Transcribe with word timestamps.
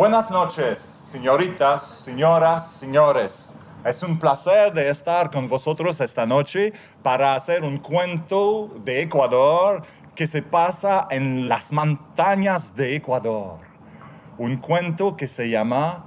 Buenas 0.00 0.30
noches, 0.30 0.78
señoritas, 0.78 1.84
señoras, 1.84 2.66
señores. 2.66 3.52
Es 3.84 4.02
un 4.02 4.18
placer 4.18 4.72
de 4.72 4.88
estar 4.88 5.30
con 5.30 5.46
vosotros 5.46 6.00
esta 6.00 6.24
noche 6.24 6.72
para 7.02 7.34
hacer 7.34 7.64
un 7.64 7.76
cuento 7.76 8.70
de 8.82 9.02
Ecuador 9.02 9.82
que 10.14 10.26
se 10.26 10.40
pasa 10.40 11.06
en 11.10 11.50
las 11.50 11.70
montañas 11.70 12.74
de 12.74 12.96
Ecuador. 12.96 13.58
Un 14.38 14.56
cuento 14.56 15.18
que 15.18 15.28
se 15.28 15.50
llama 15.50 16.06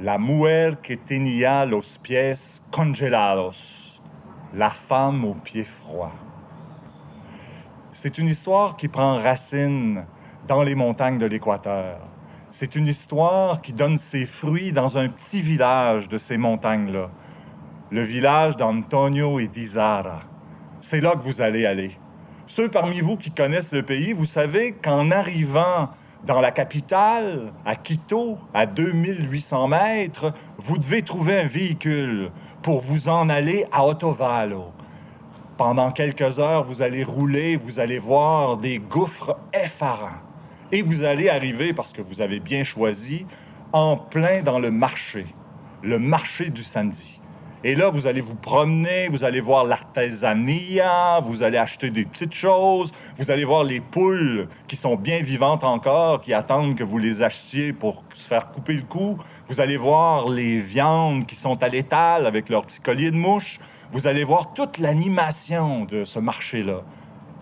La 0.00 0.18
mujer 0.18 0.78
que 0.78 0.96
tenía 0.96 1.64
los 1.64 1.98
pies 1.98 2.64
congelados. 2.72 4.00
La 4.52 4.70
femme 4.70 5.24
aux 5.24 5.40
pieds 5.44 5.64
froids. 5.64 6.10
C'est 7.92 8.18
une 8.18 8.26
histoire 8.26 8.74
qui 8.76 8.88
prend 8.88 9.14
racine 9.22 10.06
dans 10.48 10.64
les 10.64 10.74
montagnes 10.74 11.18
de 11.18 11.26
l'Équateur. 11.26 12.00
C'est 12.50 12.76
une 12.76 12.86
histoire 12.86 13.60
qui 13.60 13.74
donne 13.74 13.98
ses 13.98 14.24
fruits 14.24 14.72
dans 14.72 14.96
un 14.96 15.08
petit 15.08 15.42
village 15.42 16.08
de 16.08 16.16
ces 16.16 16.38
montagnes-là, 16.38 17.10
le 17.90 18.02
village 18.02 18.56
d'Antonio 18.56 19.38
et 19.38 19.48
d'Izara. 19.48 20.22
C'est 20.80 21.02
là 21.02 21.12
que 21.12 21.22
vous 21.22 21.42
allez 21.42 21.66
aller. 21.66 21.90
Ceux 22.46 22.70
parmi 22.70 23.00
vous 23.00 23.18
qui 23.18 23.32
connaissent 23.32 23.74
le 23.74 23.82
pays, 23.82 24.14
vous 24.14 24.24
savez 24.24 24.72
qu'en 24.72 25.10
arrivant 25.10 25.90
dans 26.24 26.40
la 26.40 26.50
capitale, 26.50 27.52
à 27.66 27.76
Quito, 27.76 28.38
à 28.54 28.64
2800 28.64 29.68
mètres, 29.68 30.32
vous 30.56 30.78
devez 30.78 31.02
trouver 31.02 31.40
un 31.40 31.46
véhicule 31.46 32.30
pour 32.62 32.80
vous 32.80 33.08
en 33.08 33.28
aller 33.28 33.66
à 33.72 33.86
Ottovalo. 33.86 34.72
Pendant 35.58 35.90
quelques 35.90 36.38
heures, 36.38 36.62
vous 36.62 36.80
allez 36.80 37.04
rouler, 37.04 37.56
vous 37.56 37.78
allez 37.78 37.98
voir 37.98 38.56
des 38.56 38.78
gouffres 38.78 39.36
effarants. 39.52 40.27
Et 40.70 40.82
vous 40.82 41.02
allez 41.02 41.30
arriver, 41.30 41.72
parce 41.72 41.92
que 41.92 42.02
vous 42.02 42.20
avez 42.20 42.40
bien 42.40 42.62
choisi, 42.62 43.26
en 43.72 43.96
plein 43.96 44.42
dans 44.42 44.58
le 44.58 44.70
marché, 44.70 45.24
le 45.82 45.98
marché 45.98 46.50
du 46.50 46.62
samedi. 46.62 47.20
Et 47.64 47.74
là, 47.74 47.90
vous 47.90 48.06
allez 48.06 48.20
vous 48.20 48.36
promener, 48.36 49.08
vous 49.08 49.24
allez 49.24 49.40
voir 49.40 49.64
l'artisanat, 49.64 51.20
vous 51.24 51.42
allez 51.42 51.58
acheter 51.58 51.90
des 51.90 52.04
petites 52.04 52.34
choses, 52.34 52.92
vous 53.16 53.30
allez 53.30 53.44
voir 53.44 53.64
les 53.64 53.80
poules 53.80 54.46
qui 54.68 54.76
sont 54.76 54.94
bien 54.94 55.20
vivantes 55.22 55.64
encore, 55.64 56.20
qui 56.20 56.32
attendent 56.34 56.76
que 56.76 56.84
vous 56.84 56.98
les 56.98 57.22
achetiez 57.22 57.72
pour 57.72 58.04
se 58.14 58.28
faire 58.28 58.50
couper 58.50 58.74
le 58.74 58.82
cou. 58.82 59.18
Vous 59.48 59.60
allez 59.60 59.76
voir 59.76 60.28
les 60.28 60.60
viandes 60.60 61.26
qui 61.26 61.34
sont 61.34 61.60
à 61.62 61.68
l'étal 61.68 62.26
avec 62.26 62.48
leur 62.48 62.64
petit 62.64 62.80
collier 62.80 63.10
de 63.10 63.16
mouche. 63.16 63.58
Vous 63.90 64.06
allez 64.06 64.22
voir 64.22 64.52
toute 64.52 64.78
l'animation 64.78 65.84
de 65.84 66.04
ce 66.04 66.18
marché-là. 66.18 66.82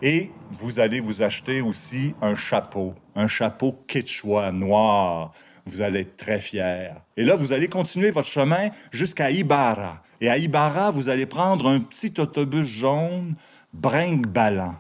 Et 0.02 0.30
vous 0.58 0.78
allez 0.78 1.00
vous 1.00 1.22
acheter 1.22 1.60
aussi 1.60 2.14
un 2.20 2.34
chapeau, 2.34 2.94
un 3.14 3.28
chapeau 3.28 3.78
quechua 3.86 4.52
noir. 4.52 5.32
Vous 5.64 5.80
allez 5.80 6.00
être 6.00 6.16
très 6.16 6.38
fier. 6.38 6.96
Et 7.16 7.24
là, 7.24 7.34
vous 7.34 7.52
allez 7.52 7.68
continuer 7.68 8.10
votre 8.10 8.28
chemin 8.28 8.70
jusqu'à 8.92 9.30
Ibarra. 9.30 10.02
Et 10.20 10.28
à 10.28 10.38
Ibarra, 10.38 10.90
vous 10.90 11.08
allez 11.08 11.26
prendre 11.26 11.68
un 11.68 11.80
petit 11.80 12.14
autobus 12.18 12.66
jaune 12.66 13.34
brinque-ballant. 13.72 14.76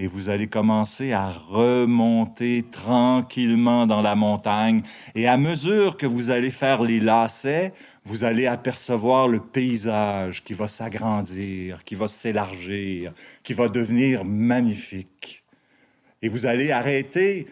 Et 0.00 0.06
vous 0.06 0.28
allez 0.28 0.46
commencer 0.46 1.12
à 1.12 1.30
remonter 1.30 2.64
tranquillement 2.70 3.84
dans 3.84 4.00
la 4.00 4.14
montagne. 4.14 4.82
Et 5.16 5.26
à 5.26 5.36
mesure 5.36 5.96
que 5.96 6.06
vous 6.06 6.30
allez 6.30 6.52
faire 6.52 6.82
les 6.82 7.00
lacets, 7.00 7.72
vous 8.04 8.22
allez 8.22 8.46
apercevoir 8.46 9.26
le 9.26 9.40
paysage 9.40 10.44
qui 10.44 10.54
va 10.54 10.68
s'agrandir, 10.68 11.82
qui 11.82 11.96
va 11.96 12.06
s'élargir, 12.06 13.12
qui 13.42 13.54
va 13.54 13.68
devenir 13.68 14.24
magnifique. 14.24 15.42
Et 16.22 16.28
vous 16.28 16.46
allez 16.46 16.70
arrêter, 16.70 17.48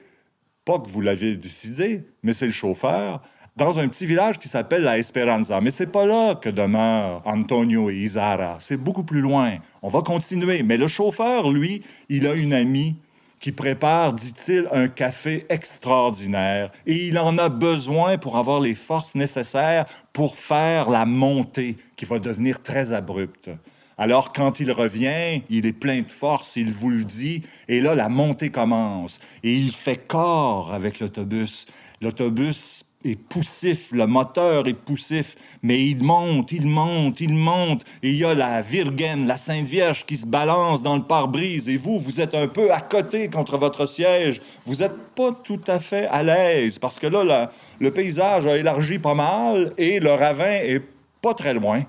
pas 0.64 0.78
que 0.78 0.88
vous 0.88 1.00
l'aviez 1.00 1.36
décidé, 1.36 2.04
mais 2.22 2.32
c'est 2.32 2.46
le 2.46 2.52
chauffeur, 2.52 3.22
dans 3.56 3.78
un 3.78 3.88
petit 3.88 4.04
village 4.04 4.38
qui 4.38 4.48
s'appelle 4.48 4.82
La 4.82 4.98
Esperanza. 4.98 5.60
Mais 5.60 5.70
c'est 5.70 5.90
pas 5.90 6.04
là 6.04 6.34
que 6.34 6.50
demeurent 6.50 7.22
Antonio 7.24 7.90
et 7.90 7.96
Isara. 7.96 8.58
C'est 8.60 8.76
beaucoup 8.76 9.04
plus 9.04 9.20
loin. 9.20 9.56
On 9.82 9.88
va 9.88 10.02
continuer. 10.02 10.62
Mais 10.62 10.76
le 10.76 10.88
chauffeur, 10.88 11.50
lui, 11.50 11.82
il 12.08 12.26
a 12.26 12.34
une 12.34 12.52
amie 12.52 12.96
qui 13.40 13.52
prépare, 13.52 14.12
dit-il, 14.12 14.68
un 14.72 14.88
café 14.88 15.46
extraordinaire. 15.48 16.70
Et 16.86 17.06
il 17.06 17.18
en 17.18 17.38
a 17.38 17.48
besoin 17.48 18.18
pour 18.18 18.36
avoir 18.36 18.60
les 18.60 18.74
forces 18.74 19.14
nécessaires 19.14 19.86
pour 20.12 20.36
faire 20.36 20.90
la 20.90 21.06
montée 21.06 21.76
qui 21.96 22.04
va 22.04 22.18
devenir 22.18 22.62
très 22.62 22.92
abrupte. 22.92 23.50
Alors 23.98 24.32
quand 24.34 24.60
il 24.60 24.70
revient, 24.72 25.42
il 25.48 25.64
est 25.64 25.72
plein 25.72 26.02
de 26.02 26.10
force, 26.10 26.56
il 26.56 26.70
vous 26.70 26.90
le 26.90 27.04
dit, 27.04 27.42
et 27.66 27.80
là 27.80 27.94
la 27.94 28.10
montée 28.10 28.50
commence. 28.50 29.20
Et 29.42 29.54
il 29.54 29.72
fait 29.72 30.06
corps 30.06 30.74
avec 30.74 31.00
l'autobus. 31.00 31.66
L'autobus 32.02 32.84
est 33.06 33.16
poussif, 33.16 33.92
le 33.92 34.06
moteur 34.06 34.66
est 34.66 34.74
poussif, 34.74 35.36
mais 35.62 35.84
il 35.84 36.02
monte, 36.02 36.52
il 36.52 36.66
monte, 36.66 37.20
il 37.20 37.32
monte, 37.32 37.84
et 38.02 38.10
il 38.10 38.16
y 38.16 38.24
a 38.24 38.34
la 38.34 38.60
Virgen, 38.60 39.26
la 39.26 39.36
Sainte 39.36 39.66
Vierge 39.66 40.04
qui 40.04 40.16
se 40.16 40.26
balance 40.26 40.82
dans 40.82 40.96
le 40.96 41.02
pare-brise, 41.02 41.68
et 41.68 41.76
vous, 41.76 41.98
vous 41.98 42.20
êtes 42.20 42.34
un 42.34 42.48
peu 42.48 42.72
à 42.72 42.80
côté 42.80 43.28
contre 43.28 43.56
votre 43.56 43.86
siège, 43.86 44.40
vous 44.64 44.76
n'êtes 44.76 44.96
pas 45.14 45.32
tout 45.32 45.60
à 45.66 45.78
fait 45.78 46.06
à 46.06 46.22
l'aise, 46.22 46.78
parce 46.78 46.98
que 46.98 47.06
là, 47.06 47.50
le 47.80 47.90
paysage 47.90 48.46
a 48.46 48.56
élargi 48.56 48.98
pas 48.98 49.14
mal, 49.14 49.72
et 49.78 50.00
le 50.00 50.12
ravin 50.12 50.50
est 50.50 50.82
pas 51.22 51.34
très 51.34 51.54
loin. 51.54 51.84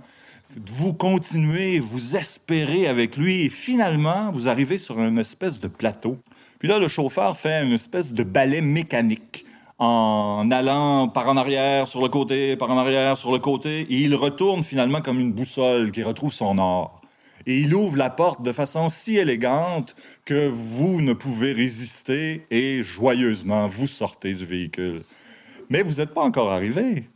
Vous 0.65 0.93
continuez, 0.93 1.79
vous 1.79 2.15
espérez 2.15 2.87
avec 2.87 3.17
lui, 3.17 3.45
et 3.45 3.49
finalement, 3.49 4.31
vous 4.31 4.47
arrivez 4.47 4.77
sur 4.77 4.99
une 4.99 5.19
espèce 5.19 5.59
de 5.59 5.67
plateau. 5.67 6.17
Puis 6.59 6.69
là, 6.69 6.79
le 6.79 6.87
chauffeur 6.87 7.35
fait 7.35 7.63
une 7.63 7.73
espèce 7.73 8.13
de 8.13 8.23
balai 8.23 8.61
mécanique 8.61 9.45
en 9.79 10.49
allant 10.51 11.07
par 11.07 11.27
en 11.27 11.37
arrière, 11.37 11.87
sur 11.87 12.01
le 12.01 12.09
côté, 12.09 12.55
par 12.55 12.71
en 12.71 12.77
arrière, 12.77 13.17
sur 13.17 13.31
le 13.31 13.39
côté, 13.39 13.81
et 13.81 14.01
il 14.01 14.15
retourne 14.15 14.63
finalement 14.63 15.01
comme 15.01 15.19
une 15.19 15.33
boussole 15.33 15.91
qui 15.91 16.03
retrouve 16.03 16.33
son 16.33 16.57
or. 16.57 17.01
Et 17.45 17.59
il 17.59 17.73
ouvre 17.73 17.95
la 17.95 18.09
porte 18.09 18.41
de 18.41 18.51
façon 18.51 18.89
si 18.89 19.17
élégante 19.17 19.95
que 20.25 20.49
vous 20.49 21.01
ne 21.01 21.13
pouvez 21.13 21.53
résister 21.53 22.45
et 22.51 22.83
joyeusement 22.83 23.67
vous 23.67 23.87
sortez 23.87 24.33
du 24.33 24.45
véhicule. 24.45 25.03
Mais 25.69 25.81
vous 25.81 25.95
n'êtes 25.95 26.13
pas 26.13 26.21
encore 26.21 26.51
arrivé 26.51 27.07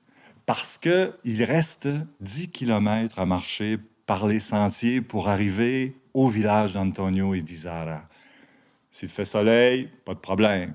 parce 0.46 0.78
que 0.78 1.14
il 1.26 1.44
reste 1.44 1.90
10 2.22 2.50
kilomètres 2.50 3.20
à 3.20 3.26
marcher 3.26 3.78
par 4.06 4.26
les 4.26 4.40
sentiers 4.40 5.02
pour 5.02 5.28
arriver 5.28 5.96
au 6.14 6.30
village 6.30 6.74
d'Antonio 6.74 7.34
et 7.34 7.42
d'Izara. 7.42 8.04
S'il 8.90 9.10
fait 9.10 9.26
soleil, 9.26 9.90
pas 10.06 10.14
de 10.14 10.20
problème. 10.20 10.74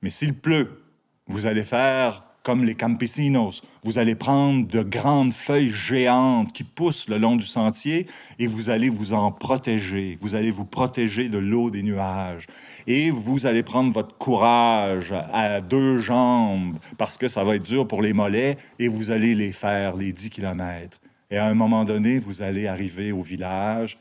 Mais 0.00 0.10
s'il 0.10 0.34
pleut, 0.34 0.82
vous 1.28 1.46
allez 1.46 1.64
faire 1.64 2.24
comme 2.42 2.64
les 2.64 2.74
campesinos. 2.74 3.62
Vous 3.84 3.98
allez 3.98 4.14
prendre 4.14 4.66
de 4.66 4.82
grandes 4.82 5.34
feuilles 5.34 5.68
géantes 5.68 6.50
qui 6.52 6.64
poussent 6.64 7.06
le 7.08 7.18
long 7.18 7.36
du 7.36 7.44
sentier 7.44 8.06
et 8.38 8.46
vous 8.46 8.70
allez 8.70 8.88
vous 8.88 9.12
en 9.12 9.30
protéger. 9.30 10.16
Vous 10.22 10.34
allez 10.34 10.50
vous 10.50 10.64
protéger 10.64 11.28
de 11.28 11.36
l'eau 11.36 11.70
des 11.70 11.82
nuages. 11.82 12.46
Et 12.86 13.10
vous 13.10 13.44
allez 13.44 13.62
prendre 13.62 13.92
votre 13.92 14.16
courage 14.16 15.12
à 15.12 15.60
deux 15.60 15.98
jambes 15.98 16.78
parce 16.96 17.18
que 17.18 17.28
ça 17.28 17.44
va 17.44 17.56
être 17.56 17.64
dur 17.64 17.86
pour 17.86 18.00
les 18.00 18.14
mollets 18.14 18.56
et 18.78 18.88
vous 18.88 19.10
allez 19.10 19.34
les 19.34 19.52
faire, 19.52 19.94
les 19.94 20.14
10 20.14 20.30
kilomètres. 20.30 21.00
Et 21.30 21.36
à 21.36 21.44
un 21.44 21.54
moment 21.54 21.84
donné, 21.84 22.18
vous 22.18 22.40
allez 22.40 22.66
arriver 22.66 23.12
au 23.12 23.20
village. 23.20 23.98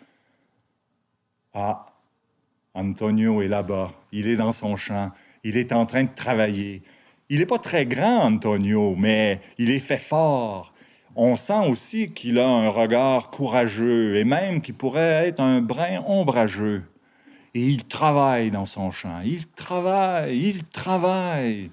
Ah, 1.53 1.87
Antonio 2.73 3.41
est 3.41 3.49
là-bas. 3.49 3.91
Il 4.13 4.27
est 4.27 4.37
dans 4.37 4.53
son 4.53 4.77
champ. 4.77 5.11
Il 5.43 5.57
est 5.57 5.73
en 5.73 5.85
train 5.85 6.03
de 6.03 6.15
travailler. 6.15 6.81
Il 7.29 7.39
n'est 7.39 7.45
pas 7.45 7.59
très 7.59 7.85
grand, 7.85 8.23
Antonio, 8.23 8.95
mais 8.97 9.41
il 9.57 9.69
est 9.69 9.79
fait 9.79 9.97
fort. 9.97 10.73
On 11.15 11.35
sent 11.35 11.67
aussi 11.67 12.13
qu'il 12.13 12.39
a 12.39 12.47
un 12.47 12.69
regard 12.69 13.31
courageux 13.31 14.15
et 14.15 14.23
même 14.23 14.61
qu'il 14.61 14.75
pourrait 14.75 15.27
être 15.27 15.41
un 15.41 15.61
brin 15.61 16.03
ombrageux. 16.07 16.83
Et 17.53 17.67
il 17.67 17.83
travaille 17.83 18.51
dans 18.51 18.65
son 18.65 18.91
champ. 18.91 19.21
Il 19.25 19.47
travaille, 19.47 20.37
il 20.37 20.63
travaille. 20.65 21.71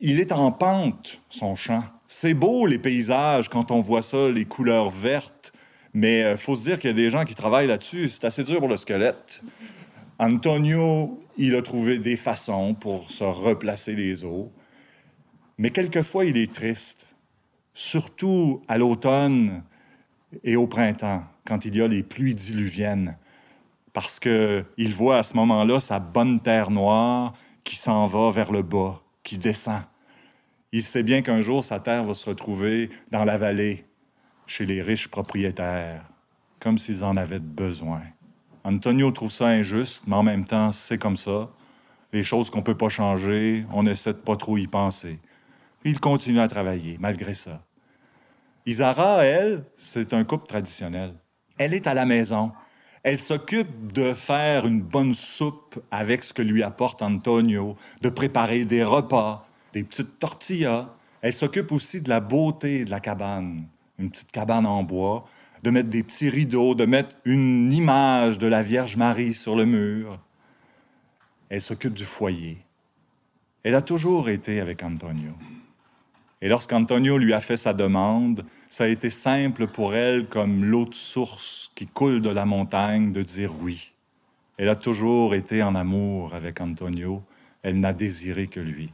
Il 0.00 0.20
est 0.20 0.30
en 0.30 0.52
pente, 0.52 1.22
son 1.28 1.56
champ. 1.56 1.82
C'est 2.06 2.34
beau, 2.34 2.66
les 2.66 2.78
paysages, 2.78 3.48
quand 3.48 3.70
on 3.70 3.80
voit 3.80 4.02
ça, 4.02 4.28
les 4.28 4.44
couleurs 4.44 4.90
vertes. 4.90 5.52
Mais 5.92 6.20
il 6.20 6.24
euh, 6.24 6.36
faut 6.36 6.54
se 6.54 6.62
dire 6.62 6.78
qu'il 6.78 6.90
y 6.90 6.92
a 6.92 6.96
des 6.96 7.10
gens 7.10 7.24
qui 7.24 7.34
travaillent 7.34 7.66
là-dessus. 7.66 8.10
C'est 8.10 8.24
assez 8.24 8.44
dur 8.44 8.60
pour 8.60 8.68
le 8.68 8.76
squelette. 8.76 9.42
Antonio, 10.18 11.20
il 11.36 11.56
a 11.56 11.62
trouvé 11.62 11.98
des 11.98 12.16
façons 12.16 12.74
pour 12.74 13.10
se 13.10 13.24
replacer 13.24 13.94
les 13.94 14.24
os. 14.24 14.46
Mais 15.58 15.70
quelquefois, 15.70 16.24
il 16.24 16.36
est 16.36 16.52
triste, 16.52 17.06
surtout 17.74 18.62
à 18.68 18.78
l'automne 18.78 19.64
et 20.44 20.56
au 20.56 20.66
printemps, 20.66 21.24
quand 21.44 21.64
il 21.64 21.76
y 21.76 21.82
a 21.82 21.88
les 21.88 22.02
pluies 22.02 22.34
diluviennes, 22.34 23.16
parce 23.92 24.20
qu'il 24.20 24.94
voit 24.94 25.18
à 25.18 25.22
ce 25.22 25.34
moment-là 25.34 25.80
sa 25.80 25.98
bonne 25.98 26.40
terre 26.40 26.70
noire 26.70 27.32
qui 27.64 27.76
s'en 27.76 28.06
va 28.06 28.30
vers 28.30 28.52
le 28.52 28.62
bas, 28.62 29.02
qui 29.24 29.38
descend. 29.38 29.82
Il 30.70 30.82
sait 30.82 31.02
bien 31.02 31.22
qu'un 31.22 31.40
jour, 31.40 31.64
sa 31.64 31.80
terre 31.80 32.04
va 32.04 32.14
se 32.14 32.28
retrouver 32.28 32.90
dans 33.10 33.24
la 33.24 33.36
vallée, 33.36 33.84
chez 34.46 34.64
les 34.64 34.82
riches 34.82 35.08
propriétaires, 35.08 36.04
comme 36.60 36.78
s'ils 36.78 37.04
en 37.04 37.16
avaient 37.16 37.40
besoin. 37.40 38.02
Antonio 38.64 39.10
trouve 39.10 39.30
ça 39.30 39.46
injuste, 39.46 40.04
mais 40.06 40.16
en 40.16 40.22
même 40.22 40.44
temps, 40.44 40.72
c'est 40.72 40.98
comme 40.98 41.16
ça. 41.16 41.50
Les 42.12 42.22
choses 42.22 42.50
qu'on 42.50 42.58
ne 42.58 42.64
peut 42.64 42.76
pas 42.76 42.88
changer, 42.88 43.66
on 43.72 43.86
essaie 43.86 44.14
pas 44.14 44.36
trop 44.36 44.56
y 44.56 44.66
penser. 44.66 45.18
Il 45.84 46.00
continue 46.00 46.40
à 46.40 46.48
travailler, 46.48 46.96
malgré 46.98 47.34
ça. 47.34 47.62
Isara, 48.66 49.24
elle, 49.24 49.64
c'est 49.76 50.12
un 50.12 50.24
couple 50.24 50.46
traditionnel. 50.46 51.14
Elle 51.56 51.74
est 51.74 51.86
à 51.86 51.94
la 51.94 52.04
maison. 52.04 52.52
Elle 53.02 53.18
s'occupe 53.18 53.92
de 53.92 54.12
faire 54.12 54.66
une 54.66 54.82
bonne 54.82 55.14
soupe 55.14 55.82
avec 55.90 56.22
ce 56.22 56.34
que 56.34 56.42
lui 56.42 56.62
apporte 56.62 57.00
Antonio, 57.00 57.76
de 58.02 58.08
préparer 58.08 58.64
des 58.64 58.84
repas, 58.84 59.48
des 59.72 59.84
petites 59.84 60.18
tortillas. 60.18 60.94
Elle 61.22 61.32
s'occupe 61.32 61.72
aussi 61.72 62.02
de 62.02 62.08
la 62.08 62.20
beauté 62.20 62.84
de 62.84 62.90
la 62.90 63.00
cabane, 63.00 63.66
une 63.98 64.10
petite 64.10 64.32
cabane 64.32 64.66
en 64.66 64.82
bois, 64.82 65.24
de 65.62 65.70
mettre 65.70 65.88
des 65.88 66.02
petits 66.02 66.28
rideaux, 66.28 66.74
de 66.74 66.84
mettre 66.84 67.16
une 67.24 67.72
image 67.72 68.38
de 68.38 68.46
la 68.46 68.62
Vierge 68.62 68.96
Marie 68.96 69.34
sur 69.34 69.56
le 69.56 69.64
mur. 69.64 70.18
Elle 71.48 71.62
s'occupe 71.62 71.94
du 71.94 72.04
foyer. 72.04 72.58
Elle 73.62 73.74
a 73.74 73.82
toujours 73.82 74.28
été 74.28 74.60
avec 74.60 74.82
Antonio. 74.82 75.32
Et 76.40 76.48
lorsqu'Antonio 76.48 77.18
lui 77.18 77.32
a 77.32 77.40
fait 77.40 77.56
sa 77.56 77.74
demande, 77.74 78.44
ça 78.68 78.84
a 78.84 78.88
été 78.88 79.10
simple 79.10 79.66
pour 79.66 79.94
elle 79.94 80.28
comme 80.28 80.64
l'eau 80.64 80.84
de 80.84 80.94
source 80.94 81.72
qui 81.74 81.86
coule 81.86 82.20
de 82.20 82.30
la 82.30 82.44
montagne 82.44 83.12
de 83.12 83.22
dire 83.22 83.52
oui. 83.60 83.92
Elle 84.56 84.68
a 84.68 84.76
toujours 84.76 85.34
été 85.34 85.62
en 85.62 85.74
amour 85.74 86.34
avec 86.34 86.60
Antonio. 86.60 87.22
Elle 87.62 87.80
n'a 87.80 87.92
désiré 87.92 88.46
que 88.46 88.60
lui. 88.60 88.92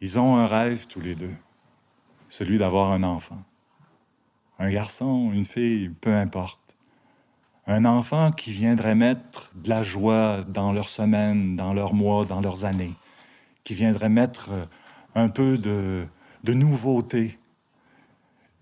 Ils 0.00 0.18
ont 0.18 0.36
un 0.36 0.46
rêve 0.46 0.86
tous 0.86 1.00
les 1.00 1.14
deux, 1.14 1.34
celui 2.28 2.58
d'avoir 2.58 2.92
un 2.92 3.02
enfant. 3.02 3.42
Un 4.58 4.70
garçon, 4.70 5.30
une 5.32 5.44
fille, 5.44 5.88
peu 5.88 6.14
importe. 6.14 6.76
Un 7.66 7.84
enfant 7.84 8.30
qui 8.30 8.50
viendrait 8.50 8.94
mettre 8.94 9.50
de 9.56 9.68
la 9.68 9.82
joie 9.82 10.42
dans 10.46 10.72
leurs 10.72 10.88
semaines, 10.88 11.56
dans 11.56 11.74
leurs 11.74 11.94
mois, 11.94 12.24
dans 12.24 12.40
leurs 12.40 12.64
années, 12.64 12.94
qui 13.64 13.74
viendrait 13.74 14.08
mettre 14.08 14.50
un 15.18 15.28
peu 15.28 15.58
de, 15.58 16.06
nouveauté. 16.46 17.38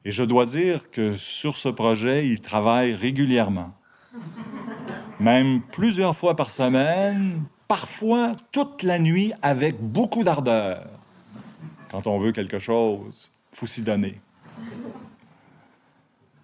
Et 0.04 0.12
je 0.12 0.22
dois 0.22 0.46
dire 0.46 0.90
que 0.90 1.16
sur 1.16 1.56
ce 1.56 1.68
projet, 1.68 2.28
il 2.28 2.40
travaille 2.40 2.94
régulièrement, 2.94 3.72
même 5.20 5.62
plusieurs 5.72 6.16
fois 6.16 6.34
par 6.34 6.50
semaine, 6.50 7.42
parfois 7.68 8.32
toute 8.52 8.82
la 8.82 8.98
nuit 8.98 9.32
avec 9.42 9.80
beaucoup 9.80 10.24
d'ardeur. 10.24 10.86
Quand 11.90 12.06
on 12.06 12.18
veut 12.18 12.32
quelque 12.32 12.58
chose, 12.58 13.30
faut 13.52 13.66
s'y 13.66 13.82
donner. 13.82 14.20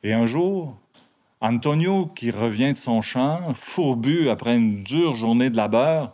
Et 0.02 0.12
un 0.12 0.26
jour, 0.26 0.76
Antonio, 1.40 2.06
qui 2.06 2.30
revient 2.30 2.72
de 2.72 2.76
son 2.76 3.02
champ, 3.02 3.52
fourbu 3.54 4.28
après 4.28 4.56
une 4.56 4.82
dure 4.82 5.14
journée 5.14 5.50
de 5.50 5.56
labeur, 5.56 6.12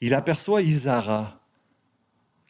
il 0.00 0.14
aperçoit 0.14 0.62
Isara, 0.62 1.38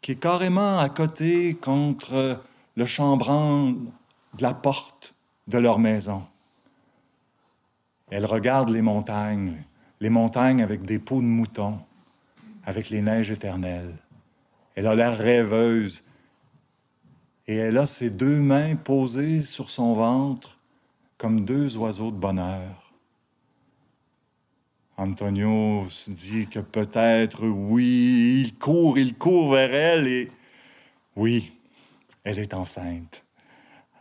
qui 0.04 0.12
est 0.12 0.16
carrément 0.16 0.80
à 0.80 0.90
côté 0.90 1.54
contre 1.54 2.42
le 2.76 2.84
chambranle 2.84 3.74
de 4.34 4.42
la 4.42 4.52
porte 4.52 5.14
de 5.48 5.56
leur 5.56 5.78
maison. 5.78 6.26
Elle 8.10 8.26
regarde 8.26 8.68
les 8.68 8.82
montagnes, 8.82 9.64
les 10.00 10.10
montagnes 10.10 10.62
avec 10.62 10.82
des 10.82 10.98
peaux 10.98 11.22
de 11.22 11.26
mouton, 11.26 11.80
avec 12.66 12.90
les 12.90 13.00
neiges 13.00 13.30
éternelles. 13.30 13.96
Elle 14.74 14.88
a 14.88 14.94
l'air 14.94 15.16
rêveuse 15.16 16.04
et 17.46 17.56
elle 17.56 17.78
a 17.78 17.86
ses 17.86 18.10
deux 18.10 18.40
mains 18.40 18.76
posées 18.76 19.42
sur 19.42 19.70
son 19.70 19.94
ventre 19.94 20.58
comme 21.16 21.46
deux 21.46 21.78
oiseaux 21.78 22.10
de 22.10 22.18
bonheur. 22.18 22.83
Antonio 24.96 25.84
se 25.90 26.10
dit 26.10 26.46
que 26.46 26.60
peut-être, 26.60 27.46
oui, 27.46 28.44
il 28.44 28.58
court, 28.58 28.96
il 28.98 29.16
court 29.16 29.52
vers 29.52 29.74
elle 29.74 30.06
et 30.06 30.30
oui, 31.16 31.52
elle 32.22 32.38
est 32.38 32.54
enceinte. 32.54 33.24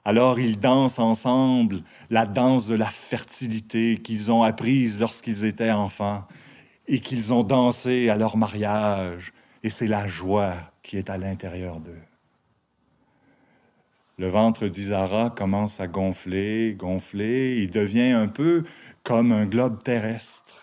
Alors 0.06 0.40
ils 0.40 0.60
dansent 0.60 1.00
ensemble 1.00 1.82
la 2.10 2.26
danse 2.26 2.68
de 2.68 2.76
la 2.76 2.90
fertilité 2.90 3.98
qu'ils 3.98 4.32
ont 4.32 4.44
apprise 4.44 5.00
lorsqu'ils 5.00 5.46
étaient 5.46 5.72
enfants 5.72 6.26
et 6.88 7.00
qu'ils 7.00 7.34
ont 7.34 7.44
dansé 7.44 8.10
à 8.10 8.18
leur 8.18 8.36
mariage, 8.36 9.34
et 9.64 9.70
c'est 9.70 9.88
la 9.88 10.08
joie 10.08 10.56
qui 10.84 10.98
est 10.98 11.10
à 11.10 11.18
l'intérieur 11.18 11.80
d'eux. 11.80 12.02
Le 14.20 14.28
ventre 14.28 14.68
d'Isara 14.68 15.30
commence 15.32 15.80
à 15.80 15.88
gonfler, 15.88 16.76
gonfler, 16.78 17.62
il 17.64 17.70
devient 17.70 18.12
un 18.12 18.28
peu 18.28 18.64
comme 19.04 19.32
un 19.32 19.46
globe 19.46 19.82
terrestre. 19.82 20.63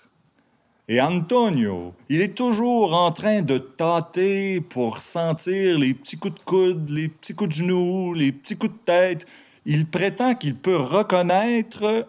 Et 0.93 1.01
Antonio, 1.01 1.95
il 2.09 2.21
est 2.21 2.37
toujours 2.37 2.95
en 2.95 3.13
train 3.13 3.43
de 3.43 3.59
tâter 3.59 4.61
pour 4.61 5.01
sentir 5.01 5.79
les 5.79 5.95
petits 5.95 6.19
coups 6.19 6.35
de 6.35 6.41
coude, 6.41 6.89
les 6.89 7.09
petits 7.09 7.33
coups 7.33 7.51
de 7.51 7.55
genoux, 7.55 8.13
les 8.13 8.33
petits 8.33 8.57
coups 8.57 8.73
de 8.73 8.79
tête. 8.85 9.25
Il 9.65 9.87
prétend 9.87 10.35
qu'il 10.35 10.57
peut 10.57 10.75
reconnaître 10.75 12.09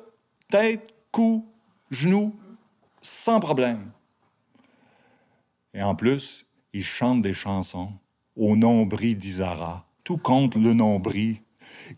tête, 0.49 0.95
cou, 1.11 1.45
genou, 1.91 2.35
sans 3.01 3.39
problème. 3.39 3.91
Et 5.75 5.83
en 5.83 5.93
plus, 5.93 6.47
il 6.73 6.83
chante 6.83 7.21
des 7.21 7.35
chansons 7.35 7.91
au 8.35 8.55
nombril 8.55 9.15
d'Isara, 9.15 9.85
tout 10.03 10.17
contre 10.17 10.57
le 10.57 10.73
nombril. 10.73 11.37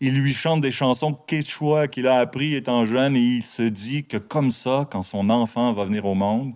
Il 0.02 0.20
lui 0.20 0.34
chante 0.34 0.60
des 0.60 0.70
chansons 0.70 1.14
quechua 1.14 1.88
qu'il 1.88 2.06
a 2.06 2.18
appris 2.18 2.54
étant 2.54 2.84
jeune 2.84 3.16
et 3.16 3.20
il 3.20 3.46
se 3.46 3.62
dit 3.62 4.04
que 4.04 4.18
comme 4.18 4.50
ça, 4.50 4.86
quand 4.92 5.02
son 5.02 5.30
enfant 5.30 5.72
va 5.72 5.86
venir 5.86 6.04
au 6.04 6.14
monde, 6.14 6.52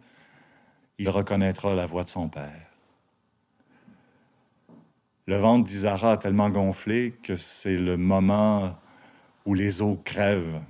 il 0.98 1.08
reconnaîtra 1.08 1.74
la 1.74 1.86
voix 1.86 2.04
de 2.04 2.08
son 2.08 2.28
père. 2.28 2.66
Le 5.26 5.36
ventre 5.36 5.64
d'Isara 5.64 6.12
a 6.12 6.16
tellement 6.16 6.50
gonflé 6.50 7.14
que 7.22 7.36
c'est 7.36 7.76
le 7.76 7.96
moment 7.96 8.76
où 9.44 9.54
les 9.54 9.82
eaux 9.82 10.00
crèvent. 10.04 10.60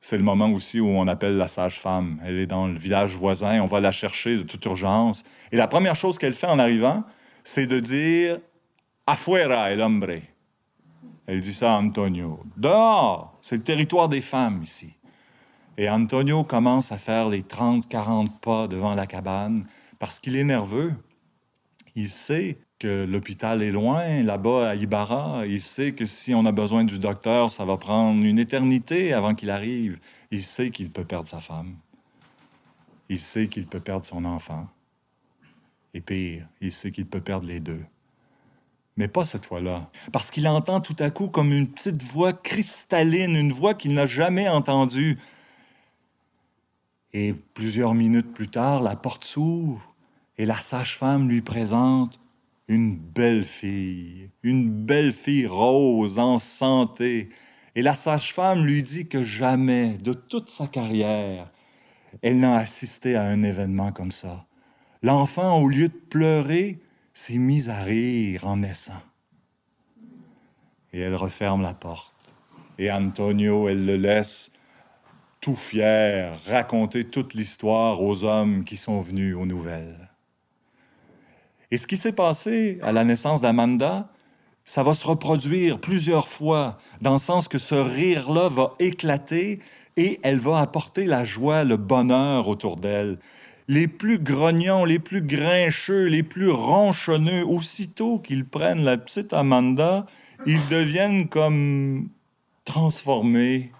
C'est 0.00 0.18
le 0.18 0.22
moment 0.22 0.50
aussi 0.52 0.78
où 0.78 0.88
on 0.88 1.08
appelle 1.08 1.36
la 1.36 1.48
sage-femme. 1.48 2.20
Elle 2.24 2.36
est 2.36 2.46
dans 2.46 2.66
le 2.66 2.78
village 2.78 3.16
voisin, 3.16 3.60
on 3.60 3.66
va 3.66 3.80
la 3.80 3.90
chercher 3.90 4.36
de 4.36 4.42
toute 4.42 4.64
urgence. 4.66 5.24
Et 5.52 5.56
la 5.56 5.68
première 5.68 5.96
chose 5.96 6.18
qu'elle 6.18 6.34
fait 6.34 6.46
en 6.46 6.58
arrivant, 6.58 7.02
c'est 7.44 7.66
de 7.66 7.80
dire 7.80 8.38
Afuera 9.06 9.72
el 9.72 9.80
hombre. 9.80 10.20
Elle 11.26 11.40
dit 11.40 11.54
ça 11.54 11.74
à 11.74 11.78
Antonio. 11.78 12.40
Dehors, 12.56 13.38
c'est 13.40 13.56
le 13.56 13.62
territoire 13.62 14.08
des 14.08 14.20
femmes 14.20 14.62
ici. 14.62 14.97
Et 15.78 15.88
Antonio 15.88 16.42
commence 16.42 16.90
à 16.90 16.98
faire 16.98 17.28
les 17.28 17.42
30-40 17.42 18.30
pas 18.40 18.66
devant 18.66 18.96
la 18.96 19.06
cabane 19.06 19.64
parce 20.00 20.18
qu'il 20.18 20.34
est 20.34 20.42
nerveux. 20.42 20.92
Il 21.94 22.08
sait 22.08 22.58
que 22.80 23.04
l'hôpital 23.04 23.62
est 23.62 23.70
loin, 23.70 24.24
là-bas 24.24 24.70
à 24.70 24.74
Ibarra. 24.74 25.46
Il 25.46 25.60
sait 25.60 25.92
que 25.92 26.04
si 26.04 26.34
on 26.34 26.44
a 26.46 26.52
besoin 26.52 26.82
du 26.82 26.98
docteur, 26.98 27.52
ça 27.52 27.64
va 27.64 27.76
prendre 27.76 28.24
une 28.24 28.40
éternité 28.40 29.12
avant 29.12 29.36
qu'il 29.36 29.50
arrive. 29.50 30.00
Il 30.32 30.42
sait 30.42 30.70
qu'il 30.70 30.90
peut 30.90 31.04
perdre 31.04 31.28
sa 31.28 31.38
femme. 31.38 31.76
Il 33.08 33.20
sait 33.20 33.46
qu'il 33.46 33.68
peut 33.68 33.80
perdre 33.80 34.04
son 34.04 34.24
enfant. 34.24 34.66
Et 35.94 36.00
pire, 36.00 36.46
il 36.60 36.72
sait 36.72 36.90
qu'il 36.90 37.06
peut 37.06 37.20
perdre 37.20 37.46
les 37.46 37.60
deux. 37.60 37.84
Mais 38.96 39.06
pas 39.06 39.24
cette 39.24 39.46
fois-là, 39.46 39.88
parce 40.10 40.32
qu'il 40.32 40.48
entend 40.48 40.80
tout 40.80 40.96
à 40.98 41.10
coup 41.10 41.28
comme 41.28 41.52
une 41.52 41.68
petite 41.68 42.02
voix 42.02 42.32
cristalline, 42.32 43.36
une 43.36 43.52
voix 43.52 43.74
qu'il 43.74 43.94
n'a 43.94 44.06
jamais 44.06 44.48
entendue. 44.48 45.18
Et 47.12 47.32
plusieurs 47.32 47.94
minutes 47.94 48.32
plus 48.32 48.48
tard, 48.48 48.82
la 48.82 48.96
porte 48.96 49.24
s'ouvre 49.24 49.94
et 50.36 50.46
la 50.46 50.58
sage-femme 50.58 51.28
lui 51.28 51.42
présente 51.42 52.20
une 52.68 52.96
belle 52.96 53.44
fille, 53.44 54.30
une 54.42 54.70
belle 54.70 55.12
fille 55.12 55.46
rose, 55.46 56.18
en 56.18 56.38
santé. 56.38 57.30
Et 57.74 57.82
la 57.82 57.94
sage-femme 57.94 58.64
lui 58.64 58.82
dit 58.82 59.08
que 59.08 59.24
jamais, 59.24 59.96
de 59.98 60.12
toute 60.12 60.50
sa 60.50 60.66
carrière, 60.66 61.50
elle 62.22 62.38
n'a 62.38 62.56
assisté 62.56 63.16
à 63.16 63.24
un 63.24 63.42
événement 63.42 63.92
comme 63.92 64.12
ça. 64.12 64.46
L'enfant, 65.02 65.60
au 65.60 65.68
lieu 65.68 65.88
de 65.88 65.94
pleurer, 66.10 66.78
s'est 67.14 67.38
mis 67.38 67.68
à 67.68 67.82
rire 67.82 68.46
en 68.46 68.58
naissant. 68.58 69.02
Et 70.92 71.00
elle 71.00 71.14
referme 71.14 71.62
la 71.62 71.74
porte. 71.74 72.34
Et 72.78 72.90
Antonio, 72.90 73.68
elle 73.68 73.84
le 73.84 73.96
laisse 73.96 74.52
tout 75.40 75.56
fier, 75.56 76.38
raconter 76.46 77.04
toute 77.04 77.34
l'histoire 77.34 78.02
aux 78.02 78.24
hommes 78.24 78.64
qui 78.64 78.76
sont 78.76 79.00
venus 79.00 79.36
aux 79.36 79.46
nouvelles. 79.46 80.08
Et 81.70 81.76
ce 81.76 81.86
qui 81.86 81.96
s'est 81.96 82.12
passé 82.12 82.78
à 82.82 82.92
la 82.92 83.04
naissance 83.04 83.40
d'Amanda, 83.40 84.08
ça 84.64 84.82
va 84.82 84.94
se 84.94 85.06
reproduire 85.06 85.80
plusieurs 85.80 86.28
fois, 86.28 86.78
dans 87.00 87.14
le 87.14 87.18
sens 87.18 87.48
que 87.48 87.58
ce 87.58 87.74
rire-là 87.74 88.48
va 88.48 88.74
éclater 88.78 89.60
et 89.96 90.20
elle 90.22 90.38
va 90.38 90.60
apporter 90.60 91.06
la 91.06 91.24
joie, 91.24 91.64
le 91.64 91.76
bonheur 91.76 92.48
autour 92.48 92.76
d'elle. 92.76 93.18
Les 93.66 93.88
plus 93.88 94.18
grognons, 94.18 94.84
les 94.84 94.98
plus 94.98 95.22
grincheux, 95.22 96.04
les 96.04 96.22
plus 96.22 96.50
ronchonneux, 96.50 97.44
aussitôt 97.44 98.18
qu'ils 98.18 98.46
prennent 98.46 98.84
la 98.84 98.96
petite 98.96 99.32
Amanda, 99.32 100.06
ils 100.46 100.66
deviennent 100.68 101.28
comme 101.28 102.08
transformés, 102.64 103.72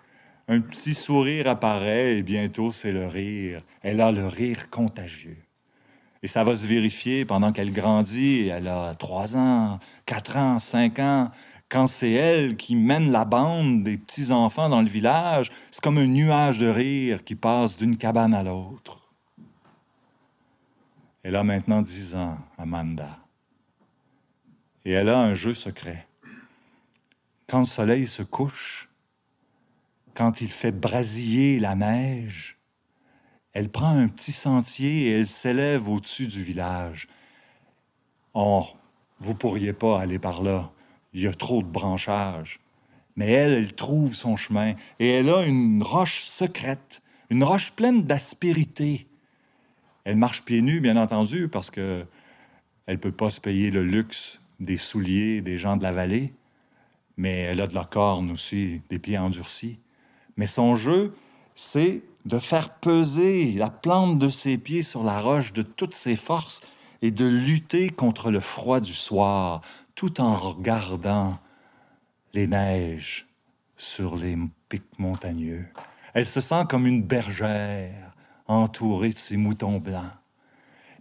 un 0.49 0.61
petit 0.61 0.95
sourire 0.95 1.47
apparaît 1.47 2.17
et 2.17 2.23
bientôt 2.23 2.73
c'est 2.73 2.93
le 2.93 3.07
rire. 3.07 3.63
Elle 3.83 4.01
a 4.01 4.11
le 4.11 4.27
rire 4.27 4.71
contagieux. 4.71 5.37
Et 6.23 6.27
ça 6.27 6.43
va 6.43 6.57
se 6.57 6.67
vérifier 6.67 7.25
pendant 7.25 7.53
qu'elle 7.53 7.73
grandit. 7.73 8.49
Elle 8.49 8.67
a 8.67 8.95
trois 8.95 9.37
ans, 9.37 9.79
quatre 10.07 10.37
ans, 10.37 10.59
cinq 10.59 10.99
ans. 10.99 11.31
Quand 11.69 11.87
c'est 11.87 12.13
elle 12.13 12.57
qui 12.57 12.75
mène 12.75 13.13
la 13.13 13.27
bande 13.27 13.83
des 13.83 13.99
petits-enfants 13.99 14.71
dans 14.71 14.81
le 14.81 14.89
village, 14.89 15.51
c'est 15.71 15.83
comme 15.83 15.99
un 15.99 16.07
nuage 16.07 16.59
de 16.59 16.69
rire 16.69 17.23
qui 17.25 17.35
passe 17.35 17.77
d'une 17.77 17.97
cabane 17.97 18.33
à 18.35 18.43
l'autre. 18.43 19.07
Elle 21.23 21.37
a 21.37 21.45
maintenant 21.45 21.83
dix 21.83 22.15
ans, 22.15 22.39
Amanda. 22.57 23.19
Et 24.87 24.93
elle 24.93 25.11
a 25.11 25.21
un 25.21 25.35
jeu 25.35 25.53
secret. 25.53 26.07
Quand 27.47 27.61
le 27.61 27.67
soleil 27.67 28.07
se 28.07 28.23
couche, 28.23 28.88
quand 30.19 30.41
il 30.41 30.51
fait 30.51 30.73
brasiller 30.73 31.61
la 31.61 31.77
neige, 31.77 32.59
elle 33.53 33.69
prend 33.69 33.91
un 33.91 34.09
petit 34.09 34.33
sentier 34.33 35.03
et 35.03 35.11
elle 35.21 35.29
s'élève 35.29 35.89
au-dessus 35.89 36.27
du 36.27 36.43
village. 36.43 37.07
Oh, 38.35 38.67
vous 39.21 39.37
pourriez 39.37 39.73
pas 39.73 40.01
aller 40.01 40.19
par 40.19 40.43
là. 40.43 40.73
Il 41.13 41.21
y 41.21 41.29
a 41.29 41.33
trop 41.33 41.63
de 41.63 41.69
branchages. 41.69 42.59
Mais 43.15 43.31
elle, 43.31 43.53
elle 43.53 43.75
trouve 43.77 44.13
son 44.13 44.37
chemin 44.37 44.75
et 44.99 45.09
elle 45.09 45.31
a 45.31 45.47
une 45.47 45.85
roche 45.85 46.25
secrète, 46.25 47.01
une 47.31 47.45
roche 47.45 47.71
pleine 47.71 48.03
d'aspérité. 48.03 49.07
Elle 50.03 50.17
marche 50.17 50.45
pieds 50.45 50.63
nus, 50.63 50.81
bien 50.81 50.97
entendu, 50.97 51.47
parce 51.47 51.71
que 51.71 52.05
elle 52.87 52.99
peut 52.99 53.13
pas 53.13 53.31
se 53.31 53.41
payer 53.41 53.71
le 53.71 53.85
luxe 53.85 54.41
des 54.59 54.79
souliers 54.79 55.43
des 55.43 55.59
gens 55.59 55.77
de 55.77 55.85
la 55.85 55.93
vallée, 55.93 56.35
mais 57.17 57.43
elle 57.43 57.61
a 57.61 57.69
de 57.69 57.75
la 57.75 57.85
corne 57.85 58.33
aussi, 58.33 58.83
des 58.89 58.99
pieds 58.99 59.17
endurcis. 59.19 59.79
Mais 60.39 60.47
son 60.47 60.77
jeu, 60.77 61.15
c'est 61.57 62.03
de 62.25 62.39
faire 62.39 62.71
peser 62.71 63.53
la 63.53 63.69
plante 63.69 64.19
de 64.19 64.29
ses 64.29 64.57
pieds 64.57 64.85
sur 64.85 65.03
la 65.03 65.21
roche 65.21 65.53
de 65.53 65.63
toutes 65.63 65.95
ses 65.95 66.17
forces 66.17 66.63
et 67.03 67.11
de 67.11 67.27
lutter 67.27 67.91
contre 67.91 68.31
le 68.31 68.41
froid 68.41 68.81
du 68.81 68.95
soir, 68.95 69.61
tout 69.97 70.21
en 70.21 70.37
regardant 70.37 71.39
les 72.35 72.47
neiges 72.47 73.27
sur 73.77 74.17
les 74.17 74.39
pics 74.69 74.99
montagneux. 74.99 75.67
Elle 76.15 76.27
se 76.27 76.41
sent 76.41 76.65
comme 76.71 76.87
une 76.87 77.03
bergère 77.03 78.15
entourée 78.47 79.11
de 79.11 79.15
ses 79.15 79.37
moutons 79.37 79.79
blancs. 79.79 80.13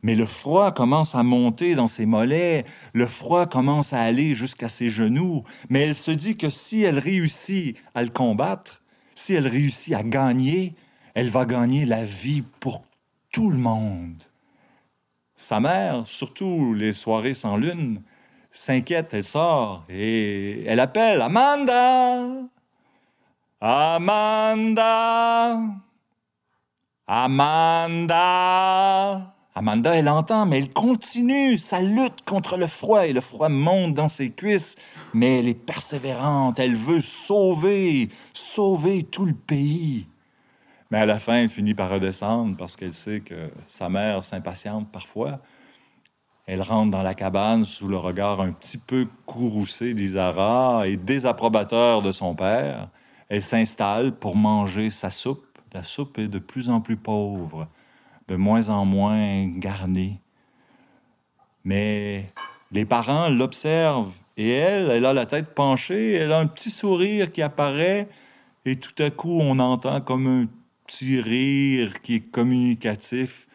Mais 0.02 0.16
le 0.16 0.26
froid 0.26 0.72
commence 0.72 1.14
à 1.14 1.22
monter 1.22 1.76
dans 1.76 1.88
ses 1.88 2.06
mollets, 2.08 2.66
le 2.94 3.06
froid 3.06 3.46
commence 3.46 3.94
à 3.94 4.02
aller 4.02 4.34
jusqu'à 4.34 4.70
ses 4.70 4.90
genoux, 4.90 5.44
mais 5.70 5.82
elle 5.82 5.96
se 5.96 6.12
dit 6.12 6.38
que 6.38 6.50
si 6.50 6.82
elle 6.82 7.00
réussit 7.00 7.78
à 7.94 8.04
le 8.04 8.10
combattre, 8.10 8.82
si 9.18 9.34
elle 9.34 9.48
réussit 9.48 9.96
à 9.96 10.04
gagner, 10.04 10.76
elle 11.16 11.30
va 11.30 11.46
gagner 11.46 11.86
la 11.86 12.04
vie 12.04 12.44
pour 12.60 12.84
tout 13.32 13.50
le 13.50 13.58
monde. 13.58 14.22
Sa 15.36 15.60
mère, 15.60 16.04
surtout 16.06 16.76
les 16.76 16.94
soirées 16.94 17.34
sans 17.34 17.58
lune, 17.58 18.04
s'inquiète, 18.52 19.16
elle 19.16 19.24
sort 19.24 19.86
et 19.90 20.64
elle 20.66 20.80
appelle 20.80 21.20
Amanda. 21.22 22.28
Amanda. 23.60 25.62
Amanda. 27.08 28.14
Amanda, 29.58 29.96
elle 29.96 30.08
entend, 30.08 30.46
mais 30.46 30.60
elle 30.60 30.72
continue 30.72 31.58
sa 31.58 31.82
lutte 31.82 32.22
contre 32.28 32.58
le 32.58 32.68
froid 32.68 33.08
et 33.08 33.12
le 33.12 33.22
froid 33.22 33.50
monte 33.50 33.96
dans 33.96 34.08
ses 34.08 34.30
cuisses. 34.30 34.76
Mais 35.16 35.40
elle 35.40 35.48
est 35.48 35.56
persévérante, 35.56 36.60
elle 36.60 36.76
veut 36.76 37.02
sauver, 37.02 38.10
sauver 38.34 39.02
tout 39.02 39.26
le 39.26 39.34
pays. 39.34 40.06
Mais 40.92 41.00
à 41.00 41.08
la 41.08 41.18
fin, 41.18 41.38
elle 41.38 41.50
finit 41.50 41.74
par 41.74 41.90
redescendre 41.90 42.56
parce 42.56 42.76
qu'elle 42.76 42.94
sait 42.94 43.22
que 43.22 43.50
sa 43.66 43.90
mère 43.90 44.24
s'impatiente 44.24 44.92
parfois. 44.92 45.40
Elle 46.46 46.62
rentre 46.62 46.92
dans 46.92 47.02
la 47.02 47.16
cabane 47.16 47.66
sous 47.66 47.88
le 47.88 47.98
regard 47.98 48.42
un 48.42 48.52
petit 48.52 48.78
peu 48.78 49.08
courroucé 49.26 49.96
d'Isara 49.96 50.88
et 50.88 50.98
désapprobateur 50.98 52.04
de 52.04 52.12
son 52.12 52.36
père. 52.36 52.90
Elle 53.28 53.42
s'installe 53.42 54.12
pour 54.12 54.36
manger 54.36 54.92
sa 54.92 55.10
soupe. 55.10 55.58
La 55.74 55.82
soupe 55.82 56.20
est 56.20 56.28
de 56.28 56.40
plus 56.40 56.70
en 56.70 56.80
plus 56.80 56.96
pauvre, 56.96 57.68
de 58.28 58.36
moins 58.36 58.70
en 58.70 58.86
moins 58.86 59.48
garnie. 59.48 60.20
Mais 61.64 62.32
les 62.72 62.86
parents 62.86 63.30
l'observent 63.30 64.14
et 64.38 64.50
elle, 64.50 64.90
elle 64.90 65.06
a 65.06 65.14
la 65.14 65.26
tête 65.26 65.54
penchée, 65.54 66.14
elle 66.14 66.32
a 66.32 66.40
un 66.40 66.48
petit 66.48 66.70
sourire 66.70 67.32
qui 67.32 67.42
apparaît 67.42 68.08
et 68.66 68.76
tout 68.76 69.02
à 69.02 69.10
coup 69.10 69.40
on 69.42 69.60
entend 69.60 70.02
comme 70.02 70.28
un 70.28 70.48
petit 70.86 71.22
rire 71.22 72.02
qui 72.02 72.16
est 72.16 72.32
communicatif. 72.32 73.48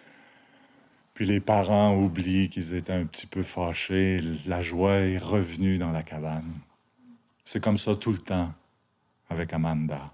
Puis 1.15 1.27
les 1.27 1.41
parents 1.41 1.95
oublient 1.95 2.49
qu'ils 2.49 2.75
étaient 2.75 2.93
un 2.93 3.05
petit 3.05 3.27
peu 3.27 3.43
fâchés. 3.43 4.21
La 4.47 4.63
joie 4.63 4.95
est 4.95 5.19
revenue 5.19 5.79
dans 5.79 5.93
la 5.93 6.03
cabane. 6.03 6.53
C'est 7.45 7.63
comme 7.63 7.79
ça 7.79 7.95
tout 7.97 8.13
le 8.13 8.19
temps 8.19 8.53
avec 9.29 9.53
Amanda. 9.53 10.12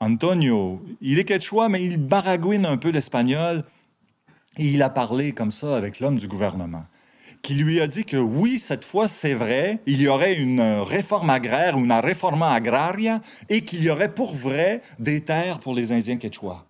Antonio, 0.00 0.80
il 1.00 1.18
est 1.18 1.24
quechua, 1.24 1.68
mais 1.68 1.84
il 1.84 1.96
baragouine 1.96 2.66
un 2.66 2.76
peu 2.76 2.90
l'espagnol. 2.90 3.64
Et 4.56 4.66
il 4.66 4.82
a 4.82 4.90
parlé 4.90 5.32
comme 5.32 5.50
ça 5.50 5.76
avec 5.76 6.00
l'homme 6.00 6.18
du 6.18 6.28
gouvernement 6.28 6.84
qui 7.42 7.54
lui 7.54 7.80
a 7.80 7.86
dit 7.86 8.04
que 8.04 8.16
oui, 8.16 8.58
cette 8.58 8.84
fois, 8.84 9.08
c'est 9.08 9.34
vrai, 9.34 9.80
il 9.86 10.00
y 10.00 10.08
aurait 10.08 10.34
une 10.34 10.60
réforme 10.60 11.30
agraire, 11.30 11.78
une 11.78 11.92
réforma 11.92 12.52
agraria, 12.52 13.20
et 13.48 13.62
qu'il 13.62 13.82
y 13.82 13.90
aurait 13.90 14.12
pour 14.12 14.34
vrai 14.34 14.82
des 14.98 15.20
terres 15.20 15.58
pour 15.58 15.74
les 15.74 15.92
Indiens 15.92 16.16
quechua. 16.16 16.66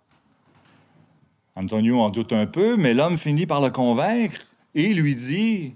Antonio 1.57 2.01
en 2.01 2.11
doute 2.11 2.33
un 2.33 2.47
peu, 2.47 2.77
mais 2.77 2.95
l'homme 2.95 3.17
finit 3.17 3.47
par 3.47 3.61
le 3.61 3.71
convaincre 3.71 4.41
et 4.75 4.95
lui 4.95 5.17
dit, 5.17 5.75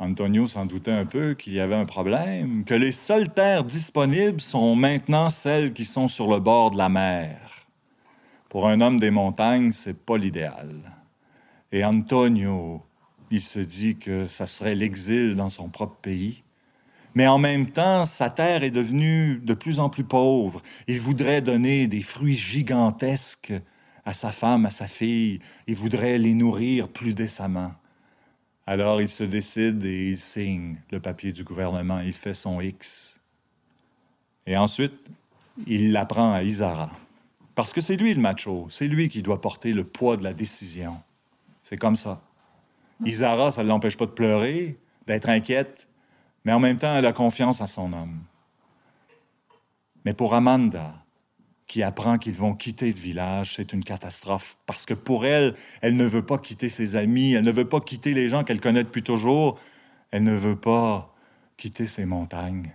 Antonio 0.00 0.46
s'en 0.46 0.64
doutait 0.64 0.92
un 0.92 1.06
peu 1.06 1.34
qu'il 1.34 1.54
y 1.54 1.60
avait 1.60 1.74
un 1.74 1.84
problème, 1.84 2.62
que 2.64 2.74
les 2.74 2.92
seules 2.92 3.30
terres 3.30 3.64
disponibles 3.64 4.40
sont 4.40 4.76
maintenant 4.76 5.28
celles 5.28 5.72
qui 5.72 5.84
sont 5.84 6.06
sur 6.06 6.30
le 6.30 6.38
bord 6.38 6.70
de 6.70 6.78
la 6.78 6.88
mer. 6.88 7.66
Pour 8.48 8.68
un 8.68 8.80
homme 8.80 9.00
des 9.00 9.10
montagnes, 9.10 9.72
c'est 9.72 9.98
pas 10.04 10.16
l'idéal. 10.16 10.92
Et 11.72 11.84
Antonio, 11.84 12.80
il 13.32 13.42
se 13.42 13.58
dit 13.58 13.96
que 13.96 14.28
ça 14.28 14.46
serait 14.46 14.76
l'exil 14.76 15.34
dans 15.34 15.50
son 15.50 15.68
propre 15.68 15.96
pays. 16.00 16.44
Mais 17.14 17.26
en 17.26 17.38
même 17.38 17.66
temps, 17.66 18.06
sa 18.06 18.30
terre 18.30 18.62
est 18.62 18.70
devenue 18.70 19.40
de 19.42 19.54
plus 19.54 19.80
en 19.80 19.90
plus 19.90 20.04
pauvre. 20.04 20.62
Il 20.86 21.00
voudrait 21.00 21.42
donner 21.42 21.88
des 21.88 22.02
fruits 22.02 22.36
gigantesques 22.36 23.52
à 24.04 24.12
sa 24.12 24.30
femme, 24.30 24.64
à 24.64 24.70
sa 24.70 24.86
fille. 24.86 25.40
Il 25.66 25.74
voudrait 25.74 26.18
les 26.18 26.34
nourrir 26.34 26.86
plus 26.86 27.14
décemment. 27.14 27.72
Alors 28.70 29.00
il 29.00 29.08
se 29.08 29.24
décide 29.24 29.82
et 29.86 30.10
il 30.10 30.18
signe 30.18 30.76
le 30.90 31.00
papier 31.00 31.32
du 31.32 31.42
gouvernement. 31.42 32.00
Il 32.00 32.12
fait 32.12 32.34
son 32.34 32.60
X. 32.60 33.18
Et 34.46 34.58
ensuite, 34.58 34.92
il 35.66 35.90
l'apprend 35.90 36.34
à 36.34 36.42
Isara. 36.42 36.90
Parce 37.54 37.72
que 37.72 37.80
c'est 37.80 37.96
lui 37.96 38.12
le 38.12 38.20
macho. 38.20 38.66
C'est 38.68 38.86
lui 38.86 39.08
qui 39.08 39.22
doit 39.22 39.40
porter 39.40 39.72
le 39.72 39.84
poids 39.84 40.18
de 40.18 40.22
la 40.22 40.34
décision. 40.34 41.00
C'est 41.62 41.78
comme 41.78 41.96
ça. 41.96 42.20
Isara, 43.06 43.52
ça 43.52 43.62
ne 43.62 43.68
l'empêche 43.68 43.96
pas 43.96 44.04
de 44.04 44.10
pleurer, 44.10 44.76
d'être 45.06 45.30
inquiète, 45.30 45.88
mais 46.44 46.52
en 46.52 46.60
même 46.60 46.76
temps, 46.76 46.94
elle 46.94 47.06
a 47.06 47.14
confiance 47.14 47.62
en 47.62 47.66
son 47.66 47.90
homme. 47.94 48.20
Mais 50.04 50.12
pour 50.12 50.34
Amanda, 50.34 50.92
qui 51.68 51.82
apprend 51.82 52.18
qu'ils 52.18 52.34
vont 52.34 52.54
quitter 52.54 52.86
le 52.86 52.98
village, 52.98 53.54
c'est 53.56 53.72
une 53.72 53.84
catastrophe, 53.84 54.56
parce 54.66 54.86
que 54.86 54.94
pour 54.94 55.26
elle, 55.26 55.54
elle 55.82 55.96
ne 55.96 56.06
veut 56.06 56.24
pas 56.24 56.38
quitter 56.38 56.70
ses 56.70 56.96
amis, 56.96 57.34
elle 57.34 57.44
ne 57.44 57.52
veut 57.52 57.68
pas 57.68 57.80
quitter 57.80 58.14
les 58.14 58.30
gens 58.30 58.42
qu'elle 58.42 58.60
connaît 58.60 58.84
depuis 58.84 59.02
toujours, 59.02 59.60
elle 60.10 60.24
ne 60.24 60.34
veut 60.34 60.56
pas 60.56 61.14
quitter 61.58 61.86
ses 61.86 62.06
montagnes. 62.06 62.72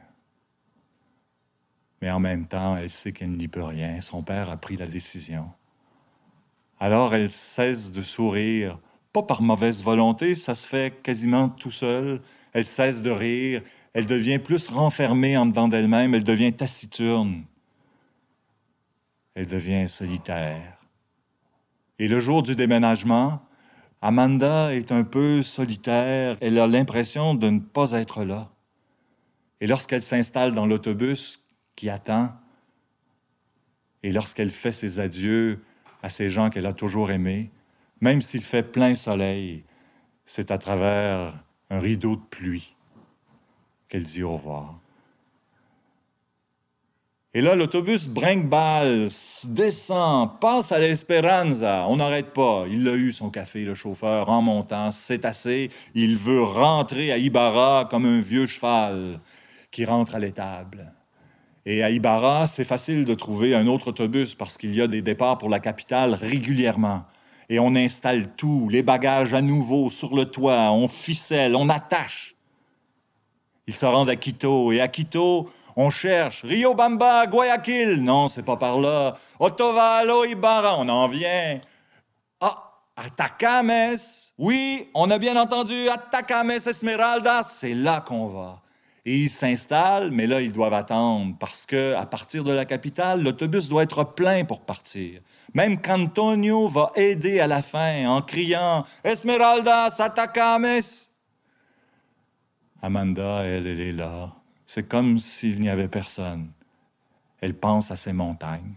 Mais 2.02 2.12
en 2.12 2.20
même 2.20 2.46
temps, 2.46 2.78
elle 2.78 2.90
sait 2.90 3.14
qu'elle 3.14 3.32
n'y 3.32 3.48
peut 3.48 3.64
rien, 3.64 4.00
son 4.00 4.22
père 4.22 4.50
a 4.50 4.58
pris 4.58 4.78
la 4.78 4.88
décision. 4.88 5.50
Alors 6.80 7.16
elle 7.16 7.32
cesse 7.32 7.92
de 7.92 8.02
sourire. 8.02 8.78
Pas 9.14 9.24
par 9.24 9.42
mauvaise 9.42 9.82
volonté, 9.82 10.36
ça 10.36 10.54
se 10.54 10.68
fait 10.68 11.02
quasiment 11.02 11.48
tout 11.48 11.72
seul. 11.72 12.22
Elle 12.52 12.66
cesse 12.66 13.02
de 13.02 13.10
rire, 13.10 13.62
elle 13.94 14.06
devient 14.06 14.40
plus 14.40 14.68
renfermée 14.68 15.38
en 15.38 15.46
dedans 15.46 15.68
d'elle-même, 15.68 16.14
elle 16.14 16.24
devient 16.24 16.52
taciturne, 16.52 17.44
elle 19.36 19.48
devient 19.48 19.90
solitaire. 19.90 20.78
Et 22.00 22.08
le 22.08 22.20
jour 22.20 22.44
du 22.44 22.56
déménagement, 22.56 23.42
Amanda 24.02 24.74
est 24.74 24.92
un 24.92 25.04
peu 25.04 25.44
solitaire, 25.44 26.38
elle 26.42 26.60
a 26.60 26.68
l'impression 26.68 27.36
de 27.36 27.50
ne 27.50 27.60
pas 27.60 27.92
être 27.92 28.24
là. 28.24 28.52
Et 29.62 29.68
lorsqu'elle 29.68 30.02
s'installe 30.02 30.54
dans 30.54 30.66
l'autobus 30.66 31.42
qui 31.76 31.90
attend, 31.90 32.34
et 34.04 34.12
lorsqu'elle 34.12 34.52
fait 34.52 34.74
ses 34.74 35.00
adieux 35.00 35.64
à 36.02 36.10
ces 36.10 36.30
gens 36.30 36.50
qu'elle 36.50 36.66
a 36.66 36.74
toujours 36.74 37.12
aimés, 37.12 37.52
même 38.02 38.22
s'il 38.22 38.42
fait 38.42 38.64
plein 38.64 38.96
soleil, 38.96 39.64
c'est 40.26 40.52
à 40.52 40.58
travers 40.58 41.42
un 41.70 41.80
rideau 41.80 42.18
de 42.18 42.22
pluie 42.22 42.76
qu'elle 43.88 44.04
dit 44.04 44.24
au 44.24 44.34
revoir. 44.34 44.83
Et 47.36 47.42
là, 47.42 47.56
l'autobus 47.56 48.08
brinque-balle, 48.10 49.10
descend, 49.46 50.40
passe 50.40 50.72
à 50.72 50.78
l'Esperanza. 50.78 51.88
On 51.90 51.96
n'arrête 51.96 52.32
pas. 52.32 52.66
Il 52.70 52.88
a 52.88 52.94
eu, 52.94 53.12
son 53.12 53.32
café, 53.32 53.66
le 53.66 53.74
chauffeur, 53.74 54.30
en 54.30 54.44
montant. 54.44 54.92
C'est 54.92 55.26
assez. 55.26 55.72
Il 55.96 56.16
veut 56.16 56.44
rentrer 56.44 57.12
à 57.12 57.18
Ibarra 57.18 57.88
comme 57.90 58.06
un 58.06 58.22
vieux 58.22 58.46
cheval 58.46 59.20
qui 59.72 59.84
rentre 59.84 60.14
à 60.14 60.20
l'étable. 60.20 60.94
Et 61.66 61.82
à 61.82 61.90
Ibarra, 61.90 62.46
c'est 62.46 62.66
facile 62.66 63.04
de 63.04 63.16
trouver 63.16 63.56
un 63.56 63.66
autre 63.66 63.88
autobus 63.88 64.36
parce 64.36 64.56
qu'il 64.56 64.76
y 64.76 64.82
a 64.82 64.88
des 64.88 65.02
départs 65.02 65.40
pour 65.40 65.50
la 65.50 65.60
capitale 65.60 66.14
régulièrement. 66.14 67.04
Et 67.50 67.58
on 67.58 67.76
installe 67.76 68.36
tout, 68.36 68.70
les 68.70 68.84
bagages 68.84 69.34
à 69.34 69.42
nouveau 69.42 69.90
sur 69.90 70.16
le 70.16 70.26
toit, 70.26 70.72
on 70.72 70.88
ficelle, 70.88 71.56
on 71.56 71.70
attache. 71.70 72.36
Ils 73.66 73.74
se 73.74 73.86
rendent 73.86 74.10
à 74.10 74.18
Quito, 74.18 74.72
et 74.72 74.82
à 74.82 74.88
Quito, 74.88 75.50
on 75.76 75.90
cherche 75.90 76.44
Rio 76.44 76.74
Bamba, 76.74 77.28
Guayaquil. 77.28 78.04
Non, 78.04 78.28
c'est 78.28 78.44
pas 78.44 78.58
par 78.58 78.80
là. 78.80 79.16
Otovalo, 79.40 80.26
Ibarra, 80.26 80.78
on 80.80 80.90
en 80.90 81.08
vient. 81.08 81.60
Ah, 82.40 82.82
Atacames. 82.96 83.98
Oui, 84.38 84.90
on 84.94 85.10
a 85.10 85.18
bien 85.18 85.36
entendu 85.36 85.90
Atacames 85.90 86.52
Esmeralda. 86.52 87.44
C'est 87.44 87.74
là 87.74 88.02
qu'on 88.02 88.28
va. 88.28 88.62
Et 89.06 89.18
ils 89.18 89.30
s'installent, 89.30 90.12
mais 90.12 90.28
là, 90.28 90.40
ils 90.40 90.54
doivent 90.54 90.74
attendre 90.74 91.36
parce 91.38 91.66
que 91.66 91.94
à 91.96 92.06
partir 92.06 92.46
de 92.46 92.54
la 92.54 92.64
capitale, 92.64 93.22
l'autobus 93.22 93.68
doit 93.68 93.84
être 93.84 94.06
plein 94.06 94.46
pour 94.46 94.62
partir. 94.62 95.20
Même 95.54 95.82
qu'Antonio 95.82 96.70
va 96.70 96.92
aider 96.96 97.42
à 97.42 97.48
la 97.48 97.62
fin 97.62 98.08
en 98.08 98.22
criant 98.22 98.86
Esmeralda, 99.04 99.90
Atacames. 100.00 100.82
Amanda, 102.82 103.44
elle, 103.44 103.68
elle 103.68 103.82
est 103.82 103.92
là, 103.92 104.32
c'est 104.66 104.88
comme 104.88 105.20
s'il 105.20 105.60
n'y 105.60 105.70
avait 105.70 105.88
personne. 105.88 106.50
Elle 107.42 107.56
pense 107.56 107.92
à 107.92 107.96
ses 107.96 108.14
montagnes. 108.14 108.76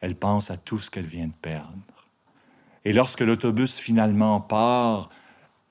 Elle 0.00 0.16
pense 0.16 0.50
à 0.50 0.56
tout 0.56 0.78
ce 0.78 0.90
qu'elle 0.90 1.06
vient 1.06 1.26
de 1.26 1.32
perdre. 1.32 1.82
Et 2.84 2.92
lorsque 2.92 3.20
l'autobus 3.20 3.78
finalement 3.78 4.40
part, 4.40 5.10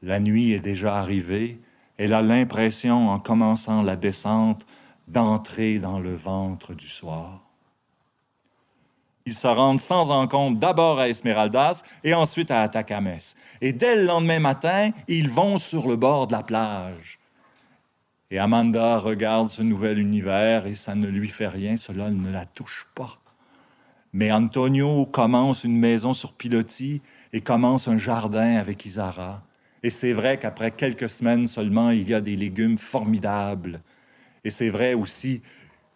la 0.02 0.20
nuit 0.20 0.52
est 0.52 0.60
déjà 0.60 1.00
arrivée, 1.00 1.60
elle 1.98 2.14
a 2.14 2.22
l'impression, 2.22 3.10
en 3.10 3.20
commençant 3.20 3.82
la 3.82 3.96
descente, 3.96 4.68
d'entrer 5.08 5.80
dans 5.80 6.00
le 6.00 6.14
ventre 6.14 6.74
du 6.74 6.88
soir. 6.88 7.42
Ils 9.26 9.34
se 9.34 9.48
rendent 9.48 9.82
sans 9.82 10.12
encombre 10.12 10.60
d'abord 10.60 11.00
à 11.00 11.10
Esmeraldas 11.10 11.84
et 12.04 12.14
ensuite 12.14 12.52
à 12.52 12.62
Atacames. 12.62 13.20
Et 13.60 13.74
dès 13.74 13.96
le 13.96 14.06
lendemain 14.06 14.40
matin, 14.40 14.92
ils 15.08 15.30
vont 15.30 15.58
sur 15.58 15.88
le 15.88 15.98
bord 15.98 16.28
de 16.28 16.34
la 16.34 16.44
plage. 16.44 17.20
Et 18.30 18.40
Amanda 18.40 18.98
regarde 18.98 19.48
ce 19.48 19.62
nouvel 19.62 20.00
univers 20.00 20.68
et 20.68 20.76
ça 20.76 20.96
ne 20.96 21.08
lui 21.08 21.30
fait 21.30 21.48
rien, 21.48 21.78
cela 21.78 22.10
ne 22.10 22.30
la 22.30 22.46
touche 22.46 22.88
pas. 22.94 23.20
Mais 24.12 24.32
Antonio 24.32 25.06
commence 25.06 25.64
une 25.64 25.78
maison 25.78 26.14
sur 26.14 26.34
pilotis 26.34 27.02
et 27.32 27.40
commence 27.40 27.88
un 27.88 27.98
jardin 27.98 28.58
avec 28.58 28.86
Isara. 28.86 29.44
Et 29.82 29.90
c'est 29.90 30.12
vrai 30.12 30.38
qu'après 30.38 30.72
quelques 30.72 31.10
semaines 31.10 31.48
seulement, 31.48 31.92
il 31.92 32.10
y 32.10 32.14
a 32.14 32.20
des 32.20 32.36
légumes 32.36 32.78
formidables. 32.78 33.82
Et 34.44 34.50
c'est 34.50 34.70
vrai 34.70 34.94
aussi 34.94 35.42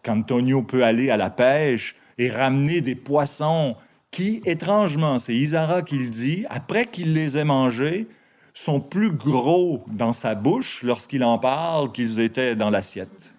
qu'Antonio 0.04 0.62
peut 0.62 0.86
aller 0.86 1.10
à 1.10 1.18
la 1.18 1.30
pêche 1.30 1.96
et 2.18 2.30
ramener 2.30 2.80
des 2.80 2.96
poissons 2.96 3.76
qui, 4.10 4.42
étrangement, 4.46 5.20
c'est 5.20 5.36
Isara 5.36 5.82
qui 5.82 5.98
le 5.98 6.10
dit, 6.10 6.46
après 6.50 6.86
qu'il 6.86 7.14
les 7.14 7.38
ait 7.38 7.46
mangés, 7.46 8.08
sont 8.54 8.80
plus 8.80 9.12
gros 9.12 9.84
dans 9.88 10.14
sa 10.14 10.36
bouche 10.36 10.84
lorsqu'il 10.84 11.24
en 11.24 11.38
parle 11.38 11.92
qu'ils 11.92 12.20
étaient 12.20 12.56
dans 12.56 12.70
l'assiette. 12.70 13.34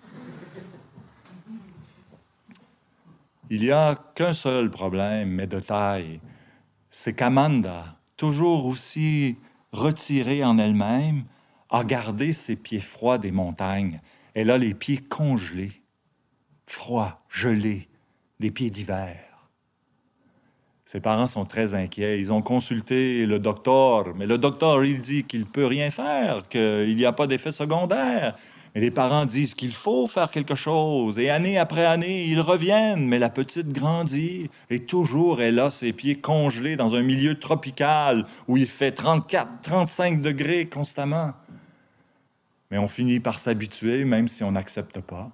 Il 3.51 3.61
n'y 3.61 3.70
a 3.70 3.96
qu'un 4.14 4.33
seul 4.33 4.70
problème, 4.70 5.31
mais 5.31 5.46
de 5.46 5.61
taille, 5.61 6.20
c'est 6.88 7.14
qu'Amanda, 7.14 7.96
toujours 8.16 8.64
aussi 8.66 9.37
retirée 9.72 10.42
en 10.44 10.57
elle-même, 10.59 11.25
a 11.68 11.85
gardé 11.85 12.33
ses 12.33 12.57
pieds 12.57 12.81
froids 12.81 13.18
des 13.18 13.31
montagnes. 13.31 14.01
Elle 14.35 14.51
a 14.51 14.59
les 14.59 14.75
pieds 14.75 14.98
congelés, 14.98 15.83
froids, 16.66 17.18
gelés, 17.29 17.88
des 18.40 18.51
pieds 18.51 18.70
d'hiver. 18.70 19.32
Ses 20.92 21.00
parents 21.00 21.26
sont 21.26 21.46
très 21.46 21.72
inquiets. 21.72 22.20
Ils 22.20 22.35
ont 22.35 22.42
consulté 22.42 23.24
le 23.24 23.38
docteur, 23.38 24.14
mais 24.14 24.26
le 24.26 24.37
docteur, 24.37 24.85
il 24.85 25.00
dit 25.00 25.24
qu'il 25.24 25.40
ne 25.40 25.46
peut 25.46 25.64
rien 25.64 25.90
faire, 25.90 26.46
qu'il 26.50 26.94
n'y 26.94 27.07
a 27.07 27.12
pas 27.12 27.26
d'effet 27.26 27.50
secondaire. 27.50 28.37
Mais 28.74 28.83
les 28.83 28.90
parents 28.90 29.24
disent 29.24 29.55
qu'il 29.55 29.72
faut 29.72 30.07
faire 30.07 30.31
quelque 30.31 30.55
chose. 30.55 31.18
Et 31.18 31.31
année 31.31 31.57
après 31.57 31.87
année, 31.87 32.26
ils 32.26 32.42
reviennent. 32.42 33.09
Mais 33.09 33.18
la 33.18 33.31
petite 33.31 33.70
grandit 33.70 34.50
et 34.68 34.81
toujours 34.81 35.40
elle 35.40 35.61
a 35.61 35.70
ses 35.70 35.94
pieds 35.94 36.20
congelés 36.20 36.76
dans 36.76 36.94
un 36.94 37.02
milieu 37.02 37.38
tropical 37.38 38.26
où 38.46 38.59
il 38.59 38.66
fait 38.66 38.92
34, 38.92 39.62
35 39.62 40.20
degrés 40.20 40.68
constamment. 40.68 41.33
Mais 42.70 42.76
on 42.76 42.87
finit 42.87 43.18
par 43.18 43.38
s'habituer, 43.38 44.05
même 44.05 44.28
si 44.28 44.44
on 44.44 44.52
n'accepte 44.52 45.00
pas. 45.00 45.31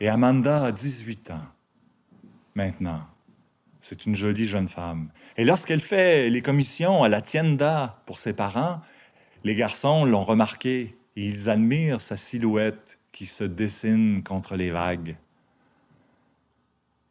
Et 0.00 0.10
Amanda 0.10 0.64
a 0.64 0.70
18 0.70 1.30
ans 1.30 1.46
maintenant. 2.54 3.09
C'est 3.80 4.04
une 4.04 4.14
jolie 4.14 4.46
jeune 4.46 4.68
femme. 4.68 5.10
Et 5.36 5.44
lorsqu'elle 5.44 5.80
fait 5.80 6.28
les 6.28 6.42
commissions 6.42 7.02
à 7.02 7.08
la 7.08 7.22
tienda 7.22 8.02
pour 8.06 8.18
ses 8.18 8.34
parents, 8.34 8.80
les 9.42 9.54
garçons 9.54 10.04
l'ont 10.04 10.24
remarqué 10.24 10.98
et 11.16 11.26
ils 11.26 11.48
admirent 11.48 12.00
sa 12.00 12.16
silhouette 12.16 12.98
qui 13.10 13.26
se 13.26 13.44
dessine 13.44 14.22
contre 14.22 14.56
les 14.56 14.70
vagues. 14.70 15.16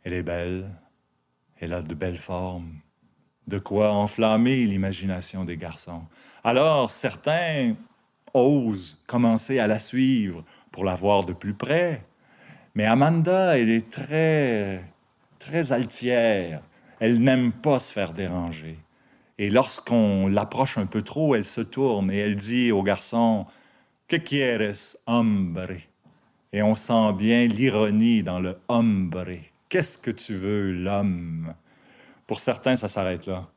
Elle 0.03 0.13
est 0.13 0.23
belle, 0.23 0.69
elle 1.59 1.73
a 1.73 1.81
de 1.81 1.93
belles 1.93 2.17
formes, 2.17 2.79
de 3.47 3.57
quoi 3.57 3.91
enflammer 3.91 4.65
l'imagination 4.65 5.43
des 5.43 5.57
garçons. 5.57 6.03
Alors 6.43 6.91
certains 6.91 7.75
osent 8.33 9.01
commencer 9.07 9.57
à 9.59 9.67
la 9.67 9.79
suivre 9.79 10.45
pour 10.71 10.85
la 10.85 10.93
voir 10.93 11.25
de 11.25 11.33
plus 11.33 11.55
près, 11.55 12.05
mais 12.75 12.85
Amanda, 12.85 13.57
elle 13.57 13.69
est 13.69 13.89
très 13.89 14.83
très 15.39 15.71
altière. 15.71 16.61
Elle 16.99 17.19
n'aime 17.19 17.51
pas 17.51 17.79
se 17.79 17.91
faire 17.91 18.13
déranger. 18.13 18.77
Et 19.37 19.49
lorsqu'on 19.49 20.27
l'approche 20.27 20.77
un 20.77 20.85
peu 20.85 21.01
trop, 21.01 21.33
elle 21.33 21.45
se 21.45 21.61
tourne 21.61 22.11
et 22.11 22.17
elle 22.17 22.35
dit 22.35 22.71
au 22.71 22.83
garçon 22.83 23.45
Que 24.07 24.17
quieres, 24.17 24.97
hombre 25.07 25.71
Et 26.51 26.61
on 26.61 26.75
sent 26.75 27.13
bien 27.13 27.47
l'ironie 27.47 28.21
dans 28.21 28.39
le 28.39 28.59
hombre. 28.67 29.37
Qu'est-ce 29.69 29.97
que 29.97 30.11
tu 30.11 30.35
veux, 30.35 30.73
l'homme 30.73 31.53
Pour 32.27 32.41
certains, 32.41 32.75
ça 32.75 32.89
s'arrête 32.89 33.27
là. 33.27 33.47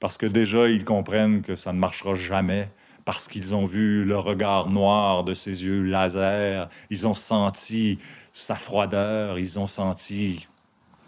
Parce 0.00 0.16
que 0.16 0.26
déjà, 0.26 0.68
ils 0.68 0.84
comprennent 0.84 1.42
que 1.42 1.54
ça 1.54 1.72
ne 1.72 1.78
marchera 1.78 2.14
jamais 2.14 2.70
parce 3.04 3.28
qu'ils 3.28 3.54
ont 3.54 3.64
vu 3.64 4.04
le 4.04 4.18
regard 4.18 4.68
noir 4.68 5.22
de 5.22 5.32
ses 5.32 5.64
yeux 5.64 5.82
laser, 5.82 6.68
ils 6.90 7.06
ont 7.06 7.14
senti 7.14 8.00
sa 8.32 8.56
froideur, 8.56 9.38
ils 9.38 9.60
ont 9.60 9.68
senti 9.68 10.48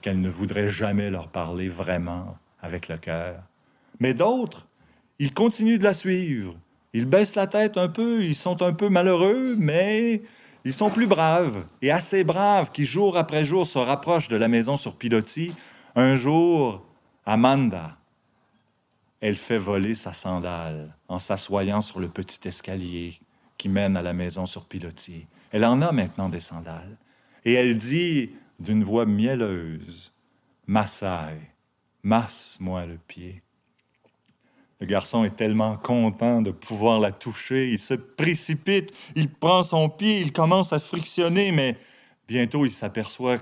qu'elle 0.00 0.20
ne 0.20 0.28
voudrait 0.28 0.68
jamais 0.68 1.10
leur 1.10 1.28
parler 1.28 1.68
vraiment 1.68 2.36
avec 2.60 2.88
le 2.88 2.98
cœur. 2.98 3.42
Mais 4.00 4.14
d'autres, 4.14 4.66
ils 5.18 5.34
continuent 5.34 5.78
de 5.78 5.84
la 5.84 5.94
suivre. 5.94 6.54
Ils 6.92 7.06
baissent 7.06 7.34
la 7.34 7.46
tête 7.46 7.76
un 7.76 7.88
peu, 7.88 8.22
ils 8.22 8.34
sont 8.34 8.62
un 8.62 8.72
peu 8.72 8.88
malheureux, 8.88 9.56
mais 9.58 10.22
ils 10.64 10.72
sont 10.72 10.90
plus 10.90 11.06
braves, 11.06 11.64
et 11.82 11.90
assez 11.90 12.24
braves 12.24 12.70
qui 12.70 12.84
jour 12.84 13.16
après 13.16 13.44
jour 13.44 13.66
se 13.66 13.78
rapprochent 13.78 14.28
de 14.28 14.36
la 14.36 14.48
maison 14.48 14.76
sur 14.76 14.96
pilotis. 14.96 15.52
Un 15.94 16.14
jour, 16.14 16.84
Amanda, 17.26 17.96
elle 19.20 19.36
fait 19.36 19.58
voler 19.58 19.94
sa 19.94 20.12
sandale 20.12 20.94
en 21.08 21.18
s'assoyant 21.18 21.82
sur 21.82 22.00
le 22.00 22.08
petit 22.08 22.46
escalier 22.46 23.18
qui 23.56 23.68
mène 23.68 23.96
à 23.96 24.02
la 24.02 24.12
maison 24.12 24.46
sur 24.46 24.64
pilotis. 24.64 25.26
Elle 25.50 25.64
en 25.64 25.82
a 25.82 25.92
maintenant 25.92 26.28
des 26.28 26.40
sandales. 26.40 26.96
Et 27.44 27.54
elle 27.54 27.78
dit 27.78 28.30
d'une 28.58 28.84
voix 28.84 29.06
mielleuse 29.06 30.12
Massaille, 30.66 31.40
masse-moi 32.02 32.84
le 32.84 32.98
pied. 32.98 33.40
Le 34.80 34.86
garçon 34.86 35.24
est 35.24 35.34
tellement 35.34 35.76
content 35.76 36.42
de 36.42 36.50
pouvoir 36.50 37.00
la 37.00 37.10
toucher, 37.10 37.70
il 37.70 37.78
se 37.78 37.94
précipite, 37.94 38.92
il 39.16 39.30
prend 39.30 39.62
son 39.62 39.88
pied, 39.88 40.20
il 40.20 40.32
commence 40.32 40.72
à 40.72 40.78
frictionner, 40.78 41.52
mais 41.52 41.76
bientôt 42.28 42.64
il 42.64 42.70
s'aperçoit 42.70 43.38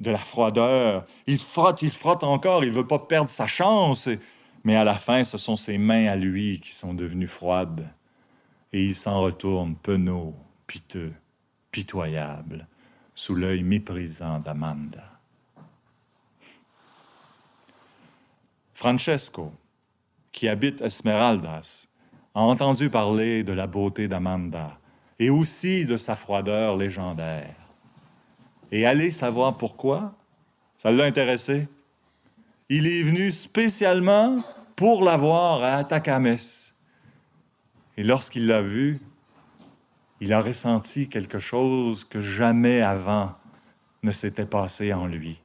de 0.00 0.10
la 0.10 0.18
froideur. 0.18 1.06
Il 1.26 1.38
frotte, 1.38 1.82
il 1.82 1.90
frotte 1.90 2.24
encore, 2.24 2.62
il 2.62 2.70
veut 2.70 2.86
pas 2.86 2.98
perdre 2.98 3.30
sa 3.30 3.46
chance. 3.46 4.08
Mais 4.62 4.76
à 4.76 4.84
la 4.84 4.94
fin, 4.94 5.24
ce 5.24 5.38
sont 5.38 5.56
ses 5.56 5.78
mains 5.78 6.08
à 6.08 6.16
lui 6.16 6.60
qui 6.60 6.74
sont 6.74 6.92
devenues 6.92 7.26
froides. 7.26 7.88
Et 8.72 8.84
il 8.84 8.94
s'en 8.94 9.20
retourne 9.20 9.76
penaud, 9.76 10.34
piteux, 10.66 11.14
pitoyable 11.70 12.68
sous 13.16 13.34
l'œil 13.34 13.64
méprisant 13.64 14.38
d'Amanda. 14.38 15.02
Francesco, 18.74 19.52
qui 20.30 20.48
habite 20.48 20.82
Esmeraldas, 20.82 21.88
a 22.34 22.40
entendu 22.40 22.90
parler 22.90 23.42
de 23.42 23.54
la 23.54 23.66
beauté 23.66 24.06
d'Amanda 24.06 24.78
et 25.18 25.30
aussi 25.30 25.86
de 25.86 25.96
sa 25.96 26.14
froideur 26.14 26.76
légendaire. 26.76 27.56
Et 28.70 28.84
allez 28.84 29.10
savoir 29.10 29.56
pourquoi, 29.56 30.14
ça 30.76 30.90
l'a 30.90 31.04
intéressé? 31.04 31.68
Il 32.68 32.86
est 32.86 33.02
venu 33.02 33.32
spécialement 33.32 34.36
pour 34.74 35.02
la 35.02 35.16
voir 35.16 35.62
à 35.62 35.76
Atakames. 35.76 36.36
Et 37.96 38.04
lorsqu'il 38.04 38.46
l'a 38.46 38.60
vu, 38.60 39.00
il 40.20 40.32
a 40.32 40.40
ressenti 40.40 41.08
quelque 41.08 41.38
chose 41.38 42.04
que 42.04 42.20
jamais 42.20 42.80
avant 42.80 43.34
ne 44.02 44.12
s'était 44.12 44.46
passé 44.46 44.92
en 44.92 45.06
lui. 45.06 45.42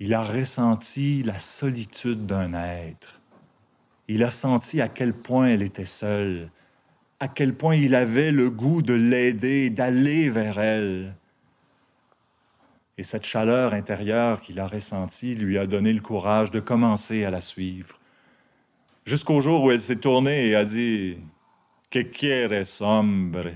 Il 0.00 0.14
a 0.14 0.22
ressenti 0.22 1.22
la 1.22 1.38
solitude 1.38 2.26
d'un 2.26 2.54
être. 2.54 3.20
Il 4.08 4.22
a 4.22 4.30
senti 4.30 4.80
à 4.80 4.88
quel 4.88 5.12
point 5.12 5.48
elle 5.48 5.62
était 5.62 5.84
seule, 5.84 6.50
à 7.20 7.28
quel 7.28 7.54
point 7.54 7.76
il 7.76 7.94
avait 7.94 8.32
le 8.32 8.50
goût 8.50 8.80
de 8.80 8.94
l'aider, 8.94 9.70
d'aller 9.70 10.30
vers 10.30 10.58
elle. 10.58 11.14
Et 12.96 13.04
cette 13.04 13.26
chaleur 13.26 13.74
intérieure 13.74 14.40
qu'il 14.40 14.58
a 14.60 14.66
ressentie 14.66 15.34
lui 15.34 15.58
a 15.58 15.66
donné 15.66 15.92
le 15.92 16.00
courage 16.00 16.50
de 16.50 16.60
commencer 16.60 17.24
à 17.24 17.30
la 17.30 17.40
suivre. 17.40 18.00
Jusqu'au 19.04 19.40
jour 19.40 19.62
où 19.62 19.70
elle 19.70 19.80
s'est 19.80 19.96
tournée 19.96 20.48
et 20.48 20.56
a 20.56 20.64
dit 20.64 21.18
Que 21.90 22.00
quieres, 22.00 22.80
hombre? 22.80 23.50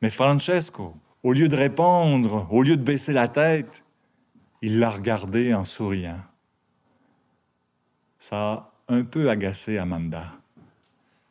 Mais 0.00 0.10
Francesco, 0.10 0.94
au 1.22 1.32
lieu 1.32 1.48
de 1.48 1.56
répondre, 1.56 2.46
au 2.50 2.62
lieu 2.62 2.76
de 2.76 2.82
baisser 2.82 3.12
la 3.12 3.28
tête, 3.28 3.84
il 4.62 4.78
l'a 4.78 4.90
regardé 4.90 5.54
en 5.54 5.64
souriant. 5.64 6.20
Ça 8.18 8.36
a 8.36 8.72
un 8.88 9.04
peu 9.04 9.30
agacé 9.30 9.78
Amanda. 9.78 10.32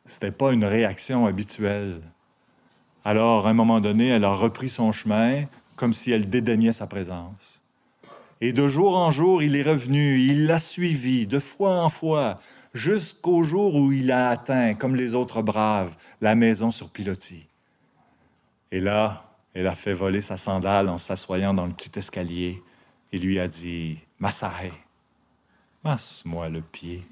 Ce 0.06 0.14
n'était 0.14 0.30
pas 0.30 0.52
une 0.52 0.64
réaction 0.64 1.26
habituelle. 1.26 2.00
Alors, 3.04 3.46
à 3.46 3.50
un 3.50 3.54
moment 3.54 3.80
donné, 3.80 4.08
elle 4.08 4.24
a 4.24 4.34
repris 4.34 4.70
son 4.70 4.92
chemin 4.92 5.44
comme 5.76 5.92
si 5.92 6.10
elle 6.10 6.28
dédaignait 6.28 6.72
sa 6.72 6.86
présence. 6.86 7.62
Et 8.40 8.52
de 8.52 8.68
jour 8.68 8.96
en 8.96 9.10
jour, 9.10 9.42
il 9.42 9.56
est 9.56 9.62
revenu, 9.62 10.20
il 10.20 10.46
l'a 10.46 10.60
suivi 10.60 11.26
de 11.26 11.40
fois 11.40 11.82
en 11.82 11.88
fois, 11.88 12.38
jusqu'au 12.72 13.42
jour 13.42 13.74
où 13.74 13.90
il 13.90 14.12
a 14.12 14.28
atteint, 14.28 14.74
comme 14.74 14.94
les 14.94 15.14
autres 15.14 15.42
braves, 15.42 15.96
la 16.20 16.34
maison 16.34 16.70
sur 16.70 16.90
pilotis. 16.90 17.47
Et 18.70 18.80
là, 18.80 19.24
elle 19.54 19.66
a 19.66 19.74
fait 19.74 19.92
voler 19.92 20.20
sa 20.20 20.36
sandale 20.36 20.88
en 20.88 20.98
s'assoyant 20.98 21.54
dans 21.54 21.66
le 21.66 21.72
petit 21.72 21.98
escalier 21.98 22.62
et 23.12 23.18
lui 23.18 23.40
a 23.40 23.48
dit 23.48 23.98
Massahe, 24.18 24.72
masse-moi 25.84 26.48
le 26.48 26.60
pied. 26.60 27.06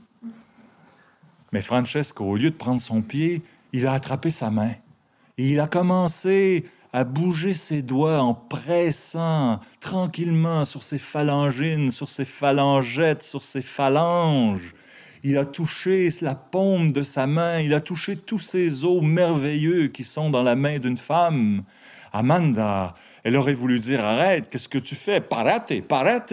Mais 1.52 1.62
Francesco, 1.62 2.24
au 2.24 2.36
lieu 2.36 2.50
de 2.50 2.56
prendre 2.56 2.80
son 2.80 3.00
pied, 3.00 3.42
il 3.72 3.86
a 3.86 3.92
attrapé 3.92 4.30
sa 4.30 4.50
main 4.50 4.72
et 5.38 5.50
il 5.50 5.60
a 5.60 5.66
commencé 5.66 6.66
à 6.92 7.04
bouger 7.04 7.54
ses 7.54 7.82
doigts 7.82 8.20
en 8.20 8.34
pressant 8.34 9.60
tranquillement 9.80 10.64
sur 10.64 10.82
ses 10.82 10.98
phalangines, 10.98 11.90
sur 11.90 12.08
ses 12.08 12.24
phalangettes, 12.24 13.22
sur 13.22 13.42
ses 13.42 13.62
phalanges. 13.62 14.74
Il 15.22 15.38
a 15.38 15.44
touché 15.44 16.10
la 16.20 16.34
paume 16.34 16.92
de 16.92 17.02
sa 17.02 17.26
main, 17.26 17.60
il 17.60 17.74
a 17.74 17.80
touché 17.80 18.16
tous 18.16 18.38
ces 18.38 18.84
os 18.84 19.02
merveilleux 19.02 19.88
qui 19.88 20.04
sont 20.04 20.30
dans 20.30 20.42
la 20.42 20.56
main 20.56 20.78
d'une 20.78 20.96
femme. 20.96 21.64
Amanda, 22.12 22.94
elle 23.24 23.36
aurait 23.36 23.54
voulu 23.54 23.78
dire 23.78 24.04
Arrête, 24.04 24.48
qu'est-ce 24.48 24.68
que 24.68 24.78
tu 24.78 24.94
fais? 24.94 25.20
Parate, 25.20 25.80
parate 25.82 26.32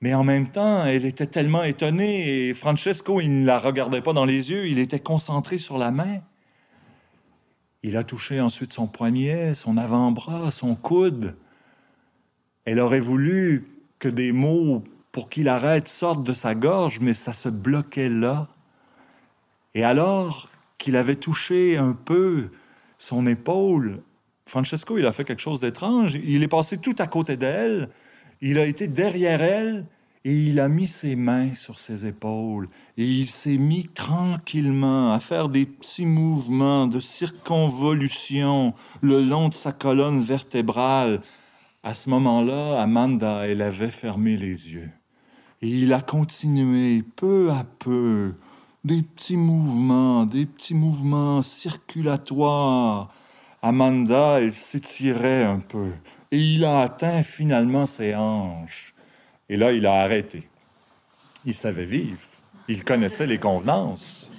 mais 0.00 0.14
en 0.14 0.24
même 0.24 0.50
temps, 0.50 0.84
elle 0.86 1.04
était 1.04 1.26
tellement 1.26 1.62
étonnée 1.62 2.48
et 2.48 2.54
Francesco, 2.54 3.20
il 3.20 3.42
ne 3.42 3.46
la 3.46 3.58
regardait 3.58 4.00
pas 4.00 4.14
dans 4.14 4.24
les 4.24 4.50
yeux, 4.50 4.66
il 4.66 4.78
était 4.78 5.00
concentré 5.00 5.58
sur 5.58 5.76
la 5.76 5.90
main. 5.90 6.20
Il 7.82 7.96
a 7.96 8.04
touché 8.04 8.40
ensuite 8.40 8.72
son 8.72 8.86
poignet, 8.86 9.54
son 9.54 9.76
avant-bras, 9.76 10.50
son 10.50 10.74
coude. 10.74 11.36
Elle 12.64 12.78
aurait 12.78 13.00
voulu 13.00 13.68
que 13.98 14.08
des 14.08 14.32
mots 14.32 14.84
pour 15.12 15.28
qu'il 15.28 15.48
arrête 15.48 15.88
sortent 15.88 16.24
de 16.24 16.32
sa 16.32 16.54
gorge, 16.54 17.00
mais 17.00 17.14
ça 17.14 17.32
se 17.32 17.48
bloquait 17.48 18.08
là. 18.08 18.48
Et 19.74 19.84
alors 19.84 20.48
qu'il 20.78 20.96
avait 20.96 21.16
touché 21.16 21.76
un 21.76 21.92
peu 21.92 22.50
son 22.98 23.26
épaule, 23.26 24.02
Francesco, 24.46 24.98
il 24.98 25.06
a 25.06 25.12
fait 25.12 25.24
quelque 25.24 25.40
chose 25.40 25.60
d'étrange. 25.60 26.14
Il 26.24 26.42
est 26.42 26.48
passé 26.48 26.78
tout 26.78 26.96
à 26.98 27.06
côté 27.06 27.36
d'elle. 27.36 27.88
Il 28.40 28.58
a 28.58 28.66
été 28.66 28.88
derrière 28.88 29.42
elle 29.42 29.86
et 30.24 30.34
il 30.34 30.60
a 30.60 30.68
mis 30.68 30.86
ses 30.86 31.16
mains 31.16 31.54
sur 31.54 31.78
ses 31.78 32.04
épaules 32.04 32.68
et 32.98 33.04
il 33.04 33.26
s'est 33.26 33.56
mis 33.56 33.88
tranquillement 33.88 35.14
à 35.14 35.20
faire 35.20 35.48
des 35.48 35.66
petits 35.66 36.04
mouvements 36.04 36.86
de 36.86 37.00
circonvolution 37.00 38.74
le 39.02 39.22
long 39.22 39.48
de 39.48 39.54
sa 39.54 39.72
colonne 39.72 40.20
vertébrale. 40.20 41.20
À 41.82 41.94
ce 41.94 42.10
moment-là, 42.10 42.82
Amanda, 42.82 43.46
elle 43.46 43.62
avait 43.62 43.90
fermé 43.90 44.36
les 44.36 44.72
yeux. 44.72 44.90
Et 45.62 45.68
il 45.68 45.92
a 45.92 46.00
continué 46.00 47.02
peu 47.16 47.50
à 47.50 47.64
peu, 47.78 48.34
des 48.84 49.02
petits 49.02 49.36
mouvements, 49.36 50.24
des 50.24 50.46
petits 50.46 50.74
mouvements 50.74 51.42
circulatoires, 51.42 53.10
Amanda, 53.62 54.40
elle 54.40 54.54
s'étirait 54.54 55.44
un 55.44 55.58
peu, 55.58 55.90
et 56.32 56.38
il 56.38 56.64
a 56.64 56.80
atteint 56.80 57.22
finalement 57.22 57.84
ses 57.84 58.14
hanches. 58.14 58.94
Et 59.50 59.58
là, 59.58 59.72
il 59.72 59.84
a 59.84 60.00
arrêté. 60.00 60.48
Il 61.44 61.52
savait 61.52 61.84
vivre, 61.84 62.20
il 62.68 62.84
connaissait 62.84 63.26
les 63.26 63.36
convenances. 63.36 64.30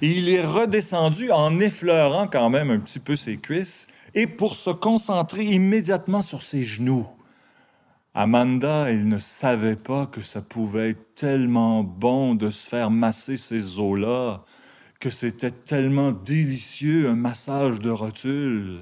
Et 0.00 0.16
il 0.16 0.28
est 0.28 0.44
redescendu 0.44 1.32
en 1.32 1.58
effleurant 1.58 2.28
quand 2.28 2.50
même 2.50 2.70
un 2.70 2.78
petit 2.78 3.00
peu 3.00 3.16
ses 3.16 3.36
cuisses 3.36 3.88
et 4.14 4.28
pour 4.28 4.54
se 4.54 4.70
concentrer 4.70 5.44
immédiatement 5.44 6.22
sur 6.22 6.42
ses 6.42 6.64
genoux. 6.64 7.06
Amanda, 8.14 8.90
elle 8.90 9.08
ne 9.08 9.18
savait 9.18 9.76
pas 9.76 10.04
que 10.04 10.20
ça 10.20 10.42
pouvait 10.42 10.90
être 10.90 11.14
tellement 11.14 11.82
bon 11.82 12.34
de 12.34 12.50
se 12.50 12.68
faire 12.68 12.90
masser 12.90 13.38
ces 13.38 13.78
os-là 13.78 14.44
que 15.00 15.08
c'était 15.08 15.50
tellement 15.50 16.12
délicieux, 16.12 17.08
un 17.08 17.14
massage 17.14 17.80
de 17.80 17.88
rotule. 17.88 18.80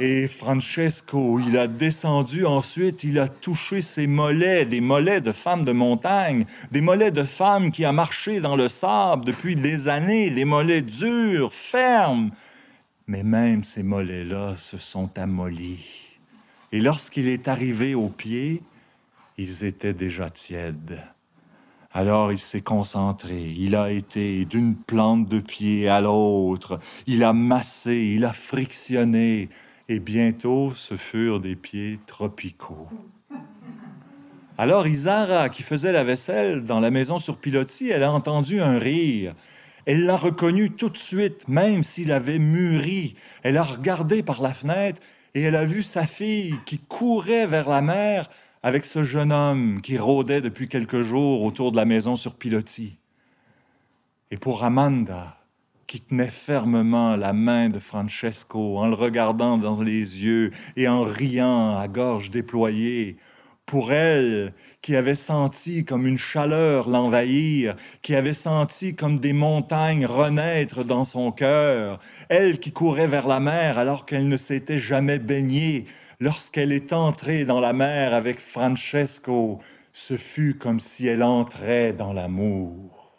Et 0.00 0.26
Francesco, 0.26 1.38
il 1.38 1.56
a 1.56 1.68
descendu 1.68 2.44
ensuite, 2.44 3.04
il 3.04 3.20
a 3.20 3.28
touché 3.28 3.80
ses 3.80 4.08
mollets, 4.08 4.66
des 4.66 4.80
mollets 4.80 5.20
de 5.20 5.30
femmes 5.32 5.64
de 5.64 5.72
montagne, 5.72 6.44
des 6.72 6.80
mollets 6.80 7.12
de 7.12 7.22
femmes 7.22 7.70
qui 7.70 7.84
a 7.84 7.92
marché 7.92 8.40
dans 8.40 8.56
le 8.56 8.68
sable 8.68 9.24
depuis 9.24 9.54
des 9.54 9.86
années, 9.86 10.30
les 10.30 10.44
mollets 10.44 10.82
durs, 10.82 11.54
fermes. 11.54 12.30
Mais 13.06 13.22
même 13.22 13.62
ces 13.62 13.84
mollets-là 13.84 14.56
se 14.56 14.78
sont 14.78 15.16
amollis. 15.16 16.11
Et 16.72 16.80
lorsqu'il 16.80 17.28
est 17.28 17.48
arrivé 17.48 17.94
aux 17.94 18.08
pieds, 18.08 18.62
ils 19.36 19.64
étaient 19.64 19.92
déjà 19.92 20.30
tièdes. 20.30 21.00
Alors 21.92 22.32
il 22.32 22.38
s'est 22.38 22.62
concentré, 22.62 23.54
il 23.58 23.76
a 23.76 23.90
été 23.90 24.46
d'une 24.46 24.74
plante 24.74 25.28
de 25.28 25.40
pied 25.40 25.88
à 25.90 26.00
l'autre, 26.00 26.78
il 27.06 27.22
a 27.22 27.34
massé, 27.34 28.14
il 28.16 28.24
a 28.24 28.32
frictionné, 28.32 29.50
et 29.90 30.00
bientôt 30.00 30.72
ce 30.74 30.96
furent 30.96 31.40
des 31.40 31.54
pieds 31.54 31.98
tropicaux. 32.06 32.88
Alors 34.56 34.86
Isara, 34.86 35.50
qui 35.50 35.62
faisait 35.62 35.92
la 35.92 36.04
vaisselle 36.04 36.64
dans 36.64 36.80
la 36.80 36.90
maison 36.90 37.18
sur 37.18 37.36
pilotis, 37.36 37.90
elle 37.90 38.04
a 38.04 38.12
entendu 38.12 38.60
un 38.60 38.78
rire. 38.78 39.34
Elle 39.84 40.04
l'a 40.04 40.16
reconnu 40.16 40.70
tout 40.70 40.88
de 40.88 40.96
suite, 40.96 41.48
même 41.48 41.82
s'il 41.82 42.12
avait 42.12 42.38
mûri. 42.38 43.16
Elle 43.42 43.56
a 43.56 43.64
regardé 43.64 44.22
par 44.22 44.40
la 44.40 44.54
fenêtre 44.54 45.02
et 45.34 45.42
elle 45.42 45.56
a 45.56 45.64
vu 45.64 45.82
sa 45.82 46.04
fille 46.04 46.54
qui 46.66 46.78
courait 46.78 47.46
vers 47.46 47.68
la 47.68 47.82
mer 47.82 48.28
avec 48.62 48.84
ce 48.84 49.02
jeune 49.02 49.32
homme 49.32 49.80
qui 49.80 49.98
rôdait 49.98 50.40
depuis 50.40 50.68
quelques 50.68 51.02
jours 51.02 51.42
autour 51.42 51.72
de 51.72 51.76
la 51.76 51.84
maison 51.84 52.16
sur 52.16 52.34
pilotis. 52.34 52.98
Et 54.30 54.36
pour 54.36 54.64
Amanda, 54.64 55.36
qui 55.86 56.00
tenait 56.00 56.28
fermement 56.28 57.16
la 57.16 57.32
main 57.32 57.68
de 57.68 57.78
Francesco 57.78 58.78
en 58.78 58.88
le 58.88 58.94
regardant 58.94 59.58
dans 59.58 59.82
les 59.82 60.22
yeux 60.22 60.50
et 60.76 60.88
en 60.88 61.02
riant 61.02 61.76
à 61.76 61.88
gorge 61.88 62.30
déployée, 62.30 63.16
pour 63.66 63.92
elle, 63.92 64.52
qui 64.82 64.96
avait 64.96 65.14
senti 65.14 65.84
comme 65.84 66.06
une 66.06 66.18
chaleur 66.18 66.88
l'envahir, 66.88 67.76
qui 68.02 68.14
avait 68.14 68.32
senti 68.32 68.94
comme 68.94 69.18
des 69.18 69.32
montagnes 69.32 70.06
renaître 70.06 70.84
dans 70.84 71.04
son 71.04 71.32
cœur, 71.32 71.98
elle 72.28 72.58
qui 72.58 72.72
courait 72.72 73.06
vers 73.06 73.28
la 73.28 73.40
mer 73.40 73.78
alors 73.78 74.04
qu'elle 74.04 74.28
ne 74.28 74.36
s'était 74.36 74.78
jamais 74.78 75.18
baignée, 75.18 75.86
Lorsqu'elle 76.22 76.70
est 76.70 76.92
entrée 76.92 77.44
dans 77.44 77.58
la 77.58 77.72
mer 77.72 78.14
avec 78.14 78.38
Francesco, 78.38 79.58
ce 79.92 80.16
fut 80.16 80.56
comme 80.56 80.78
si 80.78 81.08
elle 81.08 81.24
entrait 81.24 81.92
dans 81.92 82.12
l'amour. 82.12 83.12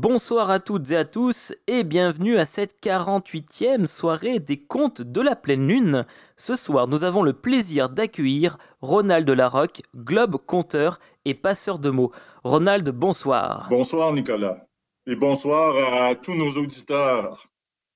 Bonsoir 0.00 0.48
à 0.52 0.60
toutes 0.60 0.92
et 0.92 0.96
à 0.96 1.04
tous 1.04 1.52
et 1.66 1.82
bienvenue 1.82 2.38
à 2.38 2.46
cette 2.46 2.80
48e 2.80 3.88
soirée 3.88 4.38
des 4.38 4.56
contes 4.56 5.02
de 5.02 5.20
la 5.20 5.34
pleine 5.34 5.66
lune. 5.66 6.06
Ce 6.36 6.54
soir, 6.54 6.86
nous 6.86 7.02
avons 7.02 7.24
le 7.24 7.32
plaisir 7.32 7.88
d'accueillir 7.88 8.58
Ronald 8.80 9.28
Larocque, 9.28 9.82
globe 9.96 10.36
conteur 10.36 11.00
et 11.24 11.34
passeur 11.34 11.80
de 11.80 11.90
mots. 11.90 12.12
Ronald, 12.44 12.88
bonsoir. 12.90 13.66
Bonsoir 13.70 14.12
Nicolas 14.12 14.68
et 15.08 15.16
bonsoir 15.16 16.04
à 16.04 16.14
tous 16.14 16.34
nos 16.34 16.50
auditeurs, 16.50 17.48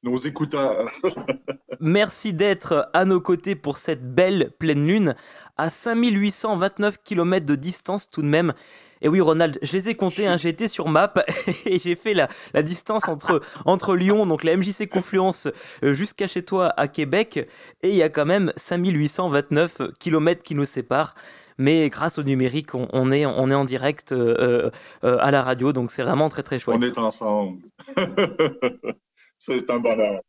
nos 0.02 0.16
écouteurs. 0.16 0.90
Merci 1.78 2.32
d'être 2.32 2.90
à 2.94 3.04
nos 3.04 3.20
côtés 3.20 3.54
pour 3.54 3.78
cette 3.78 4.12
belle 4.12 4.50
pleine 4.58 4.88
lune 4.88 5.14
à 5.56 5.70
5829 5.70 6.98
km 7.04 7.46
de 7.46 7.54
distance 7.54 8.10
tout 8.10 8.22
de 8.22 8.26
même. 8.26 8.54
Et 9.02 9.08
oui, 9.08 9.20
Ronald, 9.20 9.58
je 9.62 9.72
les 9.72 9.88
ai 9.90 9.94
comptés, 9.96 10.28
hein, 10.28 10.36
été 10.36 10.68
sur 10.68 10.88
Map 10.88 11.12
et 11.66 11.80
j'ai 11.80 11.96
fait 11.96 12.14
la, 12.14 12.28
distance 12.62 13.08
entre, 13.08 13.42
entre 13.64 13.96
Lyon, 13.96 14.26
donc 14.26 14.44
la 14.44 14.56
MJC 14.56 14.88
Confluence, 14.88 15.48
euh, 15.82 15.92
jusqu'à 15.92 16.28
chez 16.28 16.44
toi 16.44 16.72
à 16.76 16.86
Québec, 16.86 17.48
et 17.82 17.88
il 17.88 17.96
y 17.96 18.02
a 18.02 18.08
quand 18.08 18.24
même 18.24 18.52
5829 18.56 19.82
km 19.98 20.42
qui 20.42 20.54
nous 20.54 20.64
séparent. 20.64 21.14
Mais 21.58 21.90
grâce 21.90 22.18
au 22.18 22.22
numérique, 22.22 22.74
on, 22.74 23.12
est, 23.12 23.26
on 23.26 23.50
est 23.50 23.54
en 23.54 23.64
direct 23.64 24.12
euh, 24.12 24.70
euh, 25.04 25.18
à 25.20 25.30
la 25.30 25.42
radio, 25.42 25.72
donc 25.72 25.90
c'est 25.90 26.02
vraiment 26.02 26.28
très 26.28 26.42
très 26.42 26.58
chouette. 26.58 26.78
On 26.80 26.82
est 26.82 26.98
ensemble. 26.98 27.60
c'est 29.38 29.68
un 29.70 29.78
bonheur. 29.78 30.20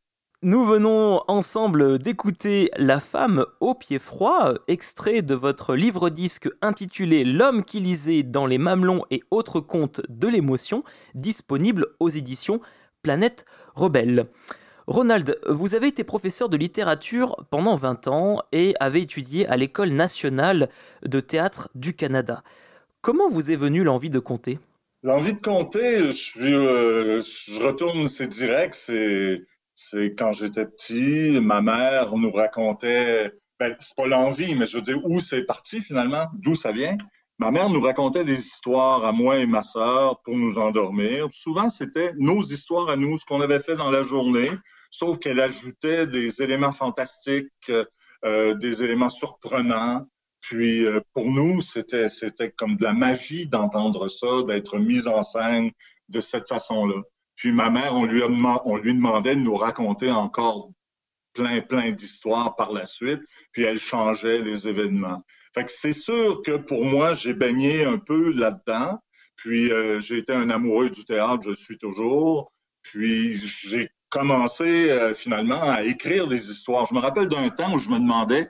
Nous 0.45 0.65
venons 0.65 1.21
ensemble 1.29 1.99
d'écouter 1.99 2.69
La 2.75 2.99
femme 2.99 3.45
au 3.61 3.75
pied 3.75 3.97
froid, 3.97 4.55
extrait 4.67 5.21
de 5.21 5.35
votre 5.35 5.73
livre-disque 5.73 6.49
intitulé 6.61 7.23
L'homme 7.23 7.63
qui 7.63 7.79
lisait 7.79 8.23
dans 8.23 8.45
les 8.45 8.57
mamelons 8.57 9.05
et 9.09 9.23
autres 9.31 9.61
contes 9.61 10.01
de 10.09 10.27
l'émotion, 10.27 10.83
disponible 11.15 11.87
aux 12.01 12.09
éditions 12.09 12.59
Planète 13.03 13.45
Rebelle. 13.73 14.25
Ronald, 14.85 15.39
vous 15.47 15.75
avez 15.75 15.87
été 15.87 16.03
professeur 16.03 16.49
de 16.49 16.57
littérature 16.57 17.45
pendant 17.49 17.77
20 17.77 18.09
ans 18.09 18.41
et 18.51 18.75
avez 18.81 18.99
étudié 18.99 19.47
à 19.47 19.55
l'École 19.55 19.91
nationale 19.91 20.67
de 21.05 21.21
théâtre 21.21 21.69
du 21.73 21.93
Canada. 21.93 22.43
Comment 22.99 23.29
vous 23.29 23.49
est 23.49 23.55
venue 23.55 23.85
l'envie 23.85 24.09
de 24.09 24.19
compter? 24.19 24.59
L'envie 25.03 25.35
de 25.35 25.41
compter, 25.41 26.11
je, 26.11 26.41
euh, 26.41 27.21
je 27.21 27.63
retourne, 27.63 28.09
c'est 28.09 28.27
direct, 28.27 28.73
c'est 28.75 29.41
c'est 29.89 30.15
quand 30.17 30.31
j'étais 30.33 30.65
petit, 30.65 31.39
ma 31.41 31.61
mère 31.61 32.15
nous 32.15 32.31
racontait, 32.31 33.31
ben, 33.59 33.75
c'est 33.79 33.95
pas 33.95 34.07
l'envie, 34.07 34.55
mais 34.55 34.65
je 34.65 34.77
veux 34.77 34.81
dire, 34.81 34.99
où 35.03 35.19
c'est 35.19 35.43
parti 35.43 35.81
finalement, 35.81 36.27
d'où 36.33 36.55
ça 36.55 36.71
vient. 36.71 36.97
Ma 37.39 37.51
mère 37.51 37.69
nous 37.69 37.81
racontait 37.81 38.23
des 38.23 38.39
histoires 38.39 39.03
à 39.05 39.11
moi 39.11 39.39
et 39.39 39.45
ma 39.45 39.63
sœur 39.63 40.21
pour 40.23 40.35
nous 40.35 40.59
endormir. 40.59 41.27
Souvent, 41.31 41.67
c'était 41.67 42.13
nos 42.17 42.41
histoires 42.41 42.89
à 42.89 42.95
nous, 42.95 43.17
ce 43.17 43.25
qu'on 43.25 43.41
avait 43.41 43.59
fait 43.59 43.75
dans 43.75 43.91
la 43.91 44.03
journée, 44.03 44.51
sauf 44.91 45.19
qu'elle 45.19 45.39
ajoutait 45.39 46.07
des 46.07 46.41
éléments 46.41 46.71
fantastiques, 46.71 47.71
euh, 48.25 48.53
des 48.55 48.83
éléments 48.83 49.09
surprenants. 49.09 50.05
Puis 50.41 50.85
euh, 50.85 50.99
pour 51.13 51.25
nous, 51.25 51.59
c'était 51.61 52.09
c'était 52.09 52.51
comme 52.51 52.77
de 52.77 52.83
la 52.83 52.93
magie 52.93 53.47
d'entendre 53.47 54.07
ça, 54.09 54.43
d'être 54.45 54.77
mise 54.77 55.07
en 55.07 55.23
scène 55.23 55.71
de 56.09 56.21
cette 56.21 56.47
façon-là. 56.47 57.01
Puis 57.35 57.51
ma 57.51 57.69
mère, 57.69 57.95
on 57.95 58.05
lui, 58.05 58.21
demandait 58.93 59.35
de 59.35 59.41
nous 59.41 59.55
raconter 59.55 60.11
encore 60.11 60.69
plein, 61.33 61.61
plein 61.61 61.91
d'histoires 61.91 62.55
par 62.55 62.71
la 62.71 62.85
suite, 62.85 63.21
puis 63.51 63.63
elle 63.63 63.79
changeait 63.79 64.41
les 64.41 64.69
événements. 64.69 65.23
Fait 65.53 65.63
que 65.63 65.71
c'est 65.71 65.93
sûr 65.93 66.41
que 66.45 66.57
pour 66.57 66.85
moi, 66.85 67.13
j'ai 67.13 67.33
baigné 67.33 67.85
un 67.85 67.97
peu 67.97 68.31
là-dedans, 68.31 68.99
puis 69.35 69.71
euh, 69.71 69.99
j'ai 69.99 70.19
été 70.19 70.33
un 70.33 70.49
amoureux 70.49 70.89
du 70.89 71.05
théâtre, 71.05 71.41
je 71.43 71.53
suis 71.53 71.77
toujours, 71.77 72.51
puis 72.83 73.35
j'ai 73.35 73.89
commencé 74.09 74.91
euh, 74.91 75.15
finalement 75.15 75.61
à 75.61 75.83
écrire 75.83 76.27
des 76.27 76.51
histoires. 76.51 76.85
Je 76.85 76.93
me 76.93 76.99
rappelle 76.99 77.27
d'un 77.27 77.49
temps 77.49 77.73
où 77.73 77.79
je 77.79 77.89
me 77.89 77.97
demandais, 77.97 78.49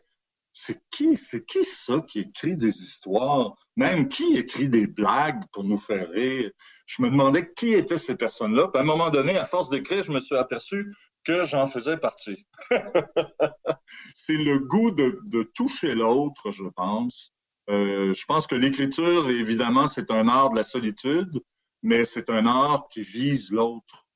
c'est 0.54 0.80
qui, 0.92 1.18
c'est 1.18 1.44
qui 1.46 1.66
ça 1.66 2.00
qui 2.08 2.20
écrit 2.20 2.56
des 2.56 2.80
histoires? 2.80 3.56
Même 3.76 4.08
qui 4.08 4.38
écrit 4.38 4.70
des 4.70 4.86
blagues 4.86 5.42
pour 5.52 5.64
nous 5.64 5.80
faire 5.80 6.10
rire? 6.12 6.52
Je 6.86 7.02
me 7.02 7.10
demandais 7.10 7.52
qui 7.54 7.74
étaient 7.74 7.98
ces 7.98 8.16
personnes-là. 8.16 8.68
Puis 8.68 8.78
à 8.78 8.82
un 8.82 8.86
moment 8.86 9.10
donné, 9.10 9.36
à 9.36 9.46
force 9.46 9.70
d'écrire, 9.70 10.04
je 10.04 10.12
me 10.12 10.20
suis 10.20 10.36
aperçu 10.36 10.94
que 11.24 11.44
j'en 11.44 11.66
faisais 11.66 11.98
partie. 11.98 12.46
c'est 14.14 14.34
le 14.34 14.60
goût 14.60 14.92
de, 14.92 15.44
toucher 15.56 15.96
l'autre, 15.96 16.52
je 16.52 16.66
pense. 16.76 17.34
Euh, 17.70 18.14
je 18.14 18.26
pense 18.26 18.46
que 18.46 18.56
l'écriture, 18.56 19.30
évidemment, 19.32 19.88
c'est 19.88 20.12
un 20.12 20.28
art 20.28 20.52
de 20.52 20.58
la 20.58 20.64
solitude, 20.64 21.42
mais 21.82 22.06
c'est 22.06 22.30
un 22.30 22.46
art 22.46 22.88
qui 22.90 23.02
vise 23.02 23.52
l'autre. 23.52 24.08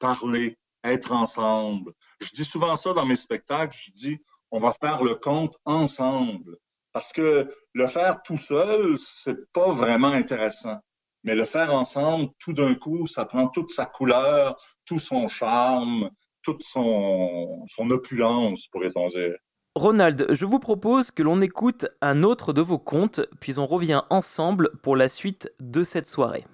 Parler, 0.00 0.58
être 0.82 1.12
ensemble. 1.12 1.92
Je 2.20 2.30
dis 2.32 2.44
souvent 2.44 2.74
ça 2.74 2.92
dans 2.94 3.06
mes 3.06 3.16
spectacles. 3.16 3.76
Je 3.78 3.92
dis, 3.92 4.18
on 4.54 4.60
va 4.60 4.72
faire 4.72 5.02
le 5.02 5.16
conte 5.16 5.56
ensemble. 5.64 6.56
Parce 6.92 7.12
que 7.12 7.52
le 7.72 7.86
faire 7.88 8.22
tout 8.22 8.36
seul, 8.36 8.96
c'est 8.98 9.52
pas 9.52 9.72
vraiment 9.72 10.12
intéressant. 10.12 10.76
Mais 11.24 11.34
le 11.34 11.44
faire 11.44 11.74
ensemble, 11.74 12.28
tout 12.38 12.52
d'un 12.52 12.76
coup, 12.76 13.08
ça 13.08 13.24
prend 13.24 13.48
toute 13.48 13.72
sa 13.72 13.84
couleur, 13.84 14.54
tout 14.84 15.00
son 15.00 15.26
charme, 15.26 16.08
toute 16.42 16.62
son, 16.62 17.66
son 17.66 17.90
opulence, 17.90 18.68
pourrait-on 18.68 19.08
dire. 19.08 19.34
Ronald, 19.74 20.26
je 20.30 20.46
vous 20.46 20.60
propose 20.60 21.10
que 21.10 21.24
l'on 21.24 21.40
écoute 21.40 21.86
un 22.00 22.22
autre 22.22 22.52
de 22.52 22.60
vos 22.60 22.78
contes, 22.78 23.22
puis 23.40 23.58
on 23.58 23.66
revient 23.66 24.02
ensemble 24.08 24.70
pour 24.84 24.94
la 24.94 25.08
suite 25.08 25.52
de 25.58 25.82
cette 25.82 26.06
soirée. 26.06 26.44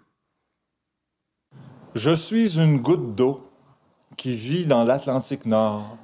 Je 1.94 2.14
suis 2.14 2.58
une 2.58 2.78
goutte 2.78 3.14
d'eau 3.14 3.52
qui 4.16 4.34
vit 4.34 4.64
dans 4.64 4.84
l'Atlantique 4.84 5.44
Nord. 5.44 5.98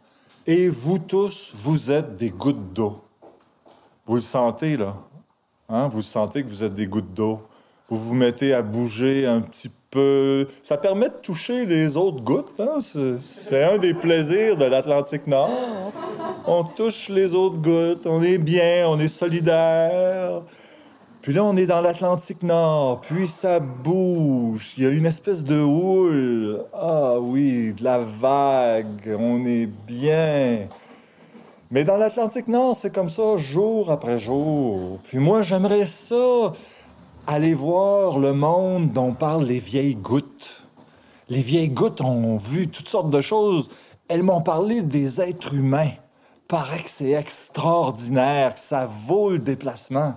Et 0.49 0.69
vous 0.69 0.99
tous, 1.01 1.51
vous 1.55 1.91
êtes 1.91 2.17
des 2.17 2.31
gouttes 2.31 2.73
d'eau. 2.73 3.01
Vous 4.07 4.15
le 4.15 4.21
sentez, 4.21 4.77
là. 4.77 4.97
Hein? 5.69 5.89
Vous 5.89 6.03
sentez 6.03 6.45
que 6.45 6.49
vous 6.49 6.63
êtes 6.63 6.75
des 6.75 6.87
gouttes 6.87 7.13
d'eau. 7.13 7.41
Vous 7.89 7.99
vous 7.99 8.15
mettez 8.15 8.55
à 8.55 8.63
bouger 8.63 9.27
un 9.27 9.41
petit 9.41 9.73
peu. 9.91 10.47
Ça 10.63 10.77
permet 10.77 11.09
de 11.09 11.15
toucher 11.15 11.67
les 11.67 11.97
autres 11.97 12.21
gouttes. 12.21 12.61
Hein? 12.61 12.79
C'est 13.21 13.65
un 13.65 13.79
des 13.79 13.93
plaisirs 13.93 14.57
de 14.57 14.67
l'Atlantique 14.67 15.27
Nord. 15.27 15.51
On 16.47 16.63
touche 16.63 17.09
les 17.09 17.35
autres 17.35 17.59
gouttes, 17.59 18.07
on 18.07 18.23
est 18.23 18.39
bien, 18.39 18.89
on 18.89 19.01
est 19.01 19.09
solidaire. 19.09 20.43
Puis 21.27 21.35
là, 21.35 21.43
on 21.43 21.57
est 21.57 21.67
dans 21.67 21.81
l'Atlantique 21.81 22.45
Nord, 22.45 23.01
puis 23.01 23.27
ça 23.27 23.59
bouge. 23.59 24.75
Il 24.79 24.85
y 24.85 24.87
a 24.87 24.91
une 24.91 25.07
espèce 25.07 25.43
de 25.43 25.61
houle. 25.61 26.63
Ah 26.73 27.19
oui, 27.19 27.73
de 27.73 27.83
la 27.83 27.99
vague. 27.99 29.13
On 29.19 29.45
est 29.45 29.67
bien. 29.67 30.69
Mais 31.73 31.83
dans 31.83 31.97
l'Atlantique 31.97 32.47
Nord, 32.47 32.77
c'est 32.77 32.95
comme 32.95 33.09
ça 33.09 33.39
jour 33.39 33.91
après 33.91 34.21
jour. 34.21 35.01
Puis 35.03 35.19
moi, 35.19 35.43
j'aimerais 35.43 35.87
ça 35.87 36.53
aller 37.27 37.55
voir 37.55 38.21
le 38.21 38.33
monde 38.33 38.93
dont 38.93 39.13
parlent 39.13 39.47
les 39.47 39.59
vieilles 39.59 39.97
gouttes. 39.97 40.63
Les 41.29 41.41
vieilles 41.41 41.71
gouttes 41.71 42.03
ont 42.03 42.37
vu 42.37 42.69
toutes 42.69 42.89
sortes 42.89 43.11
de 43.11 43.21
choses. 43.21 43.69
Elles 44.07 44.23
m'ont 44.23 44.43
parlé 44.43 44.85
des 44.85 45.21
êtres 45.21 45.55
humains. 45.55 45.91
Paraît 46.47 46.85
que 46.85 46.89
c'est 46.89 47.11
extraordinaire, 47.11 48.57
ça 48.57 48.87
vaut 48.87 49.31
le 49.31 49.41
déplacement. 49.41 50.15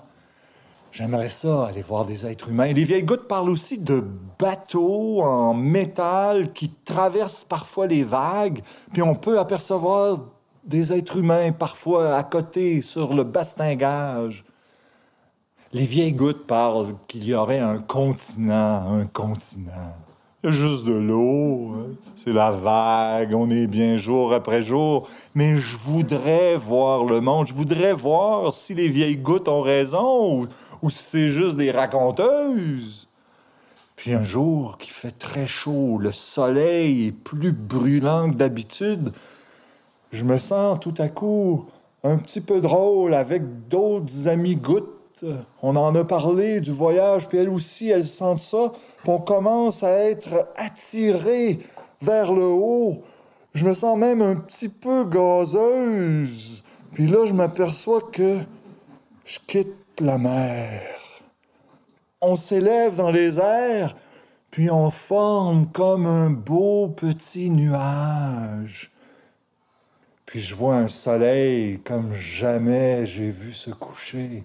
J'aimerais 0.91 1.29
ça, 1.29 1.67
aller 1.67 1.81
voir 1.81 2.05
des 2.05 2.25
êtres 2.25 2.49
humains. 2.49 2.73
Les 2.73 2.83
vieilles 2.83 3.03
gouttes 3.03 3.27
parlent 3.27 3.49
aussi 3.49 3.77
de 3.79 4.03
bateaux 4.39 5.21
en 5.21 5.53
métal 5.53 6.51
qui 6.51 6.69
traversent 6.69 7.43
parfois 7.43 7.85
les 7.85 8.03
vagues, 8.03 8.61
puis 8.91 9.01
on 9.01 9.13
peut 9.15 9.39
apercevoir 9.39 10.23
des 10.63 10.91
êtres 10.91 11.17
humains 11.17 11.51
parfois 11.51 12.15
à 12.15 12.23
côté 12.23 12.81
sur 12.81 13.13
le 13.13 13.23
bastingage. 13.23 14.43
Les 15.71 15.85
vieilles 15.85 16.13
gouttes 16.13 16.47
parlent 16.47 16.95
qu'il 17.07 17.23
y 17.23 17.35
aurait 17.35 17.59
un 17.59 17.77
continent, 17.77 18.99
un 18.99 19.05
continent. 19.05 19.95
Juste 20.41 20.85
de 20.85 20.93
l'eau, 20.93 21.73
hein. 21.73 21.95
c'est 22.15 22.31
la 22.31 22.49
vague, 22.49 23.33
on 23.33 23.49
est 23.49 23.67
bien 23.67 23.97
jour 23.97 24.33
après 24.33 24.61
jour. 24.61 25.05
Mais 25.35 25.57
je 25.57 25.75
voudrais 25.75 26.55
voir 26.55 27.03
le 27.03 27.19
monde, 27.19 27.47
je 27.47 27.53
voudrais 27.53 27.91
voir 27.91 28.53
si 28.53 28.73
les 28.73 28.87
vieilles 28.87 29.17
gouttes 29.17 29.49
ont 29.49 29.61
raison 29.61 30.47
ou, 30.81 30.89
si 30.89 31.03
c'est 31.03 31.29
juste 31.29 31.57
des 31.57 31.71
raconteuses. 31.71 33.09
Puis 33.97 34.13
un 34.13 34.23
jour 34.23 34.77
qui 34.77 34.91
fait 34.91 35.11
très 35.11 35.45
chaud, 35.45 35.97
le 35.99 36.13
soleil 36.13 37.07
est 37.07 37.11
plus 37.11 37.51
brûlant 37.51 38.31
que 38.31 38.37
d'habitude, 38.37 39.11
je 40.13 40.23
me 40.23 40.37
sens 40.37 40.79
tout 40.79 40.95
à 40.99 41.09
coup 41.09 41.65
un 42.01 42.17
petit 42.17 42.39
peu 42.39 42.61
drôle 42.61 43.13
avec 43.13 43.67
d'autres 43.67 44.29
amis 44.29 44.55
gouttes 44.55 44.98
on 45.61 45.75
en 45.75 45.95
a 45.95 46.03
parlé 46.03 46.61
du 46.61 46.71
voyage, 46.71 47.27
puis 47.27 47.37
elle 47.37 47.49
aussi, 47.49 47.89
elle 47.89 48.05
sent 48.05 48.35
ça. 48.39 48.71
Puis 49.03 49.11
on 49.11 49.19
commence 49.19 49.83
à 49.83 49.91
être 50.05 50.47
attiré 50.55 51.59
vers 52.01 52.33
le 52.33 52.45
haut. 52.45 53.01
Je 53.53 53.65
me 53.65 53.73
sens 53.73 53.97
même 53.97 54.21
un 54.21 54.35
petit 54.35 54.69
peu 54.69 55.05
gazeuse. 55.05 56.63
Puis 56.93 57.07
là, 57.07 57.25
je 57.25 57.33
m'aperçois 57.33 58.01
que 58.11 58.39
je 59.25 59.39
quitte 59.45 59.75
la 59.99 60.17
mer. 60.17 60.81
On 62.21 62.35
s'élève 62.35 62.97
dans 62.97 63.11
les 63.11 63.39
airs, 63.39 63.95
puis 64.51 64.69
on 64.69 64.89
forme 64.89 65.67
comme 65.67 66.05
un 66.05 66.29
beau 66.29 66.89
petit 66.89 67.49
nuage. 67.49 68.91
Puis 70.25 70.41
je 70.41 70.53
vois 70.53 70.75
un 70.75 70.89
soleil 70.89 71.79
comme 71.79 72.13
jamais 72.13 73.05
j'ai 73.05 73.29
vu 73.29 73.51
se 73.51 73.71
coucher, 73.71 74.43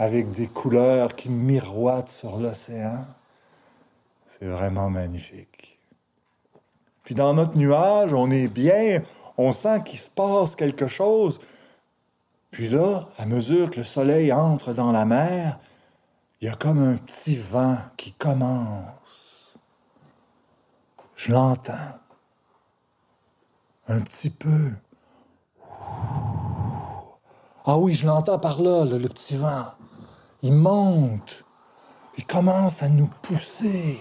avec 0.00 0.30
des 0.30 0.46
couleurs 0.46 1.14
qui 1.14 1.28
miroitent 1.28 2.08
sur 2.08 2.38
l'océan. 2.38 3.04
C'est 4.26 4.46
vraiment 4.46 4.88
magnifique. 4.88 5.78
Puis 7.04 7.14
dans 7.14 7.34
notre 7.34 7.58
nuage, 7.58 8.14
on 8.14 8.30
est 8.30 8.48
bien, 8.48 9.02
on 9.36 9.52
sent 9.52 9.82
qu'il 9.84 9.98
se 9.98 10.08
passe 10.08 10.56
quelque 10.56 10.88
chose. 10.88 11.38
Puis 12.50 12.70
là, 12.70 13.10
à 13.18 13.26
mesure 13.26 13.70
que 13.70 13.76
le 13.76 13.84
soleil 13.84 14.32
entre 14.32 14.72
dans 14.72 14.90
la 14.90 15.04
mer, 15.04 15.58
il 16.40 16.48
y 16.48 16.50
a 16.50 16.56
comme 16.56 16.78
un 16.78 16.96
petit 16.96 17.36
vent 17.36 17.76
qui 17.98 18.12
commence. 18.12 19.58
Je 21.14 21.30
l'entends. 21.30 21.98
Un 23.86 24.00
petit 24.00 24.30
peu. 24.30 24.72
Ah 27.66 27.76
oui, 27.76 27.92
je 27.92 28.06
l'entends 28.06 28.38
par 28.38 28.62
là, 28.62 28.86
le, 28.86 29.08
petit 29.08 29.36
vent. 29.36 29.74
Il 30.42 30.54
monte. 30.54 31.44
Il 32.18 32.26
commence 32.26 32.82
à 32.82 32.88
nous 32.88 33.08
pousser. 33.22 33.98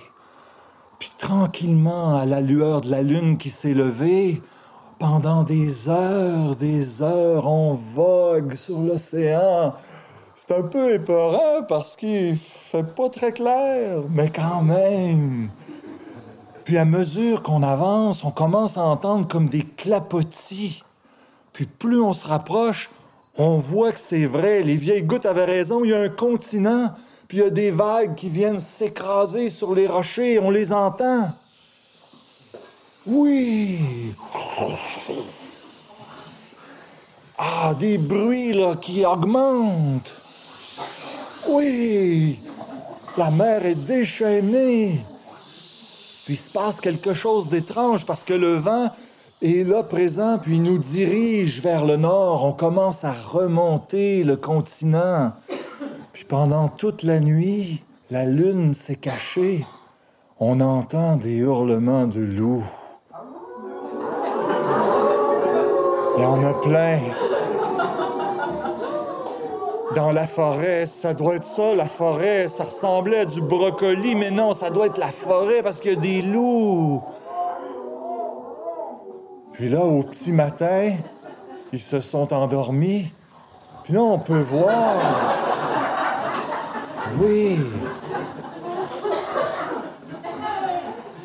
Puis 1.00 1.12
tranquillement, 1.18 2.18
à 2.18 2.26
la 2.26 2.42
lueur 2.42 2.82
de 2.82 2.92
la 2.92 3.02
lune 3.02 3.38
qui 3.38 3.50
s'est 3.50 3.74
levée, 3.74 4.42
pendant 5.00 5.44
des 5.44 5.88
heures, 5.88 6.56
des 6.56 7.02
heures, 7.02 7.48
on 7.48 7.74
vogue 7.74 8.56
sur 8.56 8.80
l'océan 8.80 9.74
c'est 10.40 10.58
un 10.58 10.62
peu 10.62 10.94
épeurant 10.94 11.64
parce 11.68 11.98
qu'il 11.98 12.38
fait 12.38 12.96
pas 12.96 13.10
très 13.10 13.34
clair, 13.34 13.98
mais 14.10 14.30
quand 14.30 14.62
même. 14.62 15.50
Puis 16.64 16.78
à 16.78 16.86
mesure 16.86 17.44
qu'on 17.44 17.62
avance, 17.62 18.24
on 18.24 18.32
commence 18.32 18.78
à 18.78 18.84
entendre 18.84 19.28
comme 19.28 19.50
des 19.50 19.64
clapotis. 19.64 20.86
Puis 21.52 21.66
plus 21.66 22.00
on 22.00 22.14
se 22.14 22.26
rapproche, 22.26 22.90
on 23.40 23.58
voit 23.58 23.94
que 23.94 24.00
c'est 24.00 24.26
vrai, 24.26 24.62
les 24.64 24.76
vieilles 24.76 25.04
gouttes 25.04 25.26
avaient 25.26 25.46
raison, 25.46 25.86
il 25.86 25.92
y 25.92 25.94
a 25.94 26.02
un 26.02 26.10
continent, 26.10 26.92
puis 27.30 27.38
il 27.38 27.44
y 27.44 27.48
a 27.48 27.50
des 27.50 27.72
vagues 27.72 28.14
qui 28.14 28.30
viennent 28.30 28.60
s'écraser 28.60 29.50
sur 29.50 29.74
les 29.74 29.88
rochers, 29.88 30.40
on 30.40 30.50
les 30.50 30.74
entend. 30.74 31.32
Oui. 33.08 33.80
Ah, 37.38 37.74
des 37.80 37.98
bruits 37.98 38.52
là 38.52 38.76
qui 38.76 39.06
augmentent. 39.06 40.14
Oui, 41.48 42.40
la 43.18 43.32
mer 43.32 43.66
est 43.66 43.88
déchaînée. 43.88 45.02
Puis 46.26 46.34
il 46.34 46.38
se 46.38 46.50
passe 46.50 46.82
quelque 46.82 47.14
chose 47.14 47.48
d'étrange 47.48 48.06
parce 48.06 48.26
que 48.26 48.34
le 48.34 48.56
vent 48.56 48.92
est 49.42 49.68
là 49.68 49.84
présent, 49.84 50.38
puis 50.38 50.56
il 50.56 50.64
nous 50.64 50.78
dirige 50.78 51.62
vers 51.62 51.86
le 51.86 51.96
nord. 51.96 52.46
On 52.46 52.52
commence 52.52 53.04
à 53.04 53.14
remonter 53.14 54.24
le 54.24 54.36
continent. 54.36 55.32
Puis 56.12 56.26
pendant 56.26 56.68
toute 56.68 57.04
la 57.04 57.20
nuit, 57.20 57.84
la 58.12 58.26
lune 58.26 58.74
s'est 58.74 58.98
cachée. 58.98 59.66
On 60.40 60.60
entend 60.60 61.16
des 61.16 61.38
hurlements 61.38 62.08
de 62.08 62.20
loups. 62.20 62.66
Il 66.18 66.24
y 66.24 66.26
en 66.26 66.44
a 66.44 66.54
plein 66.54 67.00
dans 69.96 70.12
la 70.12 70.28
forêt. 70.28 70.86
Ça 70.86 71.14
doit 71.14 71.36
être 71.36 71.46
ça, 71.46 71.74
la 71.74 71.86
forêt. 71.86 72.50
Ça 72.50 72.66
ressemblait 72.66 73.20
à 73.20 73.26
du 73.26 73.42
brocoli, 73.42 74.16
mais 74.16 74.32
non, 74.32 74.54
ça 74.54 74.70
doit 74.70 74.88
être 74.88 74.98
la 74.98 75.12
forêt 75.12 75.62
parce 75.64 75.80
qu'il 75.80 75.94
y 75.94 75.98
a 75.98 76.00
des 76.00 76.22
loups. 76.22 77.02
Puis 79.60 79.68
là, 79.68 79.84
au 79.84 80.04
petit 80.04 80.32
matin, 80.32 80.94
ils 81.74 81.82
se 81.82 82.00
sont 82.00 82.32
endormis. 82.32 83.12
Puis 83.84 83.92
là, 83.92 84.02
on 84.02 84.18
peut 84.18 84.40
voir. 84.40 84.96
Oui. 87.20 87.60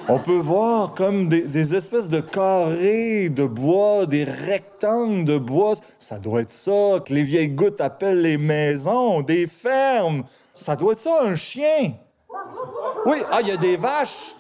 On 0.08 0.18
peut 0.18 0.38
voir 0.38 0.94
comme 0.94 1.28
des, 1.28 1.76
espèces 1.76 2.08
de 2.08 2.18
carrés 2.18 3.28
de 3.28 3.46
bois, 3.46 4.04
des 4.06 4.24
rectangles 4.24 5.24
de 5.24 5.38
bois. 5.38 5.74
Ça 6.00 6.18
doit 6.18 6.40
être 6.40 6.50
ça 6.50 6.98
que 7.06 7.14
les 7.14 7.22
vieilles 7.22 7.50
gouttes 7.50 7.80
appellent 7.80 8.22
les 8.22 8.36
maisons, 8.36 9.22
des 9.22 9.46
fermes. 9.46 10.24
Ça 10.52 10.74
doit 10.74 10.94
être 10.94 10.98
ça, 10.98 11.20
un 11.22 11.36
chien. 11.36 11.92
Oui, 13.06 13.18
ah, 13.30 13.38
il 13.42 13.46
y 13.46 13.52
a 13.52 13.56
des 13.56 13.76
vaches. 13.76 14.34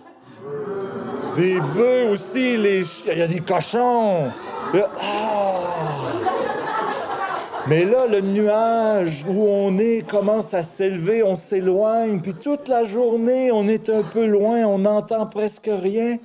Des 1.36 1.60
bœufs 1.60 2.10
aussi, 2.10 2.56
les 2.56 2.82
il 3.10 3.18
y 3.18 3.22
a 3.22 3.26
des 3.26 3.40
cochons. 3.40 4.30
Ah! 5.00 5.54
Mais 7.66 7.86
là, 7.86 8.06
le 8.06 8.20
nuage 8.20 9.24
où 9.26 9.46
on 9.48 9.78
est 9.78 10.06
commence 10.06 10.52
à 10.52 10.62
s'élever, 10.62 11.22
on 11.22 11.34
s'éloigne, 11.34 12.20
puis 12.20 12.34
toute 12.34 12.68
la 12.68 12.84
journée, 12.84 13.50
on 13.52 13.66
est 13.66 13.88
un 13.88 14.02
peu 14.02 14.26
loin, 14.26 14.64
on 14.64 14.78
n'entend 14.78 15.26
presque 15.26 15.70
rien. 15.72 16.18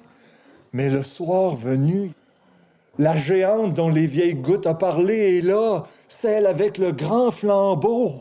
Mais 0.74 0.90
le 0.90 1.02
soir 1.02 1.56
venu, 1.56 2.12
la 2.98 3.16
géante 3.16 3.74
dont 3.74 3.90
les 3.90 4.06
vieilles 4.06 4.36
gouttes 4.36 4.68
ont 4.68 4.76
parlé 4.76 5.38
est 5.38 5.42
là, 5.42 5.84
celle 6.10 6.46
avec 6.46 6.78
le 6.78 6.92
grand 6.92 7.32
flambeau. 7.32 8.12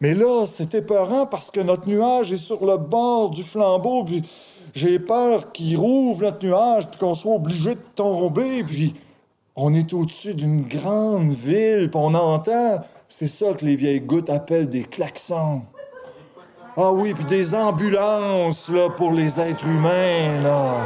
Mais 0.00 0.14
là, 0.14 0.46
c'est 0.46 0.74
épeurant 0.74 1.26
parce 1.26 1.50
que 1.50 1.60
notre 1.60 1.88
nuage 1.88 2.32
est 2.32 2.38
sur 2.38 2.64
le 2.64 2.76
bord 2.76 3.30
du 3.30 3.42
flambeau, 3.42 4.04
puis 4.04 4.22
j'ai 4.74 4.98
peur 4.98 5.52
qu'il 5.52 5.76
rouvre 5.76 6.22
notre 6.22 6.44
nuage, 6.44 6.88
puis 6.88 6.98
qu'on 6.98 7.14
soit 7.14 7.34
obligé 7.34 7.74
de 7.76 7.80
tomber, 7.94 8.64
puis 8.64 8.94
on 9.56 9.72
est 9.72 9.92
au-dessus 9.92 10.34
d'une 10.34 10.62
grande 10.62 11.30
ville, 11.30 11.88
puis 11.90 12.00
on 12.02 12.12
entend, 12.14 12.80
c'est 13.08 13.28
ça 13.28 13.54
que 13.54 13.64
les 13.64 13.76
vieilles 13.76 14.00
gouttes 14.00 14.30
appellent 14.30 14.68
des 14.68 14.82
klaxons. 14.82 15.62
Ah 16.76 16.90
oui, 16.90 17.14
puis 17.14 17.24
des 17.24 17.54
ambulances, 17.54 18.68
pour 18.96 19.12
les 19.12 19.38
êtres 19.38 19.66
humains, 19.66 20.40
là. 20.42 20.78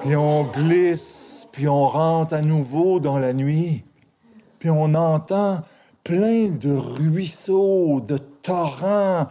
Puis 0.00 0.16
on 0.16 0.42
glisse, 0.42 1.48
puis 1.52 1.68
on 1.68 1.86
rentre 1.86 2.34
à 2.34 2.42
nouveau 2.42 2.98
dans 2.98 3.18
la 3.18 3.32
nuit. 3.32 3.84
Puis 4.58 4.70
on 4.70 4.92
entend 4.94 5.60
plein 6.02 6.48
de 6.48 6.74
ruisseaux, 6.74 8.00
de 8.00 8.18
torrents. 8.18 9.28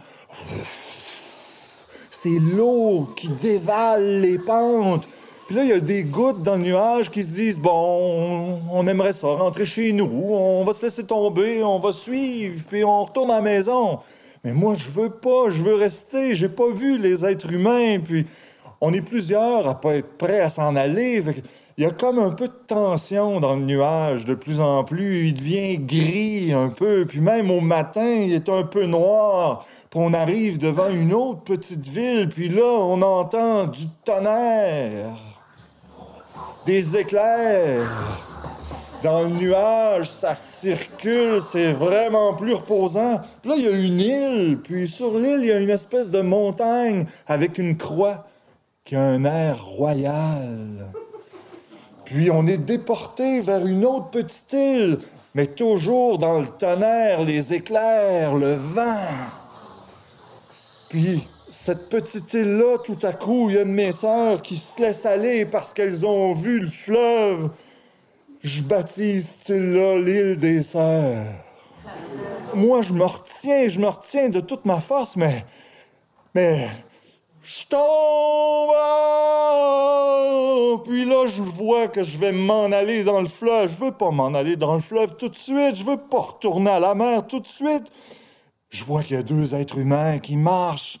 C'est 2.24 2.40
l'eau 2.40 3.10
qui 3.14 3.28
dévale 3.28 4.22
les 4.22 4.38
pentes. 4.38 5.06
Puis 5.46 5.56
là, 5.56 5.62
il 5.62 5.68
y 5.68 5.72
a 5.74 5.78
des 5.78 6.04
gouttes 6.04 6.42
dans 6.42 6.56
le 6.56 6.62
nuage 6.62 7.10
qui 7.10 7.22
se 7.22 7.28
disent 7.28 7.58
Bon, 7.58 8.62
on 8.72 8.86
aimerait 8.86 9.12
ça, 9.12 9.26
rentrer 9.26 9.66
chez 9.66 9.92
nous, 9.92 10.06
on 10.06 10.64
va 10.64 10.72
se 10.72 10.86
laisser 10.86 11.04
tomber, 11.04 11.62
on 11.62 11.78
va 11.78 11.92
suivre, 11.92 12.64
puis 12.66 12.82
on 12.82 13.04
retourne 13.04 13.30
à 13.30 13.34
la 13.34 13.42
maison. 13.42 13.98
Mais 14.42 14.54
moi, 14.54 14.74
je 14.74 14.88
veux 14.88 15.10
pas, 15.10 15.50
je 15.50 15.62
veux 15.62 15.74
rester, 15.74 16.34
j'ai 16.34 16.48
pas 16.48 16.70
vu 16.70 16.96
les 16.96 17.26
êtres 17.26 17.52
humains, 17.52 17.98
puis 18.02 18.24
on 18.80 18.94
est 18.94 19.02
plusieurs 19.02 19.68
à 19.68 19.78
pas 19.78 19.96
être 19.96 20.16
prêts 20.16 20.40
à 20.40 20.48
s'en 20.48 20.76
aller. 20.76 21.22
Il 21.76 21.82
y 21.82 21.86
a 21.88 21.90
comme 21.90 22.20
un 22.20 22.30
peu 22.30 22.46
de 22.46 22.52
tension 22.68 23.40
dans 23.40 23.56
le 23.56 23.62
nuage 23.62 24.26
de 24.26 24.34
plus 24.34 24.60
en 24.60 24.84
plus. 24.84 25.28
Il 25.28 25.34
devient 25.34 25.78
gris 25.78 26.52
un 26.52 26.68
peu. 26.68 27.04
Puis 27.04 27.20
même 27.20 27.50
au 27.50 27.60
matin, 27.60 28.06
il 28.06 28.32
est 28.32 28.48
un 28.48 28.62
peu 28.62 28.86
noir. 28.86 29.66
Puis 29.90 29.98
on 30.00 30.12
arrive 30.12 30.58
devant 30.58 30.88
une 30.88 31.12
autre 31.12 31.40
petite 31.40 31.86
ville. 31.88 32.28
Puis 32.28 32.48
là, 32.48 32.64
on 32.64 33.02
entend 33.02 33.66
du 33.66 33.88
tonnerre 34.04 35.16
des 36.64 36.96
éclairs. 36.96 37.90
Dans 39.02 39.22
le 39.22 39.30
nuage, 39.30 40.10
ça 40.10 40.34
circule, 40.34 41.40
c'est 41.42 41.72
vraiment 41.72 42.34
plus 42.34 42.54
reposant. 42.54 43.20
Puis 43.42 43.50
là, 43.50 43.56
il 43.58 43.64
y 43.64 43.68
a 43.68 43.70
une 43.70 44.00
île, 44.00 44.58
puis 44.62 44.88
sur 44.88 45.18
l'île, 45.18 45.40
il 45.40 45.46
y 45.46 45.52
a 45.52 45.58
une 45.58 45.70
espèce 45.70 46.10
de 46.10 46.22
montagne 46.22 47.04
avec 47.26 47.58
une 47.58 47.76
croix 47.76 48.24
qui 48.82 48.96
a 48.96 49.02
un 49.02 49.24
air 49.24 49.62
royal. 49.62 50.86
Puis 52.04 52.30
on 52.30 52.46
est 52.46 52.58
déporté 52.58 53.40
vers 53.40 53.66
une 53.66 53.84
autre 53.84 54.10
petite 54.10 54.52
île, 54.52 54.98
mais 55.34 55.46
toujours 55.46 56.18
dans 56.18 56.40
le 56.40 56.46
tonnerre, 56.46 57.22
les 57.22 57.54
éclairs, 57.54 58.34
le 58.34 58.54
vent. 58.54 59.08
Puis 60.88 61.26
cette 61.50 61.88
petite 61.88 62.34
île-là, 62.34 62.78
tout 62.78 62.98
à 63.02 63.12
coup, 63.12 63.48
il 63.48 63.56
y 63.56 63.58
a 63.58 63.64
de 63.64 63.70
mes 63.70 63.92
sœurs 63.92 64.42
qui 64.42 64.56
se 64.56 64.80
laissent 64.80 65.06
aller 65.06 65.46
parce 65.46 65.72
qu'elles 65.72 66.04
ont 66.04 66.34
vu 66.34 66.60
le 66.60 66.66
fleuve. 66.66 67.50
Je 68.42 68.62
baptise 68.62 69.36
cette 69.38 69.56
île-là 69.56 69.98
l'île 69.98 70.38
des 70.38 70.62
sœurs. 70.62 71.24
Moi, 72.54 72.82
je 72.82 72.92
me 72.92 73.04
retiens, 73.04 73.68
je 73.68 73.80
me 73.80 73.86
retiens 73.86 74.28
de 74.28 74.40
toute 74.40 74.64
ma 74.64 74.80
force, 74.80 75.16
mais. 75.16 75.44
Mais. 76.34 76.68
Je 77.46 77.66
tombe! 77.66 78.72
Puis 80.84 81.04
là, 81.04 81.26
je 81.26 81.42
vois 81.42 81.88
que 81.88 82.02
je 82.02 82.16
vais 82.16 82.32
m'en 82.32 82.64
aller 82.64 83.04
dans 83.04 83.20
le 83.20 83.26
fleuve. 83.26 83.70
Je 83.70 83.84
veux 83.84 83.92
pas 83.92 84.10
m'en 84.10 84.32
aller 84.32 84.56
dans 84.56 84.72
le 84.74 84.80
fleuve 84.80 85.14
tout 85.16 85.28
de 85.28 85.36
suite. 85.36 85.74
Je 85.74 85.84
veux 85.84 85.98
pas 85.98 86.20
retourner 86.20 86.70
à 86.70 86.80
la 86.80 86.94
mer 86.94 87.26
tout 87.26 87.40
de 87.40 87.46
suite. 87.46 87.90
Je 88.70 88.82
vois 88.82 89.02
qu'il 89.02 89.16
y 89.16 89.18
a 89.18 89.22
deux 89.22 89.54
êtres 89.54 89.76
humains 89.78 90.18
qui 90.18 90.36
marchent 90.36 90.98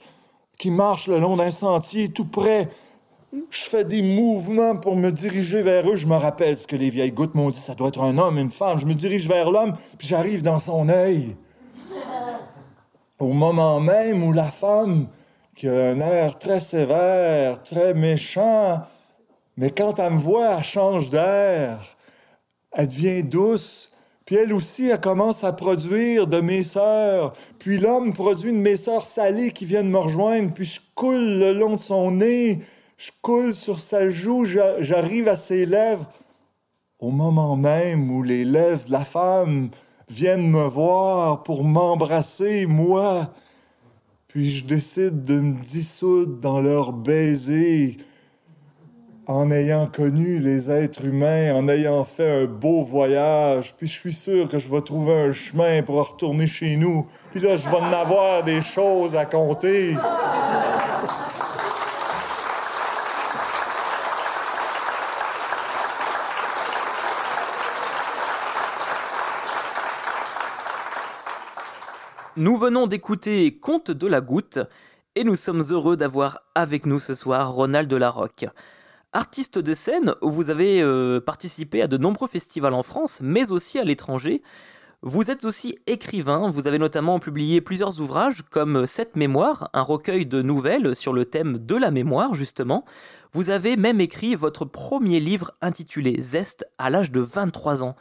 qui 0.58 0.70
marchent 0.70 1.08
le 1.08 1.18
long 1.18 1.36
d'un 1.36 1.50
sentier 1.50 2.10
tout 2.10 2.26
près. 2.26 2.68
Je 3.32 3.62
fais 3.62 3.84
des 3.84 4.02
mouvements 4.02 4.76
pour 4.76 4.96
me 4.96 5.10
diriger 5.10 5.62
vers 5.62 5.88
eux. 5.88 5.96
Je 5.96 6.06
me 6.06 6.14
rappelle 6.14 6.56
ce 6.56 6.66
que 6.66 6.76
les 6.76 6.90
vieilles 6.90 7.12
gouttes 7.12 7.34
m'ont 7.34 7.50
dit. 7.50 7.58
Ça 7.58 7.74
doit 7.74 7.88
être 7.88 8.02
un 8.02 8.18
homme, 8.18 8.38
une 8.38 8.50
femme. 8.50 8.78
Je 8.78 8.86
me 8.86 8.94
dirige 8.94 9.26
vers 9.26 9.50
l'homme, 9.50 9.72
puis 9.98 10.06
j'arrive 10.06 10.42
dans 10.42 10.58
son 10.58 10.88
œil. 10.88 11.36
Au 13.18 13.32
moment 13.32 13.80
même 13.80 14.22
où 14.22 14.32
la 14.32 14.50
femme, 14.50 15.08
qui 15.54 15.68
a 15.68 15.90
un 15.90 16.00
air 16.00 16.38
très 16.38 16.60
sévère, 16.60 17.62
très 17.62 17.94
méchant, 17.94 18.80
mais 19.56 19.70
quand 19.70 19.98
elle 19.98 20.14
me 20.14 20.18
voit, 20.18 20.56
elle 20.56 20.64
change 20.64 21.10
d'air. 21.10 21.96
Elle 22.72 22.88
devient 22.88 23.22
douce. 23.22 23.92
Puis 24.24 24.36
elle 24.36 24.52
aussi, 24.52 24.88
elle 24.88 25.00
commence 25.00 25.44
à 25.44 25.52
produire 25.52 26.26
de 26.26 26.40
mes 26.40 26.64
sœurs. 26.64 27.34
Puis 27.58 27.78
l'homme 27.78 28.14
produit 28.14 28.52
de 28.52 28.58
mes 28.58 28.76
sœurs 28.76 29.04
salées 29.04 29.52
qui 29.52 29.64
viennent 29.64 29.90
me 29.90 29.98
rejoindre. 29.98 30.52
Puis 30.52 30.64
je 30.64 30.80
coule 30.94 31.38
le 31.38 31.52
long 31.52 31.74
de 31.74 31.80
son 31.80 32.10
nez. 32.10 32.60
Je 32.96 33.10
coule 33.22 33.54
sur 33.54 33.78
sa 33.78 34.08
joue. 34.08 34.44
J'arrive 34.44 35.28
à 35.28 35.36
ses 35.36 35.66
lèvres. 35.66 36.08
Au 36.98 37.10
moment 37.10 37.54
même 37.54 38.10
où 38.10 38.22
les 38.22 38.44
lèvres 38.44 38.86
de 38.86 38.92
la 38.92 39.04
femme 39.04 39.68
viennent 40.08 40.50
me 40.50 40.64
voir 40.64 41.42
pour 41.42 41.62
m'embrasser, 41.62 42.66
moi. 42.66 43.30
Puis 44.34 44.50
je 44.50 44.64
décide 44.64 45.24
de 45.24 45.38
me 45.38 45.62
dissoudre 45.62 46.40
dans 46.40 46.60
leur 46.60 46.92
baiser 46.92 47.98
en 49.28 49.48
ayant 49.52 49.86
connu 49.86 50.40
les 50.40 50.72
êtres 50.72 51.04
humains, 51.04 51.54
en 51.54 51.68
ayant 51.68 52.02
fait 52.02 52.42
un 52.42 52.46
beau 52.46 52.82
voyage, 52.82 53.76
puis 53.76 53.86
je 53.86 53.92
suis 53.92 54.12
sûr 54.12 54.48
que 54.48 54.58
je 54.58 54.68
vais 54.68 54.80
trouver 54.80 55.14
un 55.14 55.32
chemin 55.32 55.84
pour 55.84 56.04
retourner 56.04 56.48
chez 56.48 56.76
nous. 56.76 57.06
Puis 57.30 57.38
là, 57.38 57.54
je 57.54 57.68
vais 57.68 57.76
en 57.76 57.92
avoir 57.92 58.42
des 58.42 58.60
choses 58.60 59.14
à 59.14 59.24
compter. 59.24 59.94
Nous 72.36 72.56
venons 72.56 72.88
d'écouter 72.88 73.56
Conte 73.60 73.92
de 73.92 74.08
la 74.08 74.20
Goutte 74.20 74.58
et 75.14 75.22
nous 75.22 75.36
sommes 75.36 75.62
heureux 75.70 75.96
d'avoir 75.96 76.40
avec 76.56 76.84
nous 76.84 76.98
ce 76.98 77.14
soir 77.14 77.52
Ronald 77.52 77.88
de 77.88 77.94
la 77.94 78.10
Roque. 78.10 78.46
Artiste 79.12 79.60
de 79.60 79.72
scène, 79.72 80.16
vous 80.20 80.50
avez 80.50 80.82
euh, 80.82 81.20
participé 81.20 81.80
à 81.80 81.86
de 81.86 81.96
nombreux 81.96 82.26
festivals 82.26 82.74
en 82.74 82.82
France, 82.82 83.20
mais 83.22 83.52
aussi 83.52 83.78
à 83.78 83.84
l'étranger. 83.84 84.42
Vous 85.02 85.30
êtes 85.30 85.44
aussi 85.44 85.78
écrivain, 85.86 86.50
vous 86.50 86.66
avez 86.66 86.78
notamment 86.78 87.20
publié 87.20 87.60
plusieurs 87.60 88.00
ouvrages 88.00 88.42
comme 88.50 88.84
Cette 88.84 89.14
mémoire, 89.14 89.70
un 89.72 89.82
recueil 89.82 90.26
de 90.26 90.42
nouvelles 90.42 90.96
sur 90.96 91.12
le 91.12 91.26
thème 91.26 91.58
de 91.58 91.76
la 91.76 91.92
mémoire 91.92 92.34
justement. 92.34 92.84
Vous 93.32 93.50
avez 93.50 93.76
même 93.76 94.00
écrit 94.00 94.34
votre 94.34 94.64
premier 94.64 95.20
livre 95.20 95.52
intitulé 95.60 96.20
Zest 96.20 96.66
à 96.78 96.90
l'âge 96.90 97.12
de 97.12 97.20
23 97.20 97.84
ans. 97.84 97.94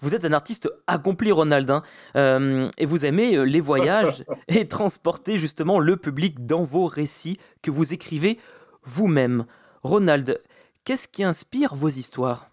Vous 0.00 0.14
êtes 0.14 0.24
un 0.24 0.32
artiste 0.32 0.68
accompli, 0.86 1.32
Ronaldin, 1.32 1.82
euh, 2.16 2.70
et 2.78 2.86
vous 2.86 3.06
aimez 3.06 3.36
euh, 3.36 3.44
les 3.44 3.60
voyages 3.60 4.24
et 4.48 4.68
transporter 4.68 5.38
justement 5.38 5.78
le 5.78 5.96
public 5.96 6.44
dans 6.46 6.64
vos 6.64 6.86
récits 6.86 7.38
que 7.62 7.70
vous 7.70 7.92
écrivez 7.92 8.38
vous-même. 8.82 9.46
Ronald, 9.82 10.40
qu'est-ce 10.84 11.08
qui 11.08 11.24
inspire 11.24 11.74
vos 11.74 11.88
histoires? 11.88 12.50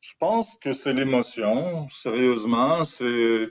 Je 0.00 0.14
pense 0.18 0.56
que 0.56 0.72
c'est 0.72 0.92
l'émotion, 0.92 1.86
sérieusement. 1.88 2.84
C'est 2.84 3.48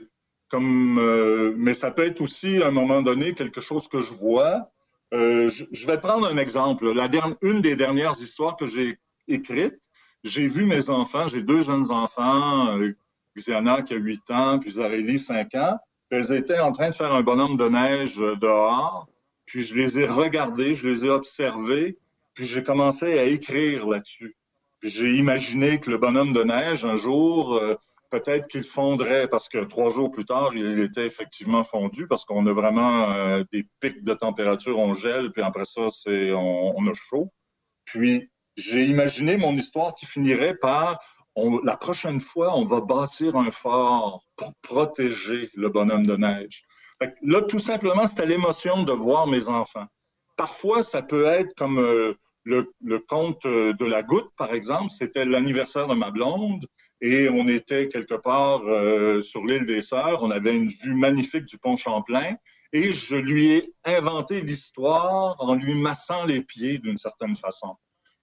comme, 0.48 0.98
euh, 0.98 1.52
mais 1.56 1.74
ça 1.74 1.90
peut 1.90 2.04
être 2.04 2.20
aussi 2.20 2.62
à 2.62 2.68
un 2.68 2.70
moment 2.70 3.02
donné 3.02 3.34
quelque 3.34 3.60
chose 3.60 3.88
que 3.88 4.02
je 4.02 4.12
vois. 4.14 4.70
Euh, 5.14 5.50
je, 5.50 5.86
vais 5.86 5.98
prendre 5.98 6.26
un 6.26 6.36
exemple. 6.36 6.92
La 6.92 7.08
dernière, 7.08 7.36
une 7.42 7.62
des 7.62 7.76
dernières 7.76 8.18
histoires 8.20 8.56
que 8.56 8.66
j'ai 8.66 8.98
écrites, 9.26 9.78
j'ai 10.24 10.48
vu 10.48 10.66
mes 10.66 10.90
enfants, 10.90 11.26
j'ai 11.26 11.42
deux 11.42 11.62
jeunes 11.62 11.90
enfants, 11.90 12.78
euh, 12.78 12.92
Xiana 13.36 13.82
qui 13.82 13.94
a 13.94 13.96
8 13.96 14.30
ans, 14.30 14.58
puis 14.58 14.72
Zarélie 14.72 15.18
5 15.18 15.54
ans. 15.54 15.78
Elles 16.10 16.32
étaient 16.32 16.58
en 16.58 16.72
train 16.72 16.90
de 16.90 16.94
faire 16.94 17.14
un 17.14 17.22
bonhomme 17.22 17.56
de 17.56 17.68
neige 17.68 18.16
dehors, 18.16 19.06
puis 19.46 19.62
je 19.62 19.74
les 19.74 20.00
ai 20.00 20.06
regardés, 20.06 20.74
je 20.74 20.88
les 20.88 21.06
ai 21.06 21.10
observés, 21.10 21.98
puis 22.34 22.46
j'ai 22.46 22.62
commencé 22.62 23.18
à 23.18 23.24
écrire 23.24 23.86
là-dessus. 23.86 24.36
Puis 24.80 24.90
j'ai 24.90 25.14
imaginé 25.16 25.80
que 25.80 25.90
le 25.90 25.98
bonhomme 25.98 26.32
de 26.32 26.44
neige, 26.44 26.84
un 26.84 26.96
jour, 26.96 27.56
euh, 27.56 27.74
peut-être 28.10 28.46
qu'il 28.46 28.64
fondrait, 28.64 29.28
parce 29.28 29.48
que 29.48 29.58
trois 29.64 29.90
jours 29.90 30.10
plus 30.10 30.24
tard, 30.24 30.52
il 30.54 30.80
était 30.80 31.06
effectivement 31.06 31.62
fondu, 31.62 32.06
parce 32.06 32.24
qu'on 32.24 32.46
a 32.46 32.52
vraiment 32.52 33.12
euh, 33.12 33.44
des 33.52 33.66
pics 33.80 34.04
de 34.04 34.14
température, 34.14 34.78
on 34.78 34.94
gèle, 34.94 35.30
puis 35.30 35.42
après 35.42 35.64
ça, 35.64 35.88
c'est 35.90 36.32
on, 36.32 36.86
a 36.86 36.92
chaud. 36.94 37.32
Puis 37.84 38.30
j'ai 38.58 38.84
imaginé 38.84 39.36
mon 39.36 39.54
histoire 39.54 39.94
qui 39.94 40.04
finirait 40.04 40.56
par 40.56 40.98
la 41.62 41.76
prochaine 41.76 42.20
fois, 42.20 42.56
on 42.56 42.64
va 42.64 42.80
bâtir 42.80 43.36
un 43.36 43.50
fort 43.52 44.24
pour 44.36 44.52
protéger 44.62 45.50
le 45.54 45.68
bonhomme 45.68 46.04
de 46.04 46.16
neige. 46.16 46.64
là, 47.22 47.42
tout 47.42 47.60
simplement, 47.60 48.08
c'était 48.08 48.26
l'émotion 48.26 48.82
de 48.82 48.92
voir 48.92 49.28
mes 49.28 49.48
enfants. 49.48 49.86
Parfois, 50.36 50.82
ça 50.82 51.02
peut 51.02 51.26
être 51.26 51.54
comme 51.56 51.78
euh, 51.78 52.14
le, 52.42 52.98
conte 52.98 53.46
euh, 53.46 53.72
de 53.74 53.84
la 53.84 54.02
goutte, 54.02 54.30
par 54.36 54.52
exemple, 54.52 54.90
c'était 54.90 55.24
l'anniversaire 55.24 55.86
de 55.86 55.94
ma 55.94 56.10
blonde 56.10 56.66
et 57.00 57.28
on 57.28 57.46
était 57.46 57.86
quelque 57.88 58.14
part 58.14 58.62
euh, 58.66 59.20
sur 59.20 59.46
l'île 59.46 59.64
des 59.64 59.82
Sœurs. 59.82 60.22
On 60.22 60.30
avait 60.32 60.56
une 60.56 60.68
vue 60.68 60.94
magnifique 60.94 61.44
du 61.44 61.58
pont 61.58 61.76
Champlain 61.76 62.34
et 62.72 62.92
je 62.92 63.14
lui 63.14 63.52
ai 63.52 63.72
inventé 63.84 64.40
l'histoire 64.40 65.36
en 65.38 65.54
lui 65.54 65.74
massant 65.74 66.24
les 66.24 66.40
pieds 66.40 66.78
d'une 66.78 66.98
certaine 66.98 67.36
façon. 67.36 67.76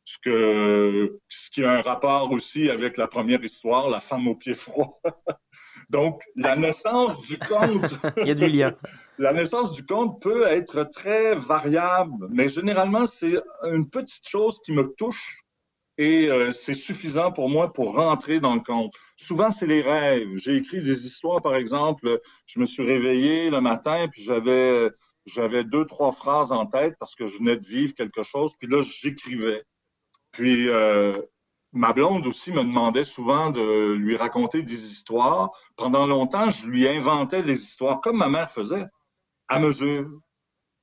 Ce, 0.05 0.17
que, 0.21 1.19
ce 1.27 1.49
qui 1.49 1.63
a 1.63 1.71
un 1.71 1.81
rapport 1.81 2.31
aussi 2.31 2.69
avec 2.69 2.95
la 2.95 3.07
première 3.07 3.43
histoire, 3.43 3.89
la 3.89 3.99
femme 3.99 4.27
aux 4.27 4.35
pieds 4.35 4.55
froids. 4.55 4.99
Donc, 5.89 6.21
la 6.35 6.55
naissance 6.55 7.23
du 7.23 7.37
conte. 7.39 7.91
Il 8.17 8.27
y 8.27 8.31
a 8.31 8.35
du 8.35 8.47
lien. 8.47 8.75
la 9.17 9.33
naissance 9.33 9.71
du 9.71 9.83
conte 9.83 10.21
peut 10.21 10.45
être 10.47 10.83
très 10.83 11.35
variable, 11.35 12.27
mais 12.29 12.49
généralement, 12.49 13.07
c'est 13.07 13.39
une 13.63 13.89
petite 13.89 14.27
chose 14.27 14.59
qui 14.63 14.73
me 14.73 14.93
touche 14.95 15.41
et 15.97 16.29
euh, 16.29 16.51
c'est 16.51 16.73
suffisant 16.73 17.31
pour 17.31 17.49
moi 17.49 17.71
pour 17.71 17.95
rentrer 17.95 18.39
dans 18.39 18.53
le 18.53 18.61
conte. 18.61 18.93
Souvent, 19.15 19.49
c'est 19.49 19.67
les 19.67 19.81
rêves. 19.81 20.29
J'ai 20.37 20.57
écrit 20.57 20.81
des 20.81 21.05
histoires, 21.05 21.41
par 21.41 21.55
exemple, 21.55 22.19
je 22.45 22.59
me 22.59 22.65
suis 22.65 22.83
réveillé 22.83 23.49
le 23.49 23.61
matin, 23.61 24.07
puis 24.11 24.23
j'avais 24.23 24.89
j'avais 25.25 25.63
deux, 25.63 25.85
trois 25.85 26.11
phrases 26.11 26.51
en 26.51 26.67
tête 26.67 26.95
parce 26.99 27.15
que 27.15 27.25
je 27.25 27.37
venais 27.37 27.57
de 27.57 27.65
vivre 27.65 27.93
quelque 27.95 28.23
chose, 28.23 28.53
puis 28.59 28.67
là, 28.67 28.81
j'écrivais. 28.83 29.63
Puis, 30.36 30.67
euh, 30.67 31.13
ma 31.71 31.93
blonde 31.93 32.27
aussi 32.27 32.51
me 32.51 32.61
demandait 32.61 33.05
souvent 33.05 33.51
de 33.51 33.93
lui 33.93 34.17
raconter 34.17 34.63
des 34.63 34.91
histoires. 34.91 35.51
Pendant 35.77 36.05
longtemps, 36.05 36.49
je 36.49 36.67
lui 36.67 36.89
inventais 36.89 37.41
des 37.41 37.57
histoires 37.57 38.01
comme 38.01 38.17
ma 38.17 38.27
mère 38.27 38.49
faisait, 38.49 38.86
à 39.47 39.59
mesure. 39.59 40.09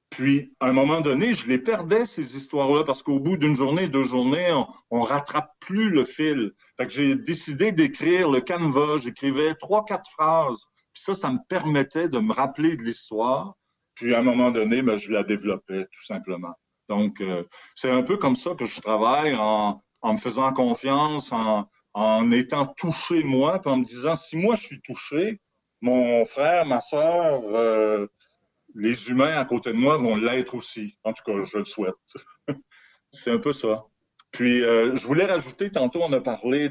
Puis, 0.08 0.54
à 0.58 0.68
un 0.68 0.72
moment 0.72 1.02
donné, 1.02 1.34
je 1.34 1.46
les 1.48 1.58
perdais, 1.58 2.06
ces 2.06 2.34
histoires-là, 2.34 2.84
parce 2.84 3.02
qu'au 3.02 3.20
bout 3.20 3.36
d'une 3.36 3.54
journée, 3.54 3.88
deux 3.88 4.04
journées, 4.04 4.52
on, 4.54 4.66
on 4.90 5.00
rattrape 5.02 5.52
plus 5.60 5.90
le 5.90 6.04
fil. 6.04 6.52
Fait 6.78 6.86
que 6.86 6.92
j'ai 6.92 7.14
décidé 7.14 7.72
d'écrire 7.72 8.30
le 8.30 8.40
canevas. 8.40 8.96
J'écrivais 9.02 9.54
trois, 9.54 9.84
quatre 9.84 10.10
phrases. 10.12 10.64
Puis 10.94 11.02
ça, 11.02 11.12
ça 11.12 11.30
me 11.30 11.40
permettait 11.46 12.08
de 12.08 12.20
me 12.20 12.32
rappeler 12.32 12.76
de 12.76 12.82
l'histoire. 12.82 13.54
Puis, 13.96 14.14
à 14.14 14.20
un 14.20 14.22
moment 14.22 14.50
donné, 14.50 14.80
ben, 14.80 14.96
je 14.96 15.12
la 15.12 15.24
développais, 15.24 15.84
tout 15.92 16.04
simplement. 16.04 16.54
Donc, 16.92 17.22
euh, 17.22 17.44
c'est 17.74 17.90
un 17.90 18.02
peu 18.02 18.18
comme 18.18 18.34
ça 18.34 18.54
que 18.54 18.66
je 18.66 18.80
travaille 18.80 19.34
en, 19.34 19.80
me 20.04 20.18
faisant 20.18 20.52
confiance, 20.52 21.32
en, 21.32 22.30
étant 22.32 22.66
touché 22.66 23.22
moi, 23.22 23.60
puis 23.60 23.70
en 23.70 23.78
me 23.78 23.84
disant 23.84 24.14
si 24.14 24.36
moi 24.36 24.56
je 24.56 24.66
suis 24.66 24.80
touché, 24.82 25.40
mon 25.80 26.24
frère, 26.26 26.66
ma 26.66 26.82
soeur, 26.82 27.42
euh, 27.44 28.06
les 28.74 29.08
humains 29.08 29.38
à 29.38 29.44
côté 29.46 29.72
de 29.72 29.78
moi 29.78 29.96
vont 29.96 30.16
l'être 30.16 30.54
aussi. 30.54 30.98
En 31.02 31.14
tout 31.14 31.22
cas, 31.24 31.32
je 31.44 31.58
le 31.58 31.64
souhaite. 31.64 31.94
C'est 33.10 33.30
un 33.30 33.38
peu 33.38 33.54
ça. 33.54 33.84
Puis, 34.32 34.62
euh, 34.62 34.94
je 34.96 35.06
voulais 35.06 35.24
rajouter, 35.24 35.70
tantôt 35.70 36.02
on 36.02 36.12
a 36.12 36.20
parlé 36.20 36.68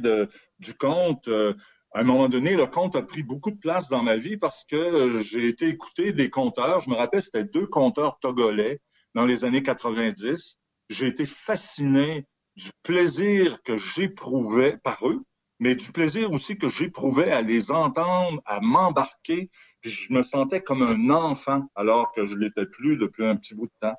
du 0.60 0.74
conte. 0.76 1.28
À 1.28 2.00
un 2.00 2.04
moment 2.04 2.30
donné, 2.30 2.56
le 2.56 2.68
conte 2.68 2.96
a 2.96 3.02
pris 3.02 3.24
beaucoup 3.24 3.52
de 3.52 3.60
place 3.60 3.90
dans 3.90 4.04
ma 4.04 4.18
vie 4.18 4.38
parce 4.38 4.64
que 4.66 5.20
j'ai 5.22 5.48
été 5.48 5.68
écouter 5.68 6.12
des 6.12 6.30
conteurs. 6.30 6.82
Je 6.82 6.92
me 6.92 6.96
rappelle, 6.96 7.24
c'était 7.24 7.44
deux 7.44 7.68
conteurs 7.68 8.20
togolais 8.20 8.82
dans 9.16 9.26
les 9.26 9.46
années 9.46 9.64
90. 9.64 10.58
J'ai 10.90 11.08
été 11.08 11.26
fasciné 11.26 12.26
du 12.56 12.70
plaisir 12.84 13.62
que 13.64 13.78
j'éprouvais 13.78 14.78
par 14.78 15.08
eux, 15.08 15.24
mais 15.60 15.76
du 15.76 15.92
plaisir 15.92 16.32
aussi 16.32 16.58
que 16.58 16.70
j'éprouvais 16.70 17.32
à 17.32 17.42
les 17.42 17.72
entendre, 17.72 18.42
à 18.46 18.60
m'embarquer, 18.62 19.50
puis 19.80 19.92
je 19.92 20.12
me 20.12 20.24
sentais 20.24 20.62
comme 20.62 20.82
un 20.82 21.10
enfant 21.10 21.68
alors 21.76 22.12
que 22.12 22.26
je 22.26 22.36
l'étais 22.36 22.66
plus 22.66 22.98
depuis 22.98 23.26
un 23.26 23.36
petit 23.36 23.56
bout 23.56 23.68
de 23.68 23.88
temps. 23.88 23.96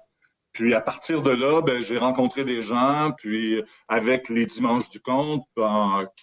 Puis 0.53 0.75
à 0.75 0.83
partir 0.83 1.23
de 1.23 1.31
là, 1.31 1.63
ben, 1.63 1.83
j'ai 1.83 1.97
rencontré 1.97 2.45
des 2.45 2.63
gens, 2.63 3.13
puis 3.17 3.63
avec 3.89 4.29
les 4.29 4.45
Dimanches 4.45 4.91
du 4.91 5.01
Conte, 5.01 5.47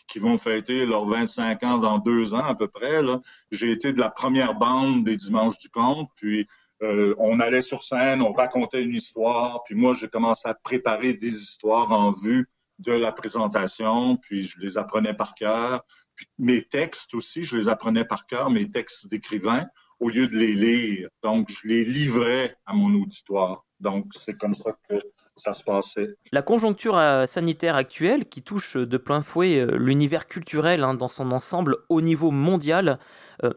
qui 0.08 0.20
vont 0.20 0.38
fêter 0.38 0.86
leurs 0.86 1.06
25 1.06 1.64
ans 1.64 1.78
dans 1.80 1.98
deux 1.98 2.36
ans 2.36 2.46
à 2.46 2.54
peu 2.54 2.68
près, 2.68 3.02
j'ai 3.50 3.72
été 3.72 3.92
de 3.92 4.00
la 4.00 4.10
première 4.10 4.54
bande 4.54 5.04
des 5.04 5.18
Dimanches 5.18 5.58
du 5.58 5.70
Conte, 5.70 6.10
puis 6.16 6.48
euh, 6.82 7.13
on 7.17 7.39
allait 7.39 7.61
sur 7.61 7.84
scène, 7.84 8.21
on 8.21 8.32
racontait 8.32 8.82
une 8.82 8.95
histoire, 8.95 9.63
puis 9.63 9.75
moi, 9.75 9.93
j'ai 9.93 10.07
commencé 10.07 10.47
à 10.47 10.53
préparer 10.53 11.13
des 11.13 11.34
histoires 11.41 11.91
en 11.91 12.11
vue 12.11 12.49
de 12.80 12.93
la 12.93 13.11
présentation, 13.11 14.15
puis 14.15 14.43
je 14.45 14.59
les 14.61 14.77
apprenais 14.77 15.13
par 15.13 15.36
cœur. 15.36 15.84
Puis 16.15 16.27
mes 16.38 16.61
textes 16.61 17.13
aussi, 17.13 17.43
je 17.43 17.57
les 17.57 17.67
apprenais 17.67 18.05
par 18.05 18.25
cœur, 18.25 18.49
mes 18.49 18.69
textes 18.71 19.07
d'écrivain, 19.07 19.67
au 19.99 20.09
lieu 20.09 20.27
de 20.27 20.38
les 20.38 20.53
lire. 20.53 21.09
Donc, 21.21 21.49
je 21.49 21.67
les 21.67 21.84
livrais 21.84 22.55
à 22.65 22.73
mon 22.73 22.93
auditoire. 23.01 23.65
Donc, 23.82 24.05
c'est 24.13 24.38
comme 24.38 24.53
ça 24.53 24.71
que 24.89 24.95
ça 25.36 25.53
se 25.53 25.63
passait. 25.63 26.15
La 26.32 26.41
conjoncture 26.41 26.97
euh, 26.97 27.25
sanitaire 27.25 27.75
actuelle, 27.75 28.25
qui 28.25 28.41
touche 28.41 28.77
de 28.77 28.97
plein 28.97 29.21
fouet 29.21 29.59
euh, 29.59 29.77
l'univers 29.77 30.27
culturel 30.27 30.86
hein, 30.86 30.93
dans 30.93 31.07
son 31.09 31.32
ensemble 31.32 31.77
au 31.89 31.99
niveau 31.99 32.32
mondial, 32.32 32.99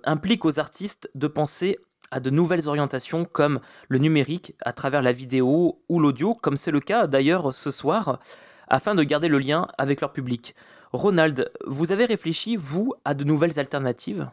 implique 0.04 0.44
aux 0.44 0.60
artistes 0.60 1.10
de 1.16 1.26
penser 1.26 1.76
à 2.12 2.20
de 2.20 2.30
nouvelles 2.30 2.68
orientations 2.68 3.24
comme 3.24 3.58
le 3.88 3.98
numérique 3.98 4.54
à 4.60 4.72
travers 4.72 5.02
la 5.02 5.12
vidéo 5.12 5.80
ou 5.88 5.98
l'audio, 5.98 6.34
comme 6.34 6.56
c'est 6.56 6.70
le 6.70 6.80
cas 6.80 7.08
d'ailleurs 7.08 7.54
ce 7.54 7.72
soir, 7.72 8.20
afin 8.68 8.94
de 8.94 9.02
garder 9.02 9.28
le 9.28 9.38
lien 9.38 9.66
avec 9.78 10.00
leur 10.00 10.12
public. 10.12 10.54
Ronald, 10.92 11.50
vous 11.66 11.90
avez 11.90 12.04
réfléchi, 12.04 12.56
vous, 12.56 12.94
à 13.04 13.14
de 13.14 13.24
nouvelles 13.24 13.58
alternatives? 13.58 14.30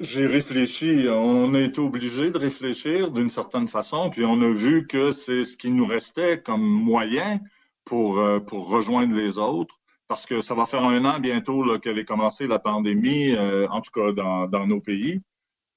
J'ai 0.00 0.26
réfléchi, 0.26 1.06
on 1.08 1.54
a 1.54 1.60
été 1.60 1.80
obligé 1.80 2.30
de 2.30 2.38
réfléchir 2.38 3.10
d'une 3.10 3.28
certaine 3.28 3.66
façon, 3.66 4.10
puis 4.10 4.24
on 4.24 4.40
a 4.40 4.50
vu 4.50 4.86
que 4.86 5.10
c'est 5.10 5.44
ce 5.44 5.56
qui 5.56 5.70
nous 5.70 5.86
restait 5.86 6.40
comme 6.40 6.64
moyen 6.64 7.40
pour, 7.84 8.18
euh, 8.18 8.40
pour 8.40 8.68
rejoindre 8.68 9.14
les 9.14 9.38
autres, 9.38 9.80
parce 10.08 10.26
que 10.26 10.40
ça 10.40 10.54
va 10.54 10.66
faire 10.66 10.84
un 10.84 11.04
an 11.04 11.20
bientôt 11.20 11.78
qu'avait 11.78 12.04
commencé 12.04 12.46
la 12.46 12.58
pandémie, 12.58 13.32
euh, 13.36 13.66
en 13.68 13.80
tout 13.80 13.92
cas 13.92 14.12
dans, 14.12 14.46
dans 14.46 14.66
nos 14.66 14.80
pays. 14.80 15.20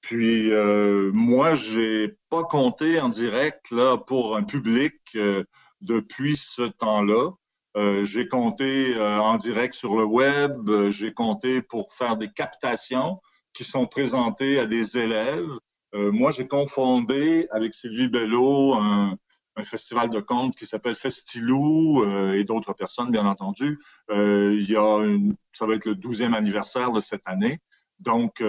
Puis 0.00 0.50
euh, 0.52 1.10
moi, 1.12 1.54
j'ai 1.54 2.16
pas 2.30 2.44
compté 2.44 3.00
en 3.00 3.08
direct 3.08 3.70
là 3.70 3.96
pour 3.96 4.36
un 4.36 4.42
public 4.42 4.94
euh, 5.16 5.44
depuis 5.80 6.36
ce 6.36 6.62
temps-là. 6.62 7.30
Euh, 7.76 8.04
j'ai 8.04 8.26
compté 8.28 8.94
euh, 8.96 9.20
en 9.20 9.36
direct 9.36 9.74
sur 9.74 9.96
le 9.96 10.04
web. 10.04 10.70
j'ai 10.90 11.12
compté 11.12 11.62
pour 11.62 11.92
faire 11.92 12.16
des 12.16 12.30
captations 12.30 13.20
qui 13.52 13.64
sont 13.64 13.86
présentées 13.86 14.58
à 14.58 14.66
des 14.66 14.98
élèves. 14.98 15.50
moi, 15.94 16.30
j'ai 16.30 16.46
confondé 16.46 17.48
avec 17.50 17.74
Sylvie 17.74 18.08
Bello 18.08 18.74
un, 18.74 19.16
un 19.56 19.64
festival 19.64 20.10
de 20.10 20.20
contes 20.20 20.54
qui 20.54 20.66
s'appelle 20.66 20.96
Festilou 20.96 22.04
et 22.34 22.44
d'autres 22.44 22.72
personnes, 22.74 23.10
bien 23.10 23.26
entendu. 23.26 23.78
il 24.10 24.66
y 24.68 24.76
a 24.76 24.98
une, 25.04 25.34
ça 25.52 25.66
va 25.66 25.74
être 25.74 25.86
le 25.86 25.94
12e 25.94 26.34
anniversaire 26.34 26.92
de 26.92 27.00
cette 27.00 27.22
année. 27.24 27.58
Donc, 28.00 28.42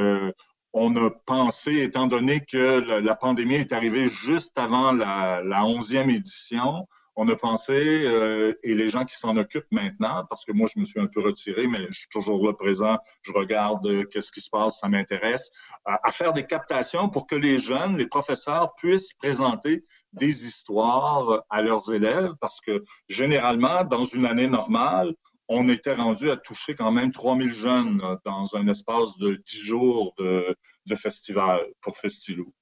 on 0.74 0.96
a 0.96 1.10
pensé, 1.10 1.82
étant 1.82 2.08
donné 2.08 2.42
que 2.42 2.80
la, 3.02 3.16
pandémie 3.16 3.56
est 3.56 3.74
arrivée 3.74 4.08
juste 4.08 4.58
avant 4.58 4.92
la, 4.92 5.42
la 5.44 5.62
11e 5.62 6.10
édition, 6.10 6.86
on 7.22 7.28
a 7.28 7.36
pensé, 7.36 8.06
euh, 8.06 8.54
et 8.64 8.74
les 8.74 8.88
gens 8.88 9.04
qui 9.04 9.18
s'en 9.18 9.36
occupent 9.36 9.72
maintenant, 9.72 10.24
parce 10.30 10.46
que 10.46 10.54
moi 10.54 10.70
je 10.74 10.80
me 10.80 10.86
suis 10.86 11.02
un 11.02 11.08
peu 11.08 11.20
retiré, 11.20 11.68
mais 11.68 11.86
je 11.90 12.00
suis 12.00 12.08
toujours 12.10 12.46
là 12.46 12.54
présent, 12.54 12.98
je 13.24 13.34
regarde 13.34 13.86
euh, 13.88 14.06
qu'est-ce 14.06 14.32
qui 14.32 14.40
se 14.40 14.50
passe, 14.50 14.80
ça 14.80 14.88
m'intéresse, 14.88 15.52
à, 15.84 16.12
faire 16.14 16.32
des 16.32 16.46
captations 16.46 17.10
pour 17.10 17.28
que 17.28 17.36
les 17.36 17.60
jeunes, 17.60 17.98
les 17.98 18.08
professeurs 18.08 18.74
puissent 18.76 19.12
présenter 19.12 19.84
des 20.14 20.48
histoires 20.48 21.44
à 21.50 21.62
leurs 21.62 21.94
élèves, 21.94 22.32
parce 22.40 22.62
que 22.62 22.86
généralement, 23.10 23.84
dans 23.84 24.06
une 24.06 24.26
année 24.26 24.48
normale, 24.48 25.14
on 25.50 25.68
était 25.68 25.96
rendu 25.96 26.30
à 26.30 26.38
toucher 26.38 26.76
quand 26.76 26.92
même 26.92 27.12
3000 27.12 27.52
jeunes 27.52 28.18
dans 28.24 28.56
un 28.56 28.68
espace 28.68 29.18
de 29.18 29.34
10 29.34 29.58
jours 29.58 30.14
de, 30.20 30.56
festival 30.96 31.62
pour 31.82 31.98
Festilou. 31.98 32.54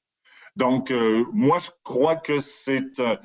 Donc, 0.55 0.91
euh, 0.91 1.23
moi, 1.33 1.59
je 1.59 1.69
crois 1.83 2.15
que 2.15 2.39
c'est 2.39 2.99
euh, 2.99 3.15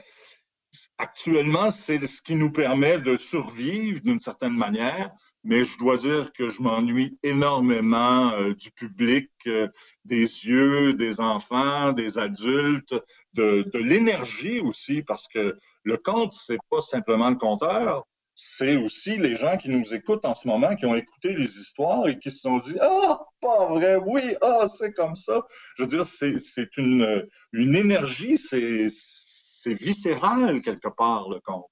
actuellement, 0.99 1.71
c'est 1.71 2.07
ce 2.07 2.23
qui 2.23 2.35
nous 2.35 2.51
permet 2.53 3.01
de 3.01 3.17
survivre 3.17 4.01
d'une 4.01 4.19
certaine 4.19 4.57
manière, 4.57 5.11
mais 5.43 5.65
je 5.65 5.77
dois 5.79 5.97
dire 5.97 6.33
que 6.33 6.49
je 6.49 6.63
m'ennuie 6.63 7.19
énormément 7.23 8.31
euh, 8.33 8.55
du 8.55 8.71
public, 8.71 9.31
des 10.05 10.21
yeux, 10.47 10.95
des 10.95 11.21
enfants, 11.21 11.93
des 11.93 12.19
adultes, 12.19 12.95
de, 13.33 13.69
de 13.73 13.79
l'énergie 13.79 14.61
aussi, 14.61 15.03
parce 15.03 15.27
que 15.29 15.59
le 15.85 15.97
conte, 15.97 16.33
c'est 16.33 16.59
pas 16.71 16.81
simplement 16.81 17.31
le 17.31 17.37
conteur, 17.37 18.05
c'est 18.45 18.75
aussi 18.77 19.17
les 19.17 19.37
gens 19.37 19.57
qui 19.57 19.71
nous 19.71 19.95
écoutent 19.95 20.25
en 20.25 20.35
ce 20.35 20.49
moment, 20.49 20.75
qui 20.75 20.85
ont 20.85 20.97
écouté 20.97 21.33
les 21.35 21.59
histoires 21.59 22.09
et 22.09 22.19
qui 22.19 22.33
se 22.33 22.41
sont 22.41 22.59
dit 22.59 22.77
Ah, 22.81 23.21
pas 23.41 23.67
vrai, 23.67 23.97
oui, 24.05 24.35
ah, 24.43 24.67
c'est 24.67 24.93
comme 24.93 25.15
ça. 25.15 25.43
Je 25.77 25.83
veux 25.83 25.87
dire, 25.87 26.05
c'est 26.05 26.77
une, 26.77 27.25
une 27.53 27.77
énergie, 27.77 28.37
c'est 28.39 28.89
viscéral 29.73 30.61
quelque 30.61 30.89
part, 30.89 31.29
le 31.29 31.39
conte. 31.39 31.67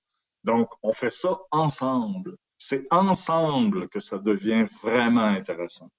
Donc, 0.45 0.71
on 0.85 0.93
fait 0.93 1.11
ça 1.11 1.41
ensemble. 1.51 2.37
C'est 2.57 2.87
ensemble 2.93 3.89
que 3.89 3.99
ça 3.99 4.19
devient 4.19 4.65
vraiment 4.81 5.25
intéressant. 5.25 5.91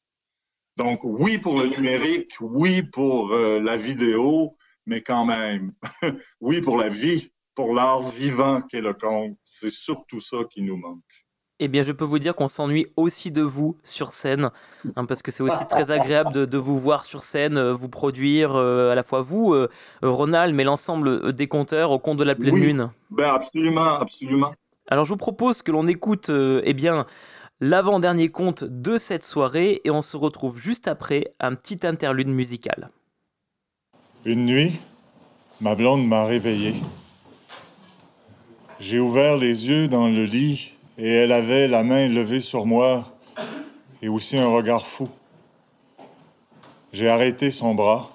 Donc, 0.78 1.02
oui 1.04 1.38
pour 1.38 1.60
le 1.60 1.68
numérique, 1.68 2.34
oui 2.40 2.82
pour 2.82 3.34
euh, 3.34 3.60
la 3.60 3.76
vidéo, 3.76 4.56
mais 4.86 5.02
quand 5.02 5.26
même, 5.26 5.74
oui 6.40 6.62
pour 6.62 6.78
la 6.78 6.88
vie 6.88 7.30
pour 7.62 7.76
l'art 7.76 8.02
vivant 8.02 8.60
qu'est 8.62 8.82
le 8.82 8.94
conte. 8.94 9.36
C'est 9.44 9.70
surtout 9.70 10.20
ça 10.20 10.38
qui 10.50 10.64
nous 10.64 10.78
manque. 10.78 11.28
Eh 11.60 11.68
bien, 11.68 11.84
je 11.84 11.92
peux 11.92 12.06
vous 12.06 12.18
dire 12.18 12.34
qu'on 12.34 12.48
s'ennuie 12.48 12.88
aussi 12.96 13.30
de 13.30 13.44
vous 13.44 13.78
sur 13.84 14.14
scène, 14.14 14.50
hein, 14.96 15.06
parce 15.06 15.22
que 15.22 15.30
c'est 15.30 15.44
aussi 15.44 15.64
très 15.70 15.92
agréable 15.92 16.48
de, 16.48 16.58
vous 16.58 16.80
voir 16.80 17.06
sur 17.06 17.22
scène, 17.22 17.58
euh, 17.58 17.72
vous 17.72 17.88
produire, 17.88 18.56
euh, 18.56 18.92
à 18.92 18.96
la 18.96 19.04
fois 19.04 19.22
vous, 19.22 19.54
euh, 19.54 19.70
Ronald, 20.02 20.56
mais 20.56 20.64
l'ensemble 20.64 21.34
des 21.34 21.48
conteurs 21.48 21.92
au 21.92 22.00
compte 22.00 22.18
de 22.18 22.24
la 22.24 22.34
pleine 22.34 22.56
lune. 22.56 22.90
Ben 23.12 23.30
absolument, 23.30 24.00
absolument. 24.00 24.56
Alors, 24.88 25.06
je 25.06 25.10
vous 25.10 25.18
propose 25.18 25.62
que 25.62 25.72
l'on 25.72 25.86
écoute, 25.86 26.32
eh 26.32 26.74
bien, 26.74 27.06
l'avant-dernier 27.60 28.30
conte 28.30 28.64
de 28.64 28.98
cette 28.98 29.24
soirée, 29.24 29.82
et 29.84 29.92
on 29.92 30.02
se 30.02 30.18
retrouve 30.18 30.58
juste 30.58 30.88
après 30.88 31.36
un 31.40 31.54
petit 31.54 31.86
interlude 31.86 32.28
musical. 32.28 32.90
Une 34.26 34.48
nuit, 34.48 34.80
ma 35.62 35.76
blonde 35.76 36.08
m'a 36.08 36.26
réveillé. 36.26 36.74
J'ai 38.82 39.00
ouvert 39.00 39.38
les 39.38 39.68
yeux 39.68 39.88
dans 39.88 40.08
le 40.08 40.26
lit 40.26 40.74
et 40.98 41.08
elle 41.08 41.34
avait 41.34 41.68
la 41.68 41.84
main 41.84 42.08
levée 42.08 42.42
sur 42.42 42.66
moi 42.66 43.16
et 44.02 44.10
aussi 44.10 44.40
un 44.40 44.48
regard 44.48 44.88
fou. 44.88 45.08
J'ai 46.92 47.08
arrêté 47.08 47.52
son 47.52 47.76
bras. 47.76 48.10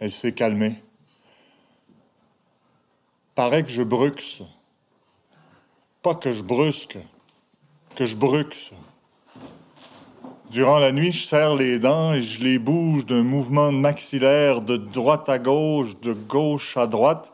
Elle 0.00 0.10
s'est 0.10 0.32
calmée. 0.32 0.74
Paraît 3.36 3.62
que 3.62 3.68
je 3.68 3.84
bruxe. 3.84 4.42
Pas 6.02 6.16
que 6.16 6.32
je 6.32 6.42
brusque, 6.42 6.98
que 7.94 8.06
je 8.06 8.16
bruxe. 8.16 8.72
Durant 10.50 10.80
la 10.80 10.90
nuit, 10.90 11.12
je 11.12 11.26
serre 11.26 11.54
les 11.54 11.78
dents 11.78 12.12
et 12.12 12.22
je 12.22 12.42
les 12.42 12.58
bouge 12.58 13.06
d'un 13.06 13.22
mouvement 13.22 13.70
maxillaire 13.70 14.62
de 14.62 14.76
droite 14.76 15.28
à 15.28 15.38
gauche, 15.38 15.96
de 16.00 16.12
gauche 16.12 16.76
à 16.76 16.88
droite, 16.88 17.32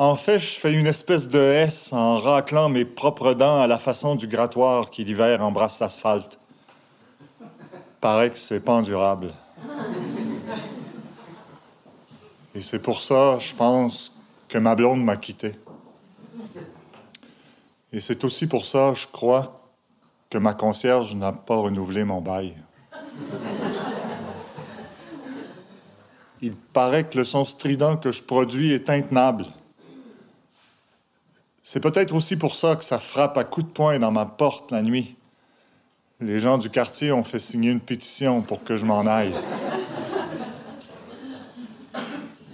en 0.00 0.16
fait, 0.16 0.38
je 0.38 0.58
fais 0.58 0.72
une 0.72 0.86
espèce 0.86 1.28
de 1.28 1.38
S 1.38 1.92
en 1.92 2.16
raclant 2.16 2.70
mes 2.70 2.86
propres 2.86 3.34
dents 3.34 3.60
à 3.60 3.66
la 3.66 3.78
façon 3.78 4.14
du 4.14 4.26
grattoir 4.26 4.88
qui 4.88 5.04
l'hiver 5.04 5.42
embrasse 5.42 5.78
l'asphalte. 5.78 6.38
Paraît 8.00 8.30
que 8.30 8.38
c'est 8.38 8.64
pas 8.64 8.72
endurable. 8.72 9.30
Et 12.54 12.62
c'est 12.62 12.78
pour 12.78 13.02
ça, 13.02 13.38
je 13.40 13.54
pense, 13.54 14.16
que 14.48 14.56
ma 14.56 14.74
blonde 14.74 15.04
m'a 15.04 15.18
quitté. 15.18 15.54
Et 17.92 18.00
c'est 18.00 18.24
aussi 18.24 18.46
pour 18.46 18.64
ça, 18.64 18.94
je 18.94 19.06
crois, 19.06 19.60
que 20.30 20.38
ma 20.38 20.54
concierge 20.54 21.14
n'a 21.14 21.32
pas 21.32 21.56
renouvelé 21.56 22.04
mon 22.04 22.22
bail. 22.22 22.54
Il 26.40 26.54
paraît 26.54 27.06
que 27.06 27.18
le 27.18 27.24
son 27.24 27.44
strident 27.44 27.98
que 27.98 28.12
je 28.12 28.22
produis 28.22 28.72
est 28.72 28.88
intenable. 28.88 29.44
C'est 31.72 31.78
peut-être 31.78 32.12
aussi 32.16 32.34
pour 32.34 32.56
ça 32.56 32.74
que 32.74 32.82
ça 32.82 32.98
frappe 32.98 33.38
à 33.38 33.44
coups 33.44 33.64
de 33.64 33.70
poing 33.70 34.00
dans 34.00 34.10
ma 34.10 34.26
porte 34.26 34.72
la 34.72 34.82
nuit. 34.82 35.14
Les 36.18 36.40
gens 36.40 36.58
du 36.58 36.68
quartier 36.68 37.12
ont 37.12 37.22
fait 37.22 37.38
signer 37.38 37.70
une 37.70 37.78
pétition 37.78 38.42
pour 38.42 38.64
que 38.64 38.76
je 38.76 38.84
m'en 38.84 39.06
aille. 39.06 39.32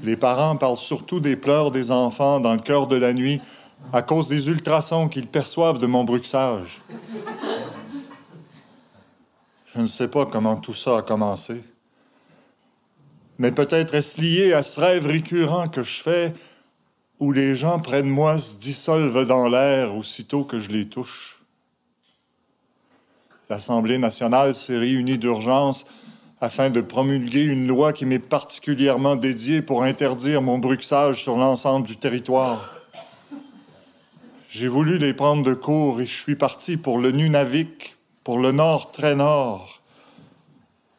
Les 0.02 0.16
parents 0.18 0.54
parlent 0.56 0.76
surtout 0.76 1.18
des 1.18 1.34
pleurs 1.34 1.70
des 1.70 1.90
enfants 1.90 2.40
dans 2.40 2.52
le 2.52 2.60
cœur 2.60 2.88
de 2.88 2.96
la 2.96 3.14
nuit 3.14 3.40
à 3.90 4.02
cause 4.02 4.28
des 4.28 4.50
ultrasons 4.50 5.08
qu'ils 5.08 5.28
perçoivent 5.28 5.78
de 5.78 5.86
mon 5.86 6.04
bruxage. 6.04 6.82
Je 9.74 9.80
ne 9.80 9.86
sais 9.86 10.08
pas 10.08 10.26
comment 10.26 10.56
tout 10.56 10.74
ça 10.74 10.98
a 10.98 11.00
commencé. 11.00 11.64
Mais 13.38 13.50
peut-être 13.50 13.94
est-ce 13.94 14.20
lié 14.20 14.52
à 14.52 14.62
ce 14.62 14.78
rêve 14.78 15.06
récurrent 15.06 15.68
que 15.68 15.82
je 15.82 16.02
fais 16.02 16.34
où 17.18 17.32
les 17.32 17.54
gens 17.54 17.78
près 17.78 18.02
de 18.02 18.08
moi 18.08 18.38
se 18.38 18.60
dissolvent 18.60 19.26
dans 19.26 19.48
l'air 19.48 19.94
aussitôt 19.94 20.44
que 20.44 20.60
je 20.60 20.70
les 20.70 20.86
touche. 20.86 21.40
L'Assemblée 23.48 23.98
nationale 23.98 24.54
s'est 24.54 24.76
réunie 24.76 25.18
d'urgence 25.18 25.86
afin 26.40 26.68
de 26.68 26.80
promulguer 26.80 27.44
une 27.44 27.66
loi 27.66 27.92
qui 27.92 28.04
m'est 28.04 28.18
particulièrement 28.18 29.16
dédiée 29.16 29.62
pour 29.62 29.82
interdire 29.84 30.42
mon 30.42 30.58
bruxage 30.58 31.22
sur 31.22 31.36
l'ensemble 31.36 31.86
du 31.86 31.96
territoire. 31.96 32.74
J'ai 34.50 34.68
voulu 34.68 34.98
les 34.98 35.14
prendre 35.14 35.42
de 35.42 35.54
court 35.54 36.00
et 36.00 36.06
je 36.06 36.14
suis 36.14 36.36
parti 36.36 36.76
pour 36.76 36.98
le 36.98 37.12
Nunavik, 37.12 37.96
pour 38.24 38.38
le 38.38 38.52
nord 38.52 38.90
très 38.90 39.14
nord. 39.14 39.80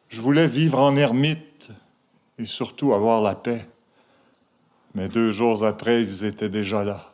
Je 0.08 0.20
voulais 0.20 0.46
vivre 0.46 0.78
en 0.78 0.96
ermite 0.96 1.68
et 2.38 2.46
surtout 2.46 2.94
avoir 2.94 3.20
la 3.20 3.34
paix. 3.34 3.66
Mais 4.94 5.08
deux 5.08 5.30
jours 5.32 5.64
après, 5.64 6.02
ils 6.02 6.24
étaient 6.24 6.48
déjà 6.48 6.84
là, 6.84 7.12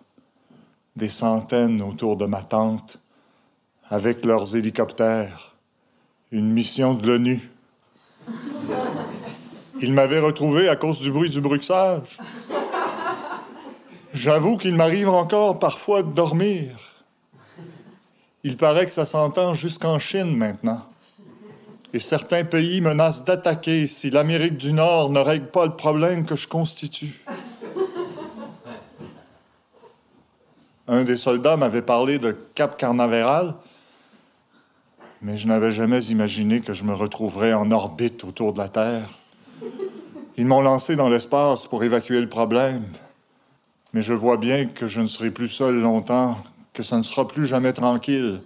des 0.97 1.09
centaines 1.09 1.83
autour 1.83 2.17
de 2.17 2.27
ma 2.27 2.43
tente, 2.43 2.99
avec 3.89 4.25
leurs 4.25 4.57
hélicoptères, 4.57 5.55
une 6.31 6.51
mission 6.53 6.95
de 6.95 7.07
l'ONU. 7.07 7.51
Ils 9.81 9.93
m'avaient 9.93 10.21
retrouvé 10.21 10.69
à 10.69 10.77
cause 10.77 11.01
du 11.01 11.11
bruit 11.11 11.31
du 11.31 11.41
bruxage. 11.41 12.19
J'avoue 14.15 14.57
qu'il 14.57 14.77
m'arrive 14.77 15.09
encore 15.09 15.59
parfois 15.59 16.03
de 16.03 16.13
dormir. 16.13 17.05
Il 18.45 18.57
paraît 18.57 18.87
que 18.87 18.93
ça 18.93 19.05
s'entend 19.05 19.55
jusqu'en 19.55 19.99
Chine 19.99 20.37
maintenant. 20.37 20.87
Et 21.93 22.01
certains 22.01 22.45
pays 22.45 22.81
menacent 22.81 23.25
d'attaquer 23.25 23.87
si 23.87 24.11
l'Amérique 24.11 24.57
du 24.57 24.73
Nord 24.73 25.11
ne 25.11 25.21
règle 25.21 25.47
pas 25.47 25.67
le 25.67 25.77
problème 25.77 26.25
que 26.25 26.37
je 26.37 26.47
constitue. 26.47 27.25
Un 30.87 31.05
des 31.05 31.17
soldats 31.17 31.57
m'avait 31.57 31.81
parlé 31.81 32.19
de 32.19 32.37
Cap 32.55 32.77
Carnaveral, 32.77 33.55
mais 35.23 35.39
je 35.39 35.47
n'avais 35.47 35.73
jamais 35.73 36.05
imaginé 36.07 36.61
que 36.61 36.75
je 36.75 36.85
me 36.85 36.93
retrouverais 36.93 37.55
en 37.55 37.71
orbite 37.71 38.23
autour 38.25 38.53
de 38.53 38.59
la 38.59 38.69
Terre. 38.69 39.09
Ils 40.37 40.45
m'ont 40.45 40.61
lancé 40.61 40.95
dans 40.95 41.09
l'espace 41.09 41.67
pour 41.67 41.85
évacuer 41.85 42.21
le 42.21 42.29
problème, 42.29 42.85
mais 43.95 44.03
je 44.03 44.13
vois 44.13 44.37
bien 44.37 44.67
que 44.67 44.87
je 44.87 45.01
ne 45.01 45.07
serai 45.07 45.31
plus 45.31 45.49
seul 45.49 45.81
longtemps, 45.81 46.37
que 46.75 46.83
ça 46.83 46.99
ne 46.99 47.03
sera 47.03 47.27
plus 47.27 47.47
jamais 47.47 47.73
tranquille, 47.73 48.43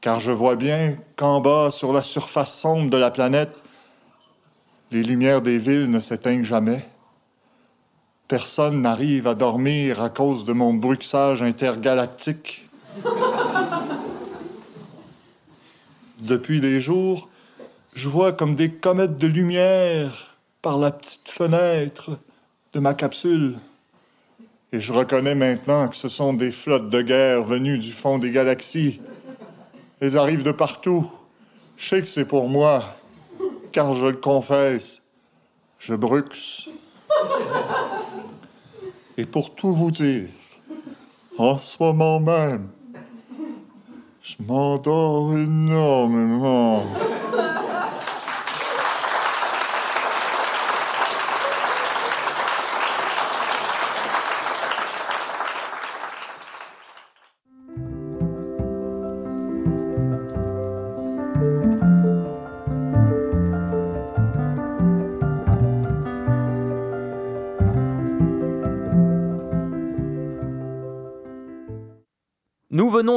car 0.00 0.20
je 0.20 0.32
vois 0.32 0.56
bien 0.56 0.96
qu'en 1.16 1.42
bas, 1.42 1.70
sur 1.70 1.92
la 1.92 2.02
surface 2.02 2.56
sombre 2.56 2.88
de 2.88 2.96
la 2.96 3.10
planète, 3.10 3.62
les 4.90 5.02
lumières 5.02 5.42
des 5.42 5.58
villes 5.58 5.90
ne 5.90 6.00
s'éteignent 6.00 6.44
jamais. 6.44 6.88
Personne 8.28 8.82
n'arrive 8.82 9.26
à 9.26 9.34
dormir 9.34 10.02
à 10.02 10.10
cause 10.10 10.44
de 10.44 10.52
mon 10.52 10.74
bruxage 10.74 11.40
intergalactique. 11.40 12.68
Depuis 16.18 16.60
des 16.60 16.78
jours, 16.78 17.30
je 17.94 18.06
vois 18.06 18.34
comme 18.34 18.54
des 18.54 18.70
comètes 18.70 19.16
de 19.16 19.26
lumière 19.26 20.36
par 20.60 20.76
la 20.76 20.90
petite 20.90 21.30
fenêtre 21.30 22.18
de 22.74 22.80
ma 22.80 22.92
capsule. 22.92 23.56
Et 24.72 24.80
je 24.82 24.92
reconnais 24.92 25.34
maintenant 25.34 25.88
que 25.88 25.96
ce 25.96 26.10
sont 26.10 26.34
des 26.34 26.52
flottes 26.52 26.90
de 26.90 27.00
guerre 27.00 27.44
venues 27.44 27.78
du 27.78 27.92
fond 27.92 28.18
des 28.18 28.30
galaxies. 28.30 29.00
Elles 30.00 30.18
arrivent 30.18 30.44
de 30.44 30.52
partout. 30.52 31.10
Je 31.78 31.88
sais 31.88 32.00
que 32.02 32.06
c'est 32.06 32.26
pour 32.26 32.50
moi, 32.50 32.94
car 33.72 33.94
je 33.94 34.04
le 34.04 34.16
confesse, 34.16 35.02
je 35.78 35.94
bruxe. 35.94 36.68
Et 39.18 39.26
pour 39.26 39.52
tout 39.52 39.72
vous 39.72 39.90
dire, 39.90 40.28
en 41.38 41.58
ce 41.58 41.82
moment 41.82 42.20
même, 42.20 42.68
je 44.22 44.36
m'endors 44.46 45.36
énormément. 45.36 46.84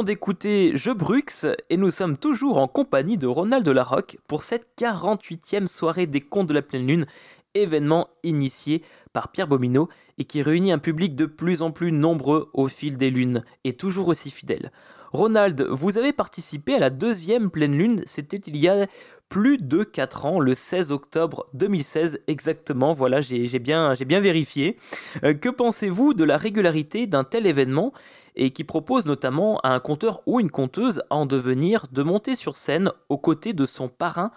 D'écouter 0.02 0.72
Je 0.74 0.90
Brux 0.90 1.46
et 1.70 1.76
nous 1.76 1.90
sommes 1.90 2.16
toujours 2.16 2.58
en 2.58 2.66
compagnie 2.66 3.16
de 3.16 3.26
Ronald 3.26 3.68
Larocque 3.68 4.18
pour 4.26 4.42
cette 4.42 4.66
48e 4.78 5.66
soirée 5.66 6.06
des 6.06 6.20
Contes 6.20 6.48
de 6.48 6.54
la 6.54 6.62
Pleine 6.62 6.86
Lune, 6.86 7.06
événement 7.54 8.08
initié 8.22 8.82
par 9.12 9.30
Pierre 9.30 9.48
Bomineau 9.48 9.88
et 10.18 10.24
qui 10.24 10.42
réunit 10.42 10.72
un 10.72 10.78
public 10.78 11.14
de 11.14 11.26
plus 11.26 11.62
en 11.62 11.70
plus 11.70 11.92
nombreux 11.92 12.50
au 12.52 12.68
fil 12.68 12.96
des 12.96 13.10
lunes 13.10 13.44
et 13.64 13.74
toujours 13.74 14.08
aussi 14.08 14.30
fidèle. 14.30 14.72
Ronald, 15.12 15.66
vous 15.70 15.98
avez 15.98 16.12
participé 16.12 16.74
à 16.74 16.78
la 16.78 16.90
deuxième 16.90 17.50
pleine 17.50 17.76
lune, 17.76 18.02
c'était 18.06 18.38
il 18.38 18.56
y 18.56 18.68
a 18.68 18.86
plus 19.28 19.58
de 19.58 19.82
4 19.82 20.26
ans, 20.26 20.40
le 20.40 20.54
16 20.54 20.92
octobre 20.92 21.46
2016 21.54 22.20
exactement, 22.26 22.92
voilà, 22.92 23.20
j'ai 23.20 23.58
bien, 23.58 23.94
bien 24.06 24.20
vérifié. 24.20 24.76
Euh, 25.24 25.34
que 25.34 25.48
pensez-vous 25.48 26.14
de 26.14 26.24
la 26.24 26.36
régularité 26.36 27.06
d'un 27.06 27.24
tel 27.24 27.46
événement 27.46 27.92
et 28.34 28.50
qui 28.50 28.64
propose 28.64 29.06
notamment 29.06 29.58
à 29.58 29.74
un 29.74 29.80
conteur 29.80 30.22
ou 30.26 30.40
une 30.40 30.50
conteuse 30.50 31.02
à 31.10 31.16
en 31.16 31.26
devenir 31.26 31.86
de 31.92 32.02
monter 32.02 32.34
sur 32.34 32.56
scène 32.56 32.90
aux 33.08 33.18
côtés 33.18 33.52
de 33.52 33.66
son 33.66 33.88
parrain 33.88 34.30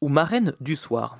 ou 0.00 0.08
marraine 0.08 0.54
du 0.60 0.76
soir. 0.76 1.18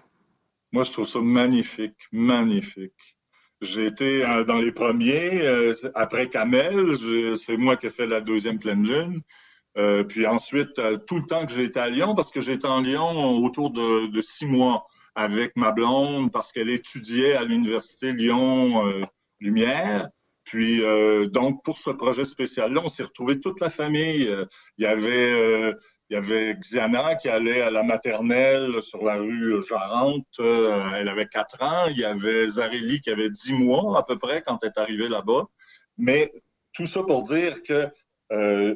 Moi, 0.72 0.85
je 0.85 0.93
trouve 0.93 1.07
ça 1.07 1.20
magnifique, 1.20 2.09
magnifique. 2.12 3.16
J'ai 3.61 3.87
été 3.87 4.26
euh, 4.26 4.43
dans 4.43 4.59
les 4.59 4.72
premiers, 4.72 5.43
euh, 5.43 5.72
après 5.95 6.28
Kamel, 6.28 6.97
c'est 7.39 7.57
moi 7.57 7.76
qui 7.76 7.87
ai 7.87 7.91
fait 7.91 8.07
la 8.07 8.20
deuxième 8.20 8.59
pleine 8.59 8.85
lune. 8.85 9.20
Euh, 9.78 10.03
puis 10.03 10.26
ensuite, 10.26 10.80
tout 11.07 11.16
le 11.16 11.26
temps 11.26 11.47
que 11.47 11.59
été 11.61 11.78
à 11.78 11.89
Lyon, 11.89 12.14
parce 12.14 12.30
que 12.30 12.41
j'étais 12.41 12.66
en 12.66 12.80
Lyon 12.80 13.37
autour 13.39 13.70
de, 13.70 14.20
six 14.20 14.47
mois 14.47 14.87
avec 15.14 15.57
ma 15.57 15.70
blonde, 15.70 16.33
parce 16.33 16.53
qu'elle 16.53 16.70
étudiait 16.70 17.35
à 17.35 17.45
l'université 17.45 18.12
Lyon 18.12 19.07
Lumière. 19.41 20.09
Puis 20.45 20.82
euh, 20.84 21.28
donc 21.28 21.62
pour 21.64 21.78
ce 21.78 21.90
projet 21.90 22.24
spécial-là, 22.24 22.80
on 22.84 22.88
s'est 22.88 23.05
retrouvé 23.05 23.40
toute 23.40 23.61
la 23.61 23.70
famille. 23.70 24.28
Euh, 24.28 24.45
il 24.78 24.84
y 24.84 24.86
avait 24.86 25.32
euh, 25.32 25.74
il 26.11 26.14
y 26.14 26.16
avait 26.16 26.55
Xiana 26.57 27.14
qui 27.14 27.28
allait 27.28 27.62
à 27.62 27.70
la 27.70 27.82
maternelle 27.82 28.82
sur 28.82 29.05
la 29.05 29.16
rue 29.16 29.62
Jarente. 29.64 30.26
elle 30.38 31.09
avait 31.09 31.28
quatre 31.28 31.62
ans. 31.62 31.86
Il 31.86 31.99
y 31.99 32.05
avait 32.05 32.49
Zarelli 32.49 33.01
qui 33.01 33.11
avait 33.11 33.30
dix 33.30 33.55
mois 33.55 33.99
à 33.99 34.03
peu 34.03 34.18
près 34.18 34.43
quand 34.43 34.59
elle 34.62 34.72
est 34.76 34.80
arrivée 34.80 35.09
là-bas. 35.09 35.47
Mais 35.97 36.30
tout 36.74 36.86
ça 36.86 37.03
pour 37.03 37.22
dire 37.22 37.62
que 37.62 37.88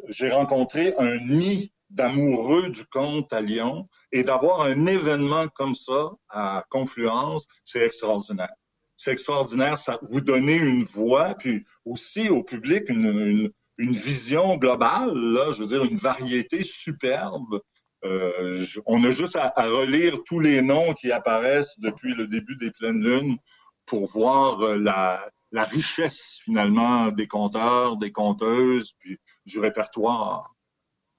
j'ai 0.09 0.31
rencontré 0.31 0.95
un 0.97 1.19
nid 1.19 1.73
d'amoureux 1.91 2.71
du 2.71 2.87
conte 2.87 3.33
à 3.35 3.43
Lyon 3.43 3.87
et 4.12 4.23
d'avoir 4.23 4.62
un 4.62 4.87
événement 4.87 5.49
comme 5.49 5.75
ça 5.75 6.12
à 6.31 6.64
Confluence, 6.71 7.47
c'est 7.64 7.81
extraordinaire 7.81 8.55
c'est 8.97 9.13
extraordinaire. 9.13 9.79
Ça 9.79 9.99
vous 10.03 10.21
donnez 10.21 10.57
une 10.57 10.85
voix, 10.85 11.35
puis 11.35 11.65
aussi 11.85 12.29
au 12.29 12.43
public 12.43 12.89
une, 12.89 13.53
une, 13.79 13.93
vision 13.93 14.57
globale, 14.57 15.15
là, 15.15 15.53
je 15.53 15.61
veux 15.61 15.67
dire, 15.67 15.85
une 15.85 15.99
variété 15.99 16.63
superbe. 16.63 17.61
Euh, 18.05 18.65
on 18.87 19.05
a 19.05 19.11
juste 19.11 19.37
à, 19.37 19.53
relire 19.57 20.19
tous 20.25 20.41
les 20.41 20.63
noms 20.63 20.95
qui 20.95 21.13
apparaissent 21.13 21.79
depuis 21.81 22.15
le 22.15 22.27
début 22.27 22.57
des 22.57 22.71
pleines 22.71 23.03
lunes 23.03 23.37
pour 23.85 24.07
voir 24.07 24.61
euh, 24.63 24.79
la, 24.79 25.29
la 25.53 25.65
richesse 25.65 26.39
finalement 26.43 27.09
des 27.09 27.27
conteurs, 27.27 27.97
des 27.97 28.13
conteuses, 28.13 28.95
puis 28.99 29.19
du 29.47 29.59
répertoire. 29.59 30.55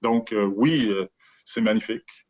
Donc 0.02 0.32
euh, 0.34 0.46
oui, 0.46 0.92
c'est 1.46 1.62
magnifique 1.62 2.27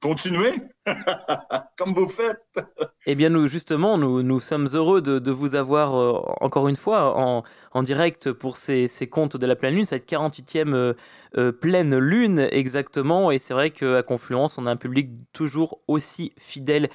continuez 0.00 0.54
comme 1.76 1.94
vous 1.94 2.08
faites. 2.08 2.58
eh 3.06 3.14
bien, 3.14 3.28
nous, 3.28 3.46
justement, 3.46 3.98
nous, 3.98 4.40
sommes 4.40 4.68
heureux 4.72 5.02
de, 5.02 5.30
vous 5.30 5.54
avoir 5.54 5.94
euh, 5.94 6.20
encore 6.40 6.68
une 6.68 6.76
fois 6.76 7.44
en, 7.72 7.82
direct 7.82 8.32
pour 8.32 8.56
ces, 8.56 8.88
ces, 8.88 9.08
contes 9.08 9.36
de 9.36 9.46
la 9.46 9.56
pleine 9.56 9.74
lune, 9.74 9.84
cette 9.84 10.10
48e 10.10 10.74
euh, 10.74 10.94
euh, 11.36 11.52
pleine 11.52 11.96
lune 11.96 12.48
exactement. 12.50 13.30
Et 13.30 13.38
c'est 13.38 13.54
vrai 13.54 13.70
qu'à 13.70 14.02
Confluence, 14.02 14.58
on 14.58 14.66
a 14.66 14.70
un 14.70 14.76
public 14.76 15.10
toujours 15.32 15.80
aussi 15.86 16.32
fidèle 16.38 16.88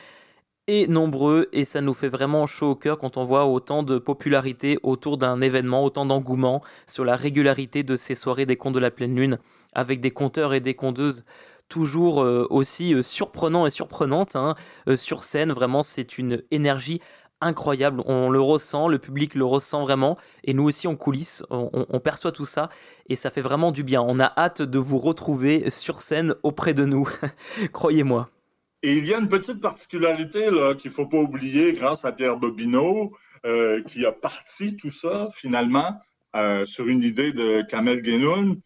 et 0.68 0.88
nombreux 0.88 1.48
et 1.52 1.64
ça 1.64 1.80
nous 1.80 1.94
fait 1.94 2.08
vraiment 2.08 2.48
chaud 2.48 2.72
au 2.72 2.76
cœur 2.76 2.98
quand 2.98 3.18
on 3.18 3.24
voit 3.24 3.46
autant 3.46 3.84
de 3.84 4.00
popularité 4.00 4.80
autour 4.82 5.18
d'un 5.18 5.40
événement, 5.42 5.84
autant 5.84 6.08
d'engouement 6.08 6.64
sur 6.88 7.06
la 7.06 7.16
régularité 7.16 7.84
de 7.84 7.96
ces 7.96 8.16
soirées 8.16 8.48
des 8.48 8.56
contes 8.56 8.74
de 8.74 8.80
la 8.80 8.90
pleine 8.90 9.16
lune 9.16 9.38
avec 9.74 10.00
des 10.00 10.12
conteurs 10.12 10.56
et 10.56 10.62
des 10.62 10.74
conteuses 10.74 11.24
toujours 11.70 12.22
euh, 12.24 12.48
aussi 12.50 12.94
euh, 12.94 13.02
surprenant 13.02 13.66
et 13.66 13.70
surprenante 13.70 14.36
hein, 14.36 14.56
euh, 14.88 14.98
sur 14.98 15.24
scène. 15.24 15.52
Vraiment, 15.52 15.84
c'est 15.84 16.18
une 16.18 16.44
énergie 16.52 17.02
incroyable. 17.42 18.02
On 18.06 18.30
le 18.30 18.40
ressent, 18.40 18.88
le 18.88 19.00
public 19.00 19.36
le 19.36 19.46
ressent 19.46 19.84
vraiment, 19.84 20.18
et 20.44 20.54
nous 20.54 20.64
aussi 20.64 20.88
en 20.88 20.96
coulisses, 20.96 21.44
on, 21.50 22.00
perçoit 22.00 22.32
tout 22.32 22.46
ça, 22.46 22.70
et 23.08 23.18
ça 23.18 23.30
fait 23.30 23.42
vraiment 23.42 23.72
du 23.72 23.84
bien. 23.84 24.02
On 24.02 24.20
a 24.22 24.32
hâte 24.38 24.62
de 24.62 24.80
vous 24.80 24.98
retrouver 24.98 25.70
sur 25.70 26.00
scène 26.00 26.34
auprès 26.44 26.74
de 26.74 26.86
nous, 26.86 27.08
croyez-moi. 27.74 28.30
Et 28.84 28.94
il 28.94 29.06
y 29.06 29.14
a 29.14 29.20
une 29.20 29.28
petite 29.28 29.60
particularité 29.60 30.50
qu'il 30.80 30.92
faut 30.92 31.08
pas 31.08 31.18
oublier 31.18 31.74
grâce 31.74 32.06
à 32.06 32.14
Pierre 32.14 32.38
Bobineau, 32.38 33.12
qui 33.86 34.06
a 34.06 34.12
parti 34.14 34.78
tout 34.78 34.90
ça 34.90 35.28
finalement 35.36 36.00
sur 36.66 36.88
une 36.88 37.04
idée 37.04 37.34
de 37.34 37.64
Kamel 37.70 38.02
Guénoun. 38.02 38.62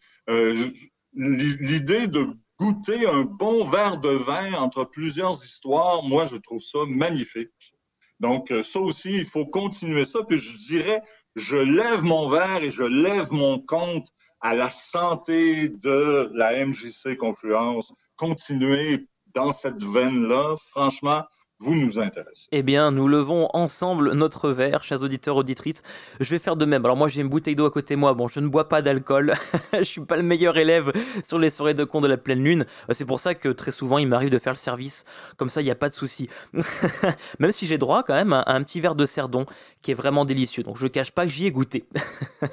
L'idée 1.12 2.06
de 2.06 2.28
goûter 2.60 3.06
un 3.06 3.22
bon 3.22 3.64
verre 3.64 3.98
de 3.98 4.10
vin 4.10 4.52
entre 4.52 4.84
plusieurs 4.84 5.42
histoires, 5.42 6.02
moi 6.02 6.26
je 6.26 6.36
trouve 6.36 6.60
ça 6.60 6.80
magnifique. 6.86 7.74
Donc 8.20 8.52
ça 8.62 8.80
aussi, 8.80 9.12
il 9.12 9.24
faut 9.24 9.46
continuer 9.46 10.04
ça. 10.04 10.20
Puis 10.28 10.36
je 10.38 10.56
dirais, 10.68 11.02
je 11.36 11.56
lève 11.56 12.04
mon 12.04 12.28
verre 12.28 12.62
et 12.62 12.70
je 12.70 12.82
lève 12.82 13.32
mon 13.32 13.58
compte 13.60 14.08
à 14.40 14.54
la 14.54 14.70
santé 14.70 15.70
de 15.70 16.30
la 16.34 16.66
MJC 16.66 17.16
Confluence. 17.16 17.94
Continuer 18.16 19.08
dans 19.32 19.52
cette 19.52 19.82
veine-là, 19.82 20.54
franchement, 20.68 21.24
vous 21.60 21.74
nous 21.74 21.98
intéressez. 21.98 22.46
Eh 22.52 22.62
bien, 22.62 22.90
nous 22.90 23.06
levons 23.06 23.48
ensemble 23.52 24.12
notre 24.12 24.48
verre, 24.48 24.82
chers 24.82 25.02
auditeurs, 25.02 25.36
auditrices. 25.36 25.82
Je 26.18 26.30
vais 26.30 26.38
faire 26.38 26.56
de 26.56 26.64
même. 26.64 26.86
Alors 26.86 26.96
moi, 26.96 27.08
j'ai 27.08 27.20
une 27.20 27.28
bouteille 27.28 27.54
d'eau 27.54 27.66
à 27.66 27.70
côté 27.70 27.94
de 27.94 28.00
moi. 28.00 28.14
Bon, 28.14 28.28
je 28.28 28.40
ne 28.40 28.48
bois 28.48 28.70
pas 28.70 28.80
d'alcool. 28.80 29.34
je 29.74 29.84
suis 29.84 30.00
pas 30.00 30.16
le 30.16 30.22
meilleur 30.22 30.56
élève 30.56 30.90
sur 31.22 31.38
les 31.38 31.50
soirées 31.50 31.74
de 31.74 31.84
con 31.84 32.00
de 32.00 32.08
la 32.08 32.16
pleine 32.16 32.42
lune. 32.42 32.64
Euh, 32.88 32.94
c'est 32.94 33.04
pour 33.04 33.20
ça 33.20 33.34
que 33.34 33.50
très 33.50 33.72
souvent, 33.72 33.98
il 33.98 34.08
m'arrive 34.08 34.30
de 34.30 34.38
faire 34.38 34.54
le 34.54 34.58
service. 34.58 35.04
Comme 35.36 35.50
ça, 35.50 35.60
il 35.60 35.64
n'y 35.64 35.70
a 35.70 35.74
pas 35.74 35.90
de 35.90 35.94
souci. 35.94 36.30
même 37.38 37.52
si 37.52 37.66
j'ai 37.66 37.76
droit 37.76 38.04
quand 38.04 38.14
même 38.14 38.32
à 38.32 38.44
un 38.46 38.62
petit 38.62 38.80
verre 38.80 38.94
de 38.94 39.04
cerdon 39.04 39.44
qui 39.82 39.90
est 39.90 39.94
vraiment 39.94 40.24
délicieux. 40.24 40.62
Donc 40.62 40.78
je 40.78 40.84
ne 40.84 40.88
cache 40.88 41.10
pas 41.10 41.26
que 41.26 41.32
j'y 41.32 41.44
ai 41.44 41.50
goûté. 41.50 41.84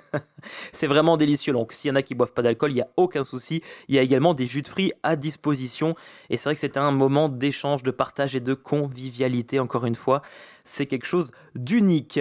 c'est 0.74 0.88
vraiment 0.88 1.16
délicieux. 1.16 1.54
Donc 1.54 1.72
s'il 1.72 1.88
y 1.88 1.92
en 1.94 1.96
a 1.96 2.02
qui 2.02 2.14
boivent 2.14 2.34
pas 2.34 2.42
d'alcool, 2.42 2.72
il 2.72 2.76
n'y 2.76 2.82
a 2.82 2.90
aucun 2.98 3.24
souci. 3.24 3.62
Il 3.88 3.96
y 3.96 4.00
a 4.00 4.02
également 4.02 4.34
des 4.34 4.48
jus 4.48 4.64
de 4.64 4.68
fruits 4.68 4.92
à 5.02 5.16
disposition. 5.16 5.96
Et 6.30 6.36
c'est 6.36 6.50
vrai 6.50 6.56
que 6.56 6.62
c'était 6.62 6.78
un 6.78 6.92
moment 6.92 7.30
d'échange, 7.30 7.84
de 7.84 7.92
partage 7.92 8.36
et 8.36 8.42
de 8.42 8.54
convivialité 8.54 8.97
convivialité, 8.98 9.60
encore 9.60 9.86
une 9.86 9.96
fois, 9.96 10.22
c'est 10.64 10.88
quelque 10.88 11.06
chose 11.06 11.32
d'unique. 11.56 12.20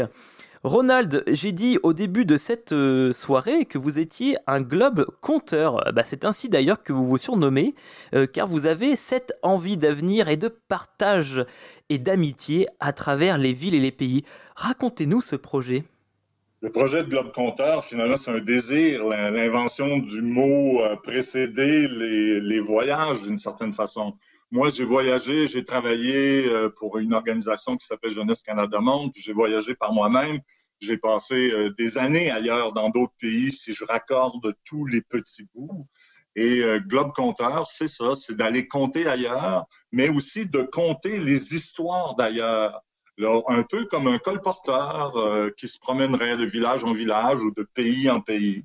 Ronald, 0.62 1.22
j'ai 1.26 1.52
dit 1.52 1.78
au 1.82 1.92
début 1.92 2.24
de 2.24 2.36
cette 2.36 2.72
euh, 2.72 3.12
soirée 3.12 3.64
que 3.66 3.78
vous 3.78 3.98
étiez 3.98 4.36
un 4.46 4.60
globe 4.60 5.06
conteur. 5.20 5.82
Bah, 5.94 6.02
c'est 6.04 6.24
ainsi 6.24 6.48
d'ailleurs 6.48 6.82
que 6.82 6.92
vous 6.92 7.06
vous 7.06 7.18
surnommez, 7.18 7.74
euh, 8.14 8.26
car 8.26 8.46
vous 8.46 8.66
avez 8.66 8.96
cette 8.96 9.32
envie 9.42 9.76
d'avenir 9.76 10.28
et 10.28 10.36
de 10.36 10.48
partage 10.48 11.44
et 11.88 11.98
d'amitié 11.98 12.66
à 12.80 12.92
travers 12.92 13.38
les 13.38 13.52
villes 13.52 13.74
et 13.74 13.80
les 13.80 13.92
pays. 13.92 14.24
Racontez-nous 14.56 15.20
ce 15.20 15.36
projet. 15.36 15.84
Le 16.62 16.70
projet 16.70 17.04
de 17.04 17.08
Globe 17.08 17.32
Compteur, 17.32 17.84
finalement, 17.84 18.16
c'est 18.16 18.32
un 18.32 18.40
désir. 18.40 19.04
L'invention 19.04 19.98
du 19.98 20.20
mot 20.20 20.82
a 20.82 21.00
précédé 21.00 21.86
les, 21.86 22.40
les 22.40 22.58
voyages 22.58 23.22
d'une 23.22 23.38
certaine 23.38 23.72
façon. 23.72 24.14
Moi, 24.52 24.70
j'ai 24.70 24.84
voyagé, 24.84 25.48
j'ai 25.48 25.64
travaillé 25.64 26.46
euh, 26.46 26.70
pour 26.70 26.98
une 26.98 27.14
organisation 27.14 27.76
qui 27.76 27.84
s'appelle 27.84 28.12
Jeunesse 28.12 28.42
Canada 28.44 28.78
Monde. 28.80 29.10
J'ai 29.16 29.32
voyagé 29.32 29.74
par 29.74 29.92
moi-même. 29.92 30.38
J'ai 30.78 30.96
passé 30.98 31.50
euh, 31.50 31.70
des 31.76 31.98
années 31.98 32.30
ailleurs 32.30 32.72
dans 32.72 32.90
d'autres 32.90 33.14
pays 33.18 33.50
si 33.50 33.72
je 33.72 33.84
raccorde 33.84 34.54
tous 34.64 34.86
les 34.86 35.00
petits 35.02 35.48
bouts. 35.52 35.88
Et 36.36 36.62
euh, 36.62 36.78
Globe 36.78 37.12
Compteur, 37.12 37.66
c'est 37.68 37.88
ça, 37.88 38.14
c'est 38.14 38.36
d'aller 38.36 38.68
compter 38.68 39.08
ailleurs, 39.08 39.66
mais 39.90 40.10
aussi 40.10 40.46
de 40.46 40.62
compter 40.62 41.18
les 41.18 41.54
histoires 41.54 42.14
d'ailleurs. 42.14 42.82
Un 43.48 43.62
peu 43.62 43.86
comme 43.86 44.08
un 44.08 44.18
colporteur 44.18 45.14
qui 45.56 45.68
se 45.68 45.78
promènerait 45.78 46.36
de 46.36 46.44
village 46.44 46.84
en 46.84 46.92
village 46.92 47.38
ou 47.38 47.50
de 47.50 47.62
pays 47.62 48.10
en 48.10 48.20
pays. 48.20 48.62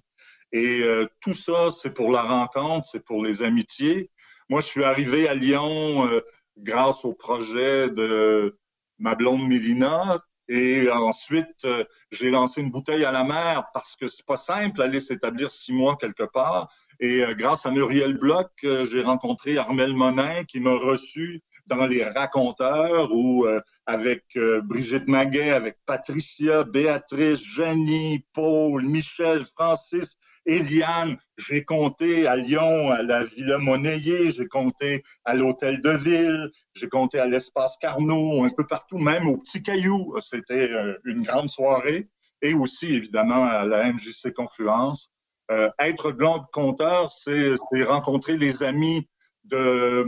Et 0.52 0.84
tout 1.22 1.34
ça, 1.34 1.72
c'est 1.72 1.94
pour 1.94 2.12
la 2.12 2.24
rencontre, 2.24 2.86
c'est 2.86 3.06
pour 3.06 3.24
les 3.24 3.44
amitiés, 3.44 4.12
moi, 4.50 4.62
je 4.62 4.68
suis 4.68 4.84
arrivé 4.84 5.28
à 5.28 5.36
Lyon 5.36 6.08
euh, 6.08 6.22
grâce 6.58 7.06
au 7.06 7.14
projet 7.14 7.90
de 7.90 8.58
ma 9.00 9.16
blonde 9.16 9.48
Mélina. 9.48 10.20
Et 10.50 10.90
ensuite, 10.90 11.64
euh, 11.64 11.86
j'ai 12.12 12.30
lancé 12.30 12.62
une 12.62 12.72
bouteille 12.72 13.06
à 13.06 13.12
la 13.12 13.24
mer 13.24 13.66
parce 13.74 13.96
que 13.96 14.08
c'est 14.08 14.26
pas 14.26 14.38
simple 14.38 14.82
aller 14.82 15.00
s'établir 15.00 15.50
six 15.50 15.72
mois 15.72 15.96
quelque 15.96 16.24
part. 16.24 16.70
Et 17.00 17.24
euh, 17.24 17.34
grâce 17.34 17.66
à 17.66 17.72
Muriel 17.72 18.18
Bloch, 18.18 18.52
j'ai 18.62 19.02
rencontré 19.02 19.58
Armel 19.58 19.94
Monin 19.94 20.44
qui 20.44 20.60
m'a 20.60 20.76
reçu 20.76 21.42
dans 21.68 21.86
les 21.86 22.04
raconteurs 22.04 23.14
ou 23.14 23.46
avec 23.86 24.38
Brigitte 24.64 25.08
Maguet, 25.08 25.52
avec 25.52 25.78
Patricia, 25.86 26.64
Béatrice, 26.64 27.40
Jenny, 27.40 28.26
Paul, 28.34 28.84
Michel, 28.84 29.46
Francis, 29.46 30.18
Eliane, 30.46 31.18
j'ai 31.38 31.64
compté 31.64 32.28
à 32.28 32.36
Lyon, 32.36 32.92
à 32.92 33.04
la 33.04 33.24
Villa 33.24 33.58
Monnayer, 33.58 34.32
j'ai 34.32 34.48
compté 34.48 35.04
à 35.24 35.36
l'Hôtel 35.36 35.82
de 35.82 35.92
Ville, 35.92 36.50
j'ai 36.74 36.90
compté 36.90 37.20
à 37.20 37.28
l'Espace 37.28 37.78
Carnot, 37.78 38.44
un 38.44 38.50
peu 38.50 38.66
partout, 38.66 38.98
même 38.98 39.28
au 39.28 39.38
Petit 39.38 39.62
Caillou. 39.62 40.16
C'était 40.20 40.72
euh, 40.72 40.98
une 41.06 41.22
grande 41.22 41.50
soirée. 41.50 42.10
Et 42.42 42.54
aussi, 42.56 42.88
évidemment, 42.88 43.44
à 43.44 43.66
la 43.66 43.92
MJC 43.92 44.34
Confluence. 44.34 45.12
Euh, 45.52 45.70
être 45.80 46.12
globe 46.12 46.46
compteur, 46.52 47.12
c'est 47.12 47.56
rencontrer 47.84 48.38
les 48.38 48.64
amis 48.64 49.08
de 49.44 50.08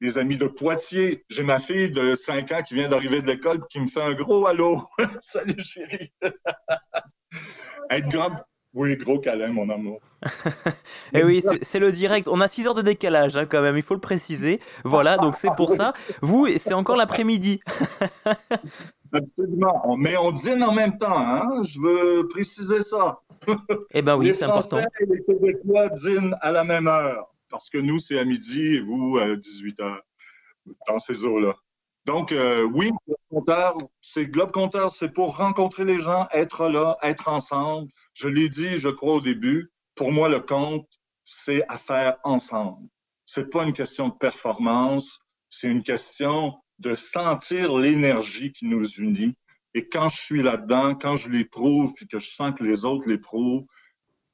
les 0.00 0.18
amis 0.18 0.36
de 0.36 0.46
Poitiers. 0.46 1.24
J'ai 1.28 1.42
ma 1.42 1.58
fille 1.58 1.90
de 1.90 2.14
5 2.14 2.52
ans 2.52 2.62
qui 2.62 2.74
vient 2.74 2.88
d'arriver 2.88 3.22
de 3.22 3.26
l'école 3.26 3.66
qui 3.68 3.80
me 3.80 3.86
fait 3.86 4.02
un 4.02 4.14
gros 4.14 4.46
allô. 4.46 4.82
Salut 5.20 5.62
chérie. 5.62 6.12
être 7.90 8.08
oui, 8.78 8.96
gros 8.96 9.18
câlin, 9.18 9.48
mon 9.48 9.68
amour. 9.70 10.00
Et 10.22 10.28
eh 11.14 11.24
oui, 11.24 11.42
c'est 11.62 11.80
le 11.80 11.90
direct. 11.90 12.28
On 12.28 12.40
a 12.40 12.46
6 12.46 12.68
heures 12.68 12.74
de 12.74 12.82
décalage 12.82 13.36
hein, 13.36 13.44
quand 13.44 13.60
même, 13.60 13.76
il 13.76 13.82
faut 13.82 13.94
le 13.94 14.00
préciser. 14.00 14.60
Voilà, 14.84 15.16
donc 15.16 15.34
c'est 15.34 15.52
pour 15.56 15.72
ça. 15.72 15.94
Vous, 16.22 16.46
c'est 16.58 16.74
encore 16.74 16.94
l'après-midi. 16.94 17.58
Absolument. 19.12 19.96
Mais 19.96 20.16
on 20.16 20.30
dîne 20.30 20.62
en 20.62 20.72
même 20.72 20.96
temps, 20.96 21.18
hein? 21.18 21.60
Je 21.64 21.80
veux 21.80 22.28
préciser 22.28 22.82
ça. 22.82 23.20
Eh 23.94 24.02
ben 24.02 24.16
oui, 24.16 24.32
c'est 24.32 24.44
important. 24.44 24.78
Et 24.78 25.06
les 25.06 25.24
Québécois 25.24 25.88
dînent 25.88 26.36
à 26.40 26.52
la 26.52 26.62
même 26.62 26.86
heure. 26.86 27.34
Parce 27.50 27.70
que 27.70 27.78
nous, 27.78 27.98
c'est 27.98 28.18
à 28.18 28.24
midi 28.24 28.76
et 28.76 28.80
vous, 28.80 29.18
à 29.20 29.34
18 29.34 29.80
h 29.80 29.98
Dans 30.86 30.98
ces 30.98 31.24
eaux-là. 31.24 31.56
Donc, 32.08 32.32
euh, 32.32 32.62
oui, 32.62 32.90
Globe 34.16 34.50
Compteur, 34.50 34.90
c'est 34.90 35.10
pour 35.10 35.36
rencontrer 35.36 35.84
les 35.84 36.00
gens, 36.00 36.26
être 36.32 36.66
là, 36.66 36.96
être 37.02 37.28
ensemble. 37.28 37.90
Je 38.14 38.28
l'ai 38.28 38.48
dit, 38.48 38.78
je 38.78 38.88
crois, 38.88 39.16
au 39.16 39.20
début, 39.20 39.70
pour 39.94 40.10
moi, 40.10 40.30
le 40.30 40.40
compte, 40.40 40.88
c'est 41.22 41.62
à 41.68 41.76
faire 41.76 42.16
ensemble. 42.24 42.88
C'est 43.26 43.50
pas 43.50 43.62
une 43.64 43.74
question 43.74 44.08
de 44.08 44.14
performance, 44.14 45.20
c'est 45.50 45.68
une 45.68 45.82
question 45.82 46.54
de 46.78 46.94
sentir 46.94 47.76
l'énergie 47.76 48.52
qui 48.52 48.64
nous 48.64 48.88
unit. 48.88 49.34
Et 49.74 49.86
quand 49.86 50.08
je 50.08 50.16
suis 50.16 50.42
là-dedans, 50.42 50.94
quand 50.94 51.16
je 51.16 51.28
l'éprouve, 51.28 51.92
puis 51.92 52.06
que 52.06 52.18
je 52.18 52.30
sens 52.30 52.54
que 52.58 52.64
les 52.64 52.86
autres 52.86 53.06
l'éprouvent, 53.06 53.66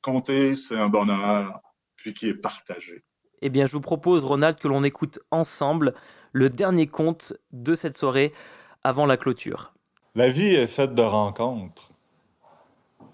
compter, 0.01 0.55
c'est 0.55 0.77
un 0.77 0.89
bonheur, 0.89 1.59
puis 1.97 2.15
qui 2.15 2.29
est 2.29 2.35
partagé. 2.35 3.03
Eh 3.43 3.51
bien, 3.51 3.67
je 3.67 3.73
vous 3.73 3.81
propose, 3.81 4.25
Ronald, 4.25 4.59
que 4.59 4.69
l'on 4.69 4.85
écoute 4.85 5.19
ensemble 5.33 5.93
le 6.35 6.51
dernier 6.51 6.89
conte 6.89 7.33
de 7.53 7.75
cette 7.77 7.97
soirée 7.97 8.35
avant 8.83 9.07
la 9.07 9.17
clôture. 9.17 9.73
La 10.17 10.29
vie 10.29 10.55
est 10.55 10.67
faite 10.67 10.95
de 10.95 11.03
rencontres. 11.03 11.93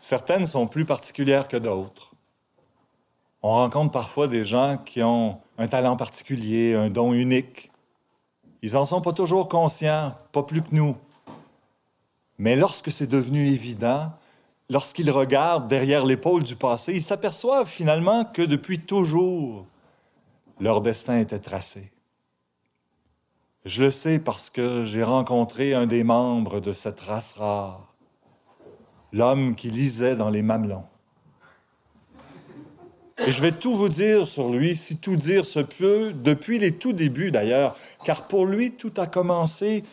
Certaines 0.00 0.46
sont 0.46 0.66
plus 0.66 0.86
particulières 0.86 1.46
que 1.46 1.58
d'autres. 1.58 2.14
On 3.42 3.50
rencontre 3.50 3.92
parfois 3.92 4.26
des 4.26 4.42
gens 4.44 4.78
qui 4.78 5.02
ont 5.02 5.38
un 5.58 5.68
talent 5.68 5.96
particulier, 5.96 6.74
un 6.74 6.88
don 6.88 7.12
unique. 7.12 7.70
Ils 8.62 8.76
en 8.76 8.86
sont 8.86 9.02
pas 9.02 9.12
toujours 9.12 9.48
conscients, 9.48 10.14
pas 10.32 10.42
plus 10.42 10.62
que 10.62 10.74
nous. 10.74 10.96
Mais 12.38 12.56
lorsque 12.56 12.90
c'est 12.90 13.06
devenu 13.06 13.48
évident, 13.48 14.12
lorsqu'ils 14.70 15.10
regardent 15.10 15.68
derrière 15.68 16.06
l'épaule 16.06 16.42
du 16.42 16.56
passé, 16.56 16.94
ils 16.94 17.02
s'aperçoivent 17.02 17.68
finalement 17.68 18.24
que 18.24 18.42
depuis 18.42 18.80
toujours, 18.80 19.66
leur 20.58 20.80
destin 20.80 21.18
était 21.18 21.38
tracé. 21.38 21.92
Je 23.70 23.84
le 23.84 23.92
sais 23.92 24.18
parce 24.18 24.50
que 24.50 24.82
j'ai 24.82 25.04
rencontré 25.04 25.74
un 25.74 25.86
des 25.86 26.02
membres 26.02 26.58
de 26.58 26.72
cette 26.72 26.98
race 26.98 27.34
rare, 27.38 27.94
l'homme 29.12 29.54
qui 29.54 29.70
lisait 29.70 30.16
dans 30.16 30.28
les 30.28 30.42
mamelons. 30.42 30.82
Et 33.24 33.30
je 33.30 33.40
vais 33.40 33.52
tout 33.52 33.76
vous 33.76 33.88
dire 33.88 34.26
sur 34.26 34.50
lui, 34.50 34.74
si 34.74 34.98
tout 34.98 35.14
dire 35.14 35.46
se 35.46 35.60
peut, 35.60 36.12
depuis 36.12 36.58
les 36.58 36.72
tout 36.72 36.92
débuts 36.92 37.30
d'ailleurs, 37.30 37.76
car 38.04 38.26
pour 38.26 38.44
lui, 38.44 38.72
tout 38.72 38.92
a 38.96 39.06
commencé 39.06 39.84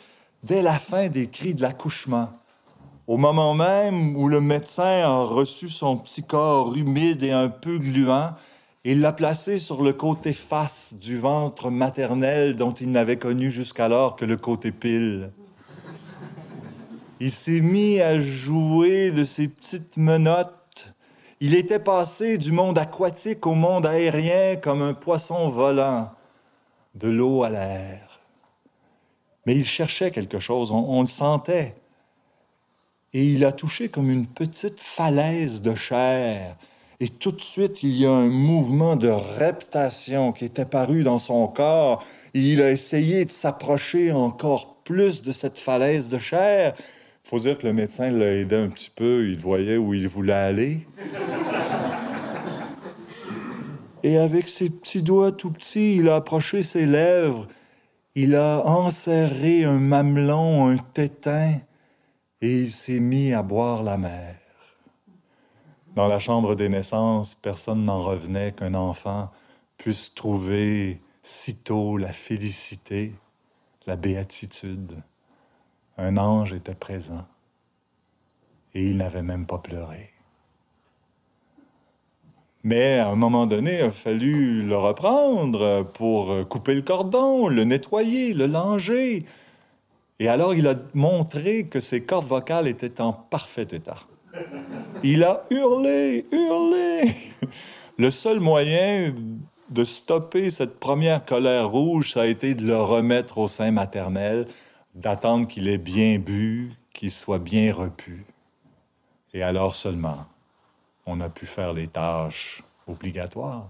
dès 0.41 0.63
la 0.63 0.79
fin 0.79 1.09
des 1.09 1.27
cris 1.27 1.53
de 1.53 1.61
l'accouchement, 1.61 2.31
au 3.05 3.17
moment 3.17 3.53
même 3.53 4.17
où 4.17 4.27
le 4.27 4.41
médecin 4.41 5.03
a 5.03 5.21
reçu 5.21 5.69
son 5.69 5.97
petit 5.97 6.23
corps 6.23 6.75
humide 6.75 7.21
et 7.21 7.31
un 7.31 7.49
peu 7.49 7.77
gluant 7.77 8.33
il 8.89 9.01
l'a 9.01 9.11
placé 9.11 9.59
sur 9.59 9.83
le 9.83 9.91
côté 9.91 10.31
face 10.31 10.93
du 10.93 11.17
ventre 11.17 11.69
maternel 11.69 12.55
dont 12.55 12.71
il 12.71 12.89
n'avait 12.89 13.17
connu 13.17 13.51
jusqu'alors 13.51 14.15
que 14.15 14.23
le 14.23 14.37
côté 14.37 14.71
pile. 14.71 15.33
Il 17.19 17.31
s'est 17.31 17.59
mis 17.59 17.99
à 17.99 18.17
jouer 18.17 19.11
de 19.11 19.25
ses 19.25 19.49
petites 19.49 19.97
menottes. 19.97 20.93
Il 21.41 21.53
était 21.53 21.79
passé 21.79 22.37
du 22.37 22.53
monde 22.53 22.77
aquatique 22.77 23.45
au 23.45 23.55
monde 23.55 23.85
aérien 23.85 24.55
comme 24.55 24.81
un 24.81 24.93
poisson 24.93 25.49
volant, 25.49 26.09
de 26.95 27.09
l'eau 27.09 27.43
à 27.43 27.49
l'air. 27.49 28.21
Mais 29.45 29.53
il 29.53 29.65
cherchait 29.65 30.11
quelque 30.11 30.39
chose, 30.39 30.71
on, 30.71 30.77
on 30.77 31.01
le 31.01 31.07
sentait. 31.07 31.75
Et 33.11 33.25
il 33.25 33.43
a 33.43 33.51
touché 33.51 33.89
comme 33.89 34.09
une 34.09 34.27
petite 34.27 34.79
falaise 34.79 35.61
de 35.61 35.75
chair. 35.75 36.55
Et 36.99 37.09
tout 37.09 37.31
de 37.31 37.41
suite, 37.41 37.83
il 37.83 37.95
y 37.95 38.07
a 38.07 38.11
un 38.11 38.27
mouvement 38.27 38.95
de 38.95 39.09
reptation 39.09 40.31
qui 40.31 40.45
est 40.45 40.57
apparu 40.57 41.03
dans 41.03 41.19
son 41.19 41.47
corps. 41.47 42.03
Et 42.33 42.39
il 42.39 42.61
a 42.61 42.71
essayé 42.71 43.23
de 43.25 43.29
s'approcher 43.29 44.11
encore 44.11 44.77
plus 44.83 45.21
de 45.21 45.31
cette 45.31 45.59
falaise 45.59 46.09
de 46.09 46.17
chair. 46.17 46.73
Faut 47.23 47.39
dire 47.39 47.57
que 47.59 47.67
le 47.67 47.73
médecin 47.73 48.09
l'a 48.11 48.33
aidé 48.33 48.55
un 48.55 48.69
petit 48.69 48.89
peu. 48.89 49.29
Il 49.29 49.37
voyait 49.37 49.77
où 49.77 49.93
il 49.93 50.07
voulait 50.07 50.33
aller. 50.33 50.87
Et 54.01 54.17
avec 54.17 54.47
ses 54.47 54.69
petits 54.71 55.03
doigts 55.03 55.31
tout 55.31 55.51
petits, 55.51 55.97
il 55.97 56.09
a 56.09 56.15
approché 56.15 56.63
ses 56.63 56.87
lèvres. 56.87 57.47
Il 58.15 58.33
a 58.33 58.65
enserré 58.65 59.65
un 59.65 59.77
mamelon, 59.77 60.67
un 60.69 60.77
tétin, 60.77 61.59
et 62.41 62.61
il 62.61 62.71
s'est 62.71 62.99
mis 62.99 63.33
à 63.33 63.43
boire 63.43 63.83
la 63.83 63.97
mer. 63.97 64.46
Dans 65.97 66.07
la 66.07 66.19
chambre 66.19 66.53
des 66.53 66.69
naissances, 66.69 67.33
personne 67.33 67.85
n'en 67.85 68.03
revenait 68.03 68.51
qu'un 68.51 68.75
enfant 68.75 69.31
puisse 69.79 70.13
trouver 70.13 71.01
sitôt 71.23 71.97
la 71.97 72.13
félicité, 72.13 73.15
la 73.87 73.95
béatitude. 73.95 74.93
Un 75.97 76.17
ange 76.17 76.53
était 76.53 76.75
présent 76.75 77.25
et 78.75 78.87
il 78.87 78.97
n'avait 78.97 79.23
même 79.23 79.47
pas 79.47 79.57
pleuré. 79.57 80.11
Mais 82.63 82.99
à 82.99 83.09
un 83.09 83.15
moment 83.15 83.47
donné, 83.47 83.79
il 83.79 83.85
a 83.85 83.91
fallu 83.91 84.61
le 84.67 84.77
reprendre 84.77 85.81
pour 85.95 86.47
couper 86.47 86.75
le 86.75 86.83
cordon, 86.83 87.47
le 87.47 87.63
nettoyer, 87.63 88.35
le 88.35 88.45
langer. 88.45 89.25
Et 90.19 90.27
alors 90.27 90.53
il 90.53 90.67
a 90.67 90.75
montré 90.93 91.65
que 91.65 91.79
ses 91.79 92.05
cordes 92.05 92.27
vocales 92.27 92.67
étaient 92.67 93.01
en 93.01 93.13
parfait 93.13 93.67
état. 93.71 94.06
Il 95.03 95.23
a 95.23 95.45
hurlé, 95.49 96.25
hurlé. 96.31 97.15
Le 97.97 98.11
seul 98.11 98.39
moyen 98.39 99.13
de 99.69 99.83
stopper 99.83 100.49
cette 100.51 100.79
première 100.79 101.25
colère 101.25 101.69
rouge, 101.69 102.13
ça 102.13 102.21
a 102.21 102.25
été 102.25 102.55
de 102.55 102.65
le 102.65 102.77
remettre 102.77 103.37
au 103.37 103.47
sein 103.47 103.71
maternel, 103.71 104.47
d'attendre 104.95 105.47
qu'il 105.47 105.67
ait 105.67 105.77
bien 105.77 106.19
bu, 106.19 106.71
qu'il 106.93 107.11
soit 107.11 107.39
bien 107.39 107.73
repu. 107.73 108.25
Et 109.33 109.43
alors 109.43 109.75
seulement, 109.75 110.25
on 111.05 111.21
a 111.21 111.29
pu 111.29 111.45
faire 111.45 111.73
les 111.73 111.87
tâches 111.87 112.63
obligatoires. 112.87 113.69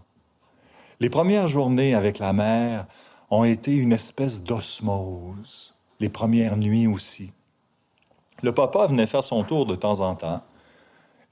Les 0.99 1.09
premières 1.09 1.47
journées 1.47 1.93
avec 1.93 2.19
la 2.19 2.33
mère 2.33 2.85
ont 3.29 3.43
été 3.43 3.75
une 3.75 3.93
espèce 3.93 4.43
d'osmose, 4.43 5.75
les 5.99 6.09
premières 6.09 6.57
nuits 6.57 6.87
aussi. 6.87 7.33
Le 8.43 8.51
papa 8.51 8.87
venait 8.87 9.07
faire 9.07 9.23
son 9.23 9.43
tour 9.43 9.65
de 9.65 9.75
temps 9.75 9.99
en 9.99 10.15
temps, 10.15 10.43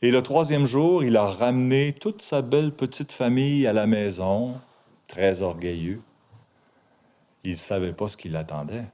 et 0.05 0.11
le 0.11 0.21
troisième 0.21 0.67
jour, 0.67 1.03
il 1.03 1.17
a 1.17 1.25
ramené 1.25 1.91
toute 1.91 2.21
sa 2.21 2.43
belle 2.43 2.71
petite 2.71 3.11
famille 3.11 3.65
à 3.65 3.73
la 3.73 3.87
maison, 3.87 4.53
très 5.07 5.41
orgueilleux. 5.41 5.99
Il 7.43 7.53
ne 7.53 7.55
savait 7.55 7.91
pas 7.91 8.07
ce 8.07 8.15
qui 8.15 8.29
l'attendait, 8.29 8.85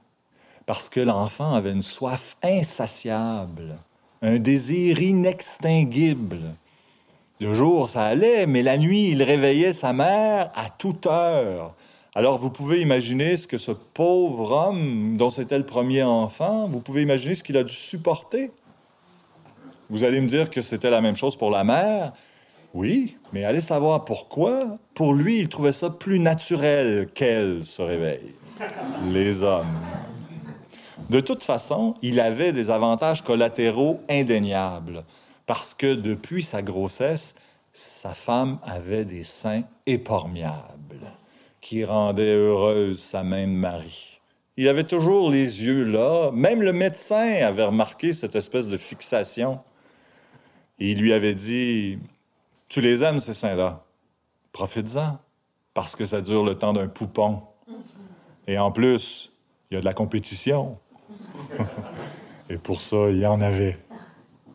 parce 0.64 0.88
que 0.88 1.00
l'enfant 1.00 1.52
avait 1.52 1.72
une 1.72 1.82
soif 1.82 2.38
insatiable, 2.42 3.76
un 4.22 4.38
désir 4.38 5.02
inextinguible. 5.02 6.54
Le 7.40 7.52
jour, 7.52 7.90
ça 7.90 8.04
allait, 8.04 8.46
mais 8.46 8.62
la 8.62 8.78
nuit, 8.78 9.10
il 9.10 9.22
réveillait 9.22 9.74
sa 9.74 9.92
mère 9.92 10.50
à 10.54 10.70
toute 10.70 11.04
heure. 11.04 11.74
Alors 12.14 12.38
vous 12.38 12.50
pouvez 12.50 12.80
imaginer 12.80 13.36
ce 13.36 13.46
que 13.46 13.58
ce 13.58 13.72
pauvre 13.72 14.50
homme, 14.50 15.18
dont 15.18 15.28
c'était 15.28 15.58
le 15.58 15.66
premier 15.66 16.04
enfant, 16.04 16.68
vous 16.68 16.80
pouvez 16.80 17.02
imaginer 17.02 17.34
ce 17.34 17.44
qu'il 17.44 17.58
a 17.58 17.64
dû 17.64 17.74
supporter. 17.74 18.50
Vous 19.92 20.04
allez 20.04 20.22
me 20.22 20.26
dire 20.26 20.48
que 20.48 20.62
c'était 20.62 20.88
la 20.88 21.02
même 21.02 21.16
chose 21.16 21.36
pour 21.36 21.50
la 21.50 21.64
mère. 21.64 22.14
Oui, 22.72 23.18
mais 23.34 23.44
allez 23.44 23.60
savoir 23.60 24.06
pourquoi. 24.06 24.78
Pour 24.94 25.12
lui, 25.12 25.40
il 25.40 25.50
trouvait 25.50 25.74
ça 25.74 25.90
plus 25.90 26.18
naturel 26.18 27.08
qu'elle 27.14 27.62
se 27.62 27.82
réveille. 27.82 28.32
Les 29.10 29.42
hommes. 29.42 29.78
De 31.10 31.20
toute 31.20 31.42
façon, 31.42 31.94
il 32.00 32.20
avait 32.20 32.54
des 32.54 32.70
avantages 32.70 33.20
collatéraux 33.20 34.00
indéniables, 34.08 35.04
parce 35.44 35.74
que 35.74 35.94
depuis 35.94 36.42
sa 36.42 36.62
grossesse, 36.62 37.34
sa 37.74 38.14
femme 38.14 38.60
avait 38.64 39.04
des 39.04 39.24
seins 39.24 39.64
épormiables, 39.84 41.02
qui 41.60 41.84
rendaient 41.84 42.34
heureuse 42.34 42.98
sa 42.98 43.24
même 43.24 43.52
mari. 43.52 44.20
Il 44.56 44.70
avait 44.70 44.84
toujours 44.84 45.30
les 45.30 45.62
yeux 45.62 45.84
là, 45.84 46.30
même 46.32 46.62
le 46.62 46.72
médecin 46.72 47.42
avait 47.42 47.64
remarqué 47.66 48.14
cette 48.14 48.36
espèce 48.36 48.68
de 48.68 48.78
fixation. 48.78 49.60
Et 50.78 50.92
il 50.92 51.00
lui 51.00 51.12
avait 51.12 51.34
dit 51.34 51.98
Tu 52.68 52.80
les 52.80 53.02
aimes, 53.02 53.20
ces 53.20 53.34
seins-là 53.34 53.84
Profites-en, 54.52 55.18
parce 55.74 55.96
que 55.96 56.06
ça 56.06 56.20
dure 56.20 56.44
le 56.44 56.56
temps 56.56 56.72
d'un 56.72 56.88
poupon. 56.88 57.42
Et 58.46 58.58
en 58.58 58.70
plus, 58.70 59.32
il 59.70 59.74
y 59.74 59.76
a 59.78 59.80
de 59.80 59.84
la 59.84 59.94
compétition. 59.94 60.78
Et 62.50 62.58
pour 62.58 62.80
ça, 62.80 63.08
il 63.08 63.18
y 63.18 63.26
en 63.26 63.40
avait. 63.40 63.78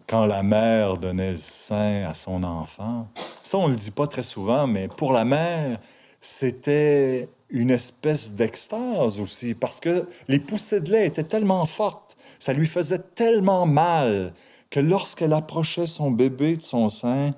Quand 0.07 0.26
la 0.26 0.43
mère 0.43 0.97
donnait 0.97 1.32
le 1.32 1.38
sein 1.38 2.05
à 2.07 2.13
son 2.13 2.43
enfant, 2.43 3.07
ça, 3.43 3.57
on 3.57 3.68
ne 3.68 3.74
le 3.74 3.80
dit 3.80 3.91
pas 3.91 4.07
très 4.07 4.24
souvent, 4.24 4.68
mais 4.68 4.88
pour 4.88 5.11
la 5.11 5.26
mère, 5.26 5.80
c'était 6.22 7.28
une 7.49 7.72
espèce 7.72 8.32
d'extase 8.32 9.20
aussi, 9.20 9.53
parce 9.53 9.80
que 9.80 10.07
les 10.28 10.39
poussées 10.39 10.82
de 10.82 10.91
lait 10.91 11.07
étaient 11.07 11.24
tellement 11.24 11.65
fortes, 11.65 12.18
ça 12.39 12.53
lui 12.53 12.68
faisait 12.68 12.99
tellement 12.99 13.65
mal 13.65 14.34
que 14.70 14.80
lorsqu'elle 14.80 15.34
approchait 15.34 15.88
son 15.88 16.11
bébé 16.11 16.57
de 16.57 16.61
son 16.61 16.89
sein 16.89 17.34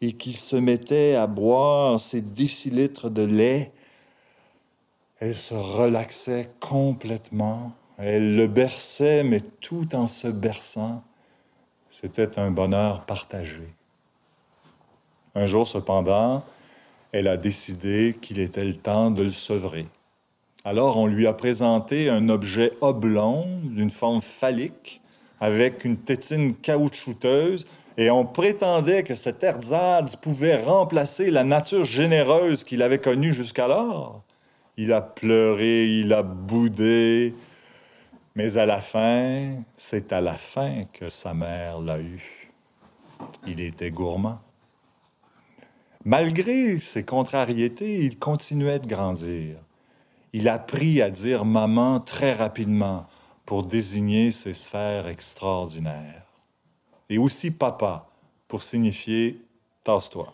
et 0.00 0.12
qu'il 0.12 0.36
se 0.36 0.56
mettait 0.56 1.14
à 1.14 1.26
boire 1.26 2.00
ses 2.00 2.20
décilitres 2.20 3.10
de 3.10 3.24
lait, 3.24 3.72
elle 5.20 5.34
se 5.34 5.54
relaxait 5.54 6.50
complètement. 6.60 7.72
Elle 7.96 8.36
le 8.36 8.46
berçait, 8.46 9.24
mais 9.24 9.40
tout 9.40 9.94
en 9.94 10.08
se 10.08 10.28
berçant, 10.28 11.02
c'était 11.88 12.38
un 12.38 12.50
bonheur 12.50 13.06
partagé. 13.06 13.62
Un 15.34 15.46
jour, 15.46 15.66
cependant, 15.66 16.44
elle 17.12 17.28
a 17.28 17.36
décidé 17.36 18.16
qu'il 18.20 18.40
était 18.40 18.64
le 18.64 18.74
temps 18.74 19.10
de 19.10 19.22
le 19.22 19.30
sevrer. 19.30 19.86
Alors 20.64 20.96
on 20.96 21.06
lui 21.06 21.26
a 21.26 21.32
présenté 21.32 22.08
un 22.08 22.28
objet 22.28 22.72
oblong 22.80 23.46
d'une 23.62 23.90
forme 23.90 24.22
phallique 24.22 25.00
avec 25.44 25.84
une 25.84 25.98
tétine 25.98 26.54
caoutchouteuse 26.54 27.66
et 27.98 28.10
on 28.10 28.24
prétendait 28.24 29.02
que 29.02 29.14
cet 29.14 29.44
ersatz 29.44 30.16
pouvait 30.16 30.56
remplacer 30.56 31.30
la 31.30 31.44
nature 31.44 31.84
généreuse 31.84 32.64
qu'il 32.64 32.80
avait 32.82 32.98
connue 32.98 33.32
jusqu'alors. 33.32 34.22
Il 34.78 34.90
a 34.94 35.02
pleuré, 35.02 35.84
il 35.84 36.14
a 36.14 36.22
boudé, 36.22 37.34
mais 38.34 38.56
à 38.56 38.64
la 38.64 38.80
fin, 38.80 39.62
c'est 39.76 40.14
à 40.14 40.22
la 40.22 40.32
fin 40.32 40.84
que 40.94 41.10
sa 41.10 41.34
mère 41.34 41.78
l'a 41.78 42.00
eu. 42.00 42.50
Il 43.46 43.60
était 43.60 43.90
gourmand. 43.90 44.40
Malgré 46.06 46.80
ses 46.80 47.04
contrariétés, 47.04 47.98
il 47.98 48.18
continuait 48.18 48.78
de 48.78 48.86
grandir. 48.86 49.56
Il 50.32 50.48
apprit 50.48 51.02
à 51.02 51.10
dire 51.10 51.44
maman 51.44 52.00
très 52.00 52.32
rapidement 52.32 53.06
pour 53.44 53.62
désigner 53.64 54.32
ces 54.32 54.54
sphères 54.54 55.06
extraordinaires. 55.06 56.22
Et 57.08 57.18
aussi 57.18 57.50
papa 57.50 58.08
pour 58.48 58.62
signifier 58.62 59.40
tasse-toi. 59.82 60.32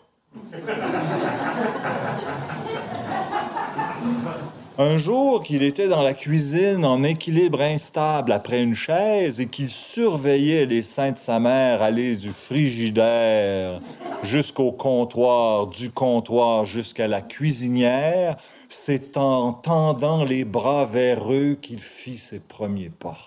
Un 4.77 4.97
jour 4.97 5.43
qu'il 5.43 5.63
était 5.63 5.89
dans 5.89 6.01
la 6.01 6.13
cuisine 6.13 6.85
en 6.85 7.03
équilibre 7.03 7.59
instable 7.61 8.31
après 8.31 8.63
une 8.63 8.73
chaise 8.73 9.41
et 9.41 9.47
qu'il 9.47 9.67
surveillait 9.67 10.65
les 10.65 10.81
seins 10.81 11.11
de 11.11 11.17
sa 11.17 11.41
mère 11.41 11.81
aller 11.81 12.15
du 12.15 12.29
frigidaire 12.29 13.81
jusqu'au 14.23 14.71
comptoir, 14.71 15.67
du 15.67 15.91
comptoir 15.91 16.63
jusqu'à 16.63 17.09
la 17.09 17.21
cuisinière, 17.21 18.37
c'est 18.69 19.17
en 19.17 19.51
tendant 19.51 20.23
les 20.23 20.45
bras 20.45 20.85
vers 20.85 21.31
eux 21.31 21.57
qu'il 21.61 21.81
fit 21.81 22.17
ses 22.17 22.39
premiers 22.39 22.91
pas. 22.91 23.19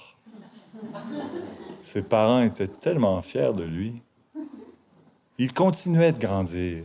Ses 1.83 2.03
parents 2.03 2.41
étaient 2.41 2.69
tellement 2.69 3.21
fiers 3.21 3.53
de 3.55 3.65
lui. 3.65 3.93
Il 5.37 5.53
continuait 5.53 6.13
de 6.13 6.19
grandir. 6.19 6.85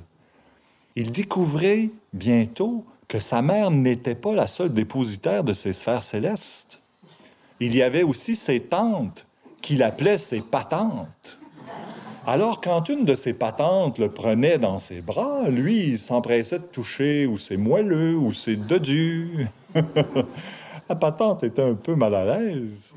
Il 0.98 1.14
découvrait 1.14 1.92
bientôt 2.12 2.84
que 3.10 3.20
sa 3.20 3.42
mère 3.42 3.72
n'était 3.72 4.16
pas 4.16 4.36
la 4.36 4.48
seule 4.48 4.72
dépositaire 4.72 5.44
de 5.44 5.54
ses 5.54 5.74
sphères 5.74 6.04
célestes. 6.04 6.80
Il 7.60 7.76
y 7.76 7.82
avait 7.82 8.04
aussi 8.04 8.36
ses 8.36 8.62
tantes, 8.62 9.26
qu'il 9.62 9.84
appelait 9.84 10.20
ses 10.20 10.40
patentes. 10.40 11.40
Alors, 12.26 12.62
quand 12.62 12.88
une 12.88 13.06
de 13.06 13.16
ses 13.16 13.34
patentes 13.34 13.98
le 13.98 14.10
prenait 14.10 14.60
dans 14.60 14.78
ses 14.78 15.02
bras, 15.02 15.50
lui, 15.50 15.88
il 15.88 16.00
s'empressait 16.00 16.60
de 16.60 16.66
toucher 16.66 17.26
ou 17.26 17.40
ses 17.40 17.58
moelleux 17.58 18.16
ou 18.16 18.32
ses 18.32 18.56
dodus. 18.56 19.48
La 20.90 20.96
patente 20.96 21.44
était 21.44 21.64
un 21.64 21.74
peu 21.74 21.96
mal 21.96 22.14
à 22.14 22.26
l'aise. 22.26 22.96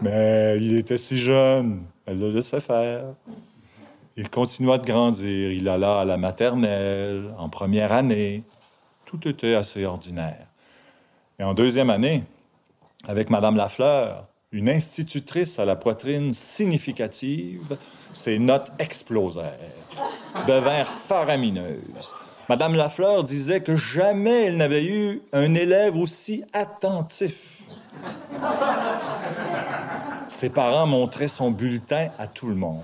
Mais 0.00 0.56
il 0.58 0.76
était 0.78 0.98
si 0.98 1.18
jeune, 1.18 1.82
elle 2.06 2.18
le 2.18 2.32
laissait 2.32 2.60
faire. 2.60 3.04
Il 4.16 4.30
continua 4.30 4.78
de 4.78 4.84
grandir. 4.84 5.52
Il 5.52 5.68
alla 5.68 6.00
à 6.00 6.04
la 6.04 6.16
maternelle, 6.16 7.34
en 7.38 7.50
première 7.50 7.92
année. 7.92 8.42
Tout 9.14 9.28
était 9.28 9.54
assez 9.54 9.84
ordinaire. 9.84 10.46
Et 11.38 11.44
en 11.44 11.54
deuxième 11.54 11.88
année, 11.88 12.24
avec 13.06 13.30
Madame 13.30 13.56
Lafleur, 13.56 14.26
une 14.50 14.68
institutrice 14.68 15.60
à 15.60 15.64
la 15.64 15.76
poitrine 15.76 16.34
significative, 16.34 17.76
ses 18.12 18.40
notes 18.40 18.72
explosèrent, 18.80 19.56
devinrent 20.48 20.88
faramineuses. 20.88 22.12
Madame 22.48 22.74
Lafleur 22.74 23.22
disait 23.22 23.60
que 23.60 23.76
jamais 23.76 24.46
elle 24.46 24.56
n'avait 24.56 24.84
eu 24.84 25.22
un 25.32 25.54
élève 25.54 25.96
aussi 25.96 26.42
attentif. 26.52 27.62
Ses 30.26 30.50
parents 30.50 30.88
montraient 30.88 31.28
son 31.28 31.52
bulletin 31.52 32.08
à 32.18 32.26
tout 32.26 32.48
le 32.48 32.56
monde. 32.56 32.82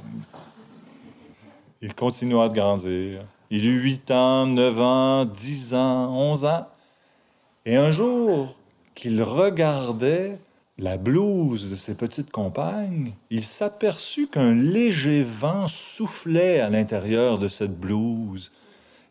Il 1.83 1.93
continua 1.93 2.49
de 2.49 2.55
grandir. 2.55 3.24
Il 3.53 3.66
eut 3.66 3.80
8 3.80 4.11
ans, 4.12 4.46
9 4.46 4.80
ans, 4.80 5.24
10 5.24 5.74
ans, 5.74 6.14
11 6.16 6.44
ans. 6.44 6.68
Et 7.66 7.76
un 7.76 7.90
jour 7.90 8.57
qu'il 8.94 9.20
regardait 9.22 10.38
la 10.78 10.96
blouse 10.96 11.68
de 11.68 11.76
ses 11.76 11.96
petites 11.96 12.30
compagnes, 12.30 13.12
il 13.28 13.44
s'aperçut 13.44 14.28
qu'un 14.28 14.55
léger 14.55 15.24
vent 15.24 15.66
soufflait 15.66 16.61
à 16.61 16.70
l'intérieur 16.70 17.38
de 17.38 17.48
cette 17.48 17.78
blouse. 17.78 18.53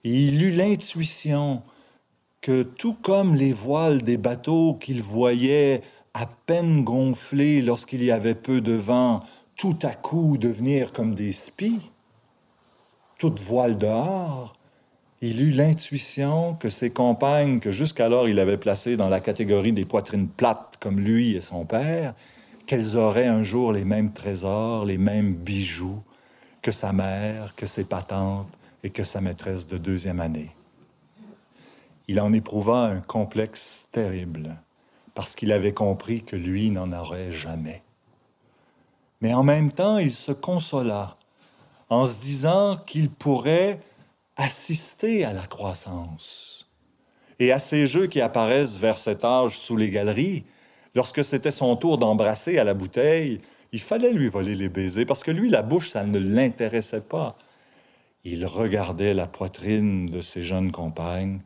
Et 0.05 0.13
il 0.13 0.41
eut 0.41 0.55
l'intuition 0.55 1.61
que 2.41 2.63
tout 2.63 2.93
comme 2.93 3.35
les 3.35 3.51
voiles 3.51 4.03
des 4.03 4.17
bateaux 4.17 4.73
qu'il 4.75 5.01
voyait 5.01 5.81
à 6.13 6.25
peine 6.25 6.85
gonflés 6.85 7.61
lorsqu'il 7.61 8.03
y 8.03 8.11
avait 8.11 8.35
peu 8.35 8.61
de 8.61 8.73
vent, 8.73 9.21
tout 9.57 9.77
à 9.83 9.93
coup 9.93 10.37
devenir 10.37 10.93
comme 10.93 11.13
des 11.13 11.33
spies, 11.33 11.81
toute 13.19 13.39
voile 13.39 13.77
dehors, 13.77 14.55
il 15.21 15.41
eut 15.41 15.51
l'intuition 15.51 16.55
que 16.55 16.69
ses 16.69 16.91
compagnes, 16.91 17.59
que 17.59 17.71
jusqu'alors 17.71 18.29
il 18.29 18.39
avait 18.39 18.57
placées 18.57 18.95
dans 18.95 19.09
la 19.09 19.19
catégorie 19.19 19.73
des 19.73 19.85
poitrines 19.85 20.29
plates 20.29 20.77
comme 20.79 21.01
lui 21.01 21.35
et 21.35 21.41
son 21.41 21.65
père, 21.65 22.15
qu'elles 22.65 22.95
auraient 22.95 23.27
un 23.27 23.43
jour 23.43 23.73
les 23.73 23.83
mêmes 23.83 24.13
trésors, 24.13 24.85
les 24.85 24.97
mêmes 24.97 25.33
bijoux 25.33 26.01
que 26.61 26.71
sa 26.71 26.93
mère, 26.93 27.55
que 27.55 27.65
ses 27.65 27.83
patentes 27.83 28.57
et 28.83 28.89
que 28.89 29.03
sa 29.03 29.19
maîtresse 29.19 29.67
de 29.67 29.77
deuxième 29.77 30.21
année. 30.21 30.51
Il 32.07 32.21
en 32.21 32.31
éprouva 32.31 32.85
un 32.85 33.01
complexe 33.01 33.89
terrible, 33.91 34.55
parce 35.13 35.35
qu'il 35.35 35.51
avait 35.51 35.73
compris 35.73 36.23
que 36.23 36.37
lui 36.37 36.71
n'en 36.71 36.93
aurait 36.93 37.33
jamais. 37.33 37.83
Mais 39.19 39.33
en 39.33 39.43
même 39.43 39.73
temps, 39.73 39.97
il 39.97 40.13
se 40.13 40.31
consola 40.31 41.17
en 41.89 42.07
se 42.07 42.19
disant 42.19 42.77
qu'il 42.77 43.09
pourrait 43.09 43.79
assister 44.37 45.25
à 45.25 45.33
la 45.33 45.45
croissance. 45.45 46.67
Et 47.39 47.51
à 47.51 47.59
ces 47.59 47.87
jeux 47.87 48.07
qui 48.07 48.21
apparaissent 48.21 48.77
vers 48.77 48.97
cet 48.97 49.23
âge 49.23 49.57
sous 49.57 49.77
les 49.77 49.89
galeries, 49.89 50.43
lorsque 50.95 51.23
c'était 51.23 51.51
son 51.51 51.75
tour 51.75 51.97
d'embrasser 51.97 52.57
à 52.57 52.63
la 52.63 52.73
bouteille, 52.73 53.41
il 53.71 53.79
fallait 53.79 54.13
lui 54.13 54.29
voler 54.29 54.55
les 54.55 54.69
baisers, 54.69 55.05
parce 55.05 55.23
que 55.23 55.31
lui, 55.31 55.49
la 55.49 55.61
bouche, 55.61 55.89
ça 55.89 56.03
ne 56.03 56.19
l'intéressait 56.19 57.01
pas. 57.01 57.37
Il 58.23 58.45
regardait 58.45 59.13
la 59.13 59.27
poitrine 59.27 60.09
de 60.09 60.21
ses 60.21 60.43
jeunes 60.43 60.71
compagnes, 60.71 61.39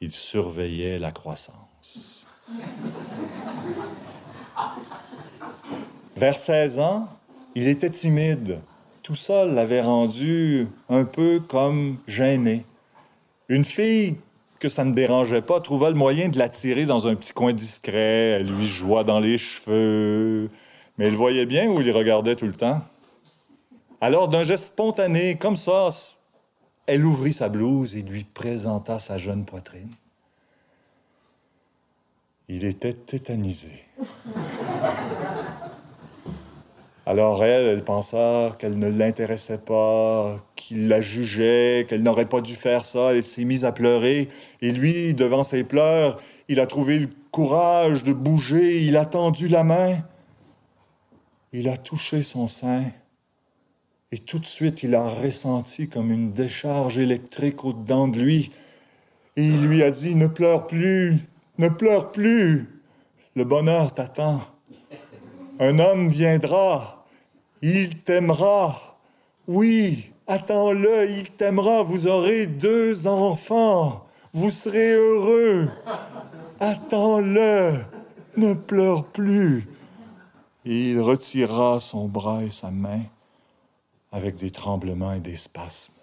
il 0.00 0.12
surveillait 0.12 0.98
la 0.98 1.12
croissance. 1.12 2.26
Vers 6.16 6.38
16 6.38 6.78
ans, 6.78 7.08
il 7.54 7.68
était 7.68 7.90
timide, 7.90 8.60
tout 9.06 9.14
ça 9.14 9.46
l'avait 9.46 9.82
rendu 9.82 10.66
un 10.88 11.04
peu 11.04 11.38
comme 11.38 11.98
gêné. 12.08 12.66
Une 13.48 13.64
fille 13.64 14.16
que 14.58 14.68
ça 14.68 14.84
ne 14.84 14.94
dérangeait 14.94 15.42
pas 15.42 15.60
trouva 15.60 15.90
le 15.90 15.94
moyen 15.94 16.28
de 16.28 16.36
l'attirer 16.36 16.86
dans 16.86 17.06
un 17.06 17.14
petit 17.14 17.32
coin 17.32 17.52
discret. 17.52 18.40
Elle 18.40 18.48
lui 18.48 18.66
joua 18.66 19.04
dans 19.04 19.20
les 19.20 19.38
cheveux. 19.38 20.50
Mais 20.98 21.06
elle 21.06 21.14
voyait 21.14 21.46
bien 21.46 21.70
où 21.70 21.80
il 21.80 21.92
regardait 21.92 22.34
tout 22.34 22.48
le 22.48 22.54
temps. 22.54 22.82
Alors, 24.00 24.26
d'un 24.26 24.42
geste 24.42 24.72
spontané, 24.72 25.36
comme 25.36 25.56
ça, 25.56 25.90
elle 26.86 27.04
ouvrit 27.04 27.32
sa 27.32 27.48
blouse 27.48 27.94
et 27.94 28.02
lui 28.02 28.24
présenta 28.24 28.98
sa 28.98 29.18
jeune 29.18 29.44
poitrine. 29.44 29.94
Il 32.48 32.64
était 32.64 32.92
tétanisé. 32.92 33.84
Alors 37.08 37.44
elle, 37.44 37.66
elle 37.66 37.84
pensa 37.84 38.56
qu'elle 38.58 38.80
ne 38.80 38.88
l'intéressait 38.90 39.58
pas, 39.58 40.44
qu'il 40.56 40.88
la 40.88 41.00
jugeait, 41.00 41.86
qu'elle 41.88 42.02
n'aurait 42.02 42.28
pas 42.28 42.40
dû 42.40 42.56
faire 42.56 42.84
ça. 42.84 43.14
Elle 43.14 43.22
s'est 43.22 43.44
mise 43.44 43.64
à 43.64 43.70
pleurer. 43.70 44.28
Et 44.60 44.72
lui, 44.72 45.14
devant 45.14 45.44
ses 45.44 45.62
pleurs, 45.62 46.20
il 46.48 46.58
a 46.58 46.66
trouvé 46.66 46.98
le 46.98 47.08
courage 47.30 48.02
de 48.02 48.12
bouger. 48.12 48.82
Il 48.82 48.96
a 48.96 49.06
tendu 49.06 49.46
la 49.46 49.62
main. 49.62 49.98
Il 51.52 51.68
a 51.68 51.76
touché 51.76 52.24
son 52.24 52.48
sein. 52.48 52.82
Et 54.10 54.18
tout 54.18 54.40
de 54.40 54.46
suite, 54.46 54.82
il 54.82 54.96
a 54.96 55.08
ressenti 55.08 55.88
comme 55.88 56.10
une 56.10 56.32
décharge 56.32 56.98
électrique 56.98 57.64
au-dedans 57.64 58.08
de 58.08 58.18
lui. 58.18 58.50
Et 59.36 59.44
il 59.44 59.64
lui 59.64 59.84
a 59.84 59.92
dit, 59.92 60.16
ne 60.16 60.26
pleure 60.26 60.66
plus, 60.66 61.18
ne 61.58 61.68
pleure 61.68 62.10
plus. 62.10 62.66
Le 63.36 63.44
bonheur 63.44 63.94
t'attend. 63.94 64.40
Un 65.60 65.78
homme 65.78 66.08
viendra, 66.08 66.95
il 67.62 67.98
t'aimera. 68.02 68.98
Oui, 69.48 70.10
attends-le, 70.26 71.10
il 71.10 71.30
t'aimera. 71.30 71.82
Vous 71.82 72.06
aurez 72.06 72.46
deux 72.46 73.06
enfants. 73.06 74.06
Vous 74.32 74.50
serez 74.50 74.92
heureux. 74.92 75.68
Attends-le. 76.60 77.84
Ne 78.36 78.54
pleure 78.54 79.06
plus. 79.06 79.66
il 80.66 81.00
retira 81.00 81.80
son 81.80 82.06
bras 82.06 82.44
et 82.44 82.50
sa 82.50 82.70
main 82.70 83.02
avec 84.12 84.36
des 84.36 84.50
tremblements 84.50 85.14
et 85.14 85.20
des 85.20 85.36
spasmes. 85.36 85.94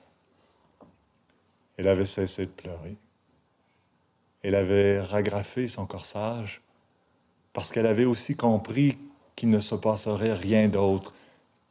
Elle 1.78 1.88
avait 1.88 2.06
cessé 2.06 2.46
de 2.46 2.52
pleurer. 2.52 2.96
Elle 4.42 4.56
avait 4.56 5.00
ragrafé 5.00 5.68
son 5.68 5.86
corsage 5.86 6.62
parce 7.54 7.72
qu'elle 7.72 7.86
avait 7.88 8.06
aussi 8.06 8.36
compris 8.36 8.98
qu'il 9.36 9.50
ne 9.50 9.60
se 9.60 9.76
passerait 9.76 10.34
rien 10.34 10.68
d'autre 10.68 11.14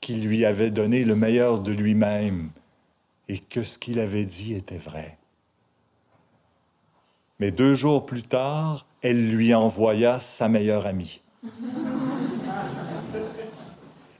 qu'il 0.02 0.26
lui 0.26 0.44
avait 0.44 0.72
donné 0.72 1.04
le 1.04 1.16
meilleur 1.16 1.60
de 1.60 1.72
lui-même 1.72 2.50
et 3.28 3.38
que 3.38 3.62
ce 3.62 3.78
qu'il 3.78 4.00
avait 4.00 4.26
dit 4.26 4.52
était 4.52 4.76
vrai. 4.76 5.16
Mais 7.38 7.52
deux 7.52 7.74
jours 7.74 8.04
plus 8.04 8.24
tard, 8.24 8.84
elle 9.00 9.30
lui 9.30 9.54
envoya 9.54 10.20
sa 10.20 10.48
meilleure 10.48 10.86
amie. 10.86 11.22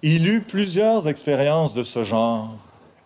Il 0.03 0.27
eut 0.29 0.41
plusieurs 0.41 1.07
expériences 1.09 1.75
de 1.75 1.83
ce 1.83 2.05
genre. 2.05 2.57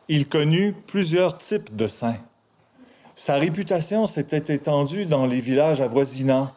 Il 0.08 0.28
connut 0.28 0.74
plusieurs 0.86 1.36
types 1.36 1.74
de 1.74 1.88
saints. 1.88 2.20
Sa 3.16 3.36
réputation 3.36 4.06
s'était 4.06 4.54
étendue 4.54 5.06
dans 5.06 5.26
les 5.26 5.40
villages 5.40 5.80
avoisinants. 5.80 6.52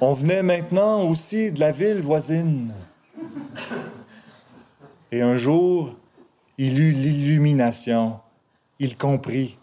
On 0.00 0.12
venait 0.12 0.42
maintenant 0.42 1.08
aussi 1.08 1.52
de 1.52 1.60
la 1.60 1.72
ville 1.72 2.00
voisine. 2.00 2.72
Et 5.16 5.22
un 5.22 5.38
jour, 5.38 5.96
il 6.58 6.78
eut 6.78 6.92
l'illumination. 6.92 8.20
Il 8.78 8.98
comprit. 8.98 9.56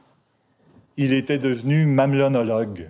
Il 0.97 1.13
était 1.13 1.37
devenu 1.37 1.85
mamelonologue. 1.85 2.89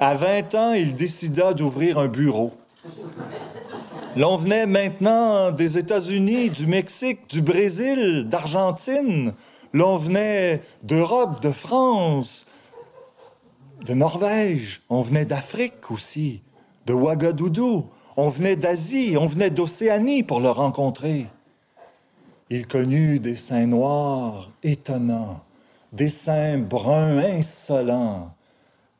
À 0.00 0.14
20 0.16 0.54
ans, 0.56 0.72
il 0.72 0.96
décida 0.96 1.54
d'ouvrir 1.54 2.00
un 2.00 2.08
bureau. 2.08 2.52
L'on 4.16 4.36
venait 4.36 4.66
maintenant 4.66 5.52
des 5.52 5.78
États-Unis, 5.78 6.50
du 6.50 6.66
Mexique, 6.66 7.30
du 7.30 7.40
Brésil, 7.40 8.26
d'Argentine. 8.28 9.32
L'on 9.72 9.96
venait 9.96 10.60
d'Europe, 10.82 11.40
de 11.40 11.52
France, 11.52 12.46
de 13.84 13.94
Norvège, 13.94 14.82
on 14.88 15.02
venait 15.02 15.26
d'Afrique 15.26 15.90
aussi, 15.90 16.42
de 16.86 16.94
Ouagadougou, 16.94 17.86
on 18.16 18.28
venait 18.28 18.56
d'Asie, 18.56 19.16
on 19.18 19.26
venait 19.26 19.50
d'Océanie 19.50 20.22
pour 20.22 20.40
le 20.40 20.50
rencontrer. 20.50 21.26
Il 22.50 22.66
connut 22.66 23.18
des 23.18 23.36
seins 23.36 23.66
noirs 23.66 24.50
étonnants, 24.62 25.40
des 25.92 26.08
seins 26.08 26.58
bruns 26.58 27.18
insolents, 27.18 28.34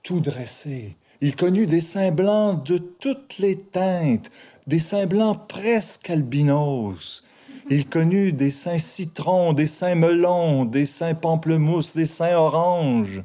tout 0.03 0.21
dressés. 0.21 0.97
Il 1.21 1.37
connut 1.37 1.67
des 1.67 1.81
seins 1.81 2.11
blancs 2.11 2.65
de 2.67 2.79
toutes 2.79 3.39
les 3.39 3.57
teintes, 3.57 4.31
des 4.67 4.81
seins 4.81 5.07
blancs 5.07 5.49
presque 5.49 6.11
albinos. 6.11 7.23
Il 7.71 7.89
connut 7.89 8.33
des 8.33 8.51
saints 8.51 8.79
citrons, 8.79 9.55
des 9.55 9.67
saints 9.67 9.95
melons, 9.95 10.67
des 10.67 10.85
saints 10.85 11.15
pamplemousses, 11.15 11.95
des 11.95 12.07
saints 12.07 12.37
oranges. 12.37 13.23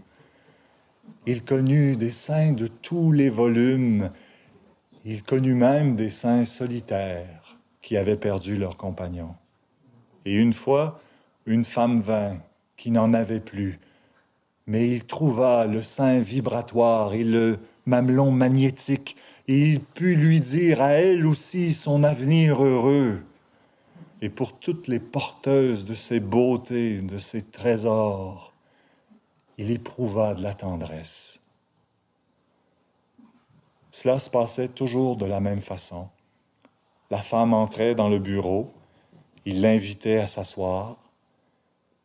Il 1.31 1.43
connut 1.43 1.95
des 1.95 2.11
saints 2.11 2.53
de 2.53 2.65
tous 2.65 3.11
les 3.11 3.29
volumes. 3.29 4.09
Il 5.05 5.21
connut 5.21 5.53
même 5.53 5.95
des 5.95 6.09
saints 6.09 6.43
solitaires 6.43 7.59
qui 7.81 7.97
avaient 7.97 8.17
perdu 8.17 8.57
leurs 8.57 8.77
compagnons. 8.77 9.35
Et 10.25 10.33
une 10.33 10.53
fois, 10.53 10.99
une 11.45 11.65
femme 11.65 12.01
vint 12.01 12.39
qui 12.77 12.89
n'en 12.89 13.13
avait 13.13 13.41
plus, 13.41 13.79
mais 14.65 14.89
il 14.89 15.03
trouva 15.03 15.67
le 15.67 15.83
sein 15.83 16.19
vibratoire 16.19 17.13
et 17.13 17.23
le 17.23 17.59
mamelon 17.85 18.31
magnétique, 18.31 19.15
et 19.47 19.73
il 19.73 19.81
put 19.81 20.15
lui 20.15 20.41
dire 20.41 20.81
à 20.81 20.93
elle 20.93 21.27
aussi 21.27 21.75
son 21.75 22.03
avenir 22.03 22.63
heureux. 22.63 23.21
Et 24.23 24.29
pour 24.29 24.57
toutes 24.57 24.87
les 24.87 24.99
porteuses 24.99 25.85
de 25.85 25.93
ses 25.93 26.21
beautés, 26.21 27.03
de 27.03 27.19
ses 27.19 27.43
trésors, 27.43 28.48
il 29.59 29.71
éprouva 29.71 30.35
de 30.35 30.41
la 30.41 30.53
tendresse. 30.53 31.41
Cela 33.91 34.17
se 34.17 34.29
passait 34.29 34.69
toujours 34.69 35.17
de 35.17 35.25
la 35.25 35.41
même 35.41 35.59
façon. 35.59 36.07
La 37.11 37.17
femme 37.17 37.53
entrait 37.53 37.93
dans 37.93 38.07
le 38.07 38.19
bureau, 38.19 38.71
il 39.43 39.59
l'invitait 39.59 40.19
à 40.19 40.27
s'asseoir, 40.27 40.95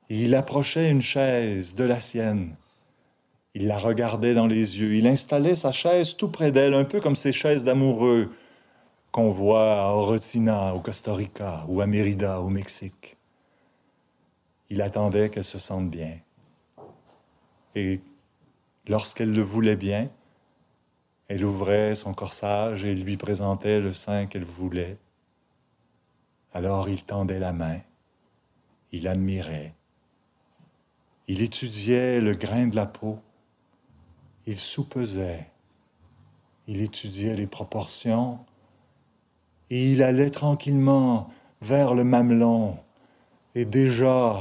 il 0.08 0.34
approchait 0.34 0.90
une 0.90 1.00
chaise 1.00 1.76
de 1.76 1.84
la 1.84 2.00
sienne. 2.00 2.56
Il 3.54 3.68
la 3.68 3.78
regardait 3.78 4.34
dans 4.34 4.48
les 4.48 4.80
yeux. 4.80 4.96
Il 4.96 5.06
installait 5.06 5.54
sa 5.54 5.70
chaise 5.70 6.16
tout 6.16 6.30
près 6.30 6.50
d'elle, 6.50 6.74
un 6.74 6.82
peu 6.82 7.00
comme 7.00 7.14
ces 7.14 7.32
chaises 7.32 7.62
d'amoureux 7.62 8.32
qu'on 9.12 9.30
voit 9.30 9.80
à 9.80 9.90
Orotina, 9.92 10.74
au 10.74 10.80
Costa 10.80 11.14
Rica, 11.14 11.64
ou 11.68 11.80
à 11.80 11.86
Mérida, 11.86 12.40
au 12.40 12.48
Mexique. 12.48 13.16
Il 14.70 14.82
attendait 14.82 15.30
qu'elle 15.30 15.44
se 15.44 15.60
sente 15.60 15.88
bien. 15.88 16.18
Et 17.74 18.00
lorsqu'elle 18.86 19.32
le 19.32 19.42
voulait 19.42 19.76
bien, 19.76 20.08
elle 21.28 21.44
ouvrait 21.44 21.94
son 21.94 22.14
corsage 22.14 22.84
et 22.84 22.94
lui 22.94 23.16
présentait 23.16 23.80
le 23.80 23.92
sein 23.92 24.26
qu'elle 24.26 24.44
voulait. 24.44 24.98
Alors 26.52 26.88
il 26.88 27.02
tendait 27.04 27.40
la 27.40 27.52
main, 27.52 27.80
il 28.92 29.08
admirait, 29.08 29.74
il 31.26 31.40
étudiait 31.40 32.20
le 32.20 32.34
grain 32.34 32.66
de 32.66 32.76
la 32.76 32.84
peau. 32.86 33.18
Il 34.46 34.58
soupesait. 34.58 35.50
Il 36.66 36.82
étudiait 36.82 37.34
les 37.34 37.46
proportions. 37.46 38.40
Et 39.70 39.90
il 39.90 40.02
allait 40.02 40.30
tranquillement 40.30 41.30
vers 41.62 41.94
le 41.94 42.04
mamelon. 42.04 42.78
Et 43.54 43.64
déjà, 43.64 44.38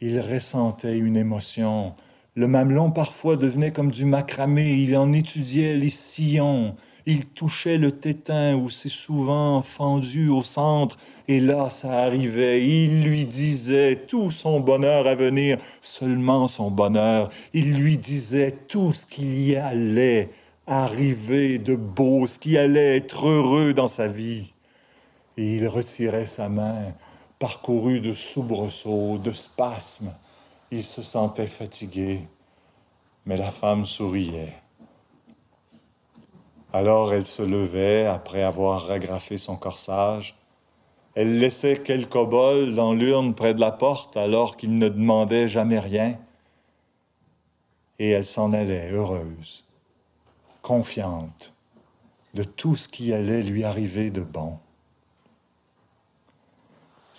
il 0.00 0.20
ressentait 0.20 0.98
une 0.98 1.16
émotion 1.16 1.94
le 2.38 2.46
mamelon 2.46 2.92
parfois 2.92 3.36
devenait 3.36 3.72
comme 3.72 3.90
du 3.90 4.04
macramé, 4.04 4.72
il 4.72 4.96
en 4.96 5.12
étudiait 5.12 5.76
les 5.76 5.90
sillons, 5.90 6.76
il 7.04 7.26
touchait 7.26 7.78
le 7.78 7.90
tétin 7.90 8.54
où 8.54 8.70
c'est 8.70 8.88
souvent 8.88 9.60
fendu 9.60 10.28
au 10.28 10.44
centre, 10.44 10.98
et 11.26 11.40
là 11.40 11.68
ça 11.68 12.04
arrivait, 12.04 12.64
il 12.64 13.02
lui 13.02 13.24
disait 13.24 14.04
tout 14.06 14.30
son 14.30 14.60
bonheur 14.60 15.08
à 15.08 15.16
venir, 15.16 15.58
seulement 15.80 16.46
son 16.46 16.70
bonheur, 16.70 17.28
il 17.54 17.74
lui 17.74 17.98
disait 17.98 18.56
tout 18.68 18.92
ce 18.92 19.04
qu'il 19.04 19.42
y 19.42 19.56
allait 19.56 20.30
arriver 20.68 21.58
de 21.58 21.74
beau, 21.74 22.28
ce 22.28 22.38
qui 22.38 22.56
allait 22.56 22.98
être 22.98 23.26
heureux 23.26 23.74
dans 23.74 23.88
sa 23.88 24.06
vie. 24.06 24.54
Et 25.36 25.56
il 25.56 25.66
retirait 25.66 26.26
sa 26.26 26.48
main, 26.48 26.94
parcouru 27.40 27.98
de 27.98 28.14
soubresauts, 28.14 29.18
de 29.18 29.32
spasmes, 29.32 30.14
il 30.70 30.84
se 30.84 31.02
sentait 31.02 31.46
fatigué, 31.46 32.20
mais 33.24 33.36
la 33.36 33.50
femme 33.50 33.86
souriait. 33.86 34.54
Alors 36.72 37.14
elle 37.14 37.24
se 37.24 37.42
levait 37.42 38.04
après 38.04 38.42
avoir 38.42 38.86
ragrafé 38.86 39.38
son 39.38 39.56
corsage. 39.56 40.36
Elle 41.14 41.38
laissait 41.38 41.82
quelques 41.82 42.24
bols 42.24 42.74
dans 42.74 42.92
l'urne 42.92 43.34
près 43.34 43.54
de 43.54 43.60
la 43.60 43.72
porte 43.72 44.16
alors 44.16 44.56
qu'il 44.56 44.76
ne 44.76 44.88
demandait 44.88 45.48
jamais 45.48 45.78
rien. 45.78 46.18
Et 47.98 48.10
elle 48.10 48.26
s'en 48.26 48.52
allait 48.52 48.90
heureuse, 48.92 49.64
confiante 50.62 51.54
de 52.34 52.44
tout 52.44 52.76
ce 52.76 52.88
qui 52.88 53.12
allait 53.12 53.42
lui 53.42 53.64
arriver 53.64 54.10
de 54.10 54.20
bon. 54.20 54.58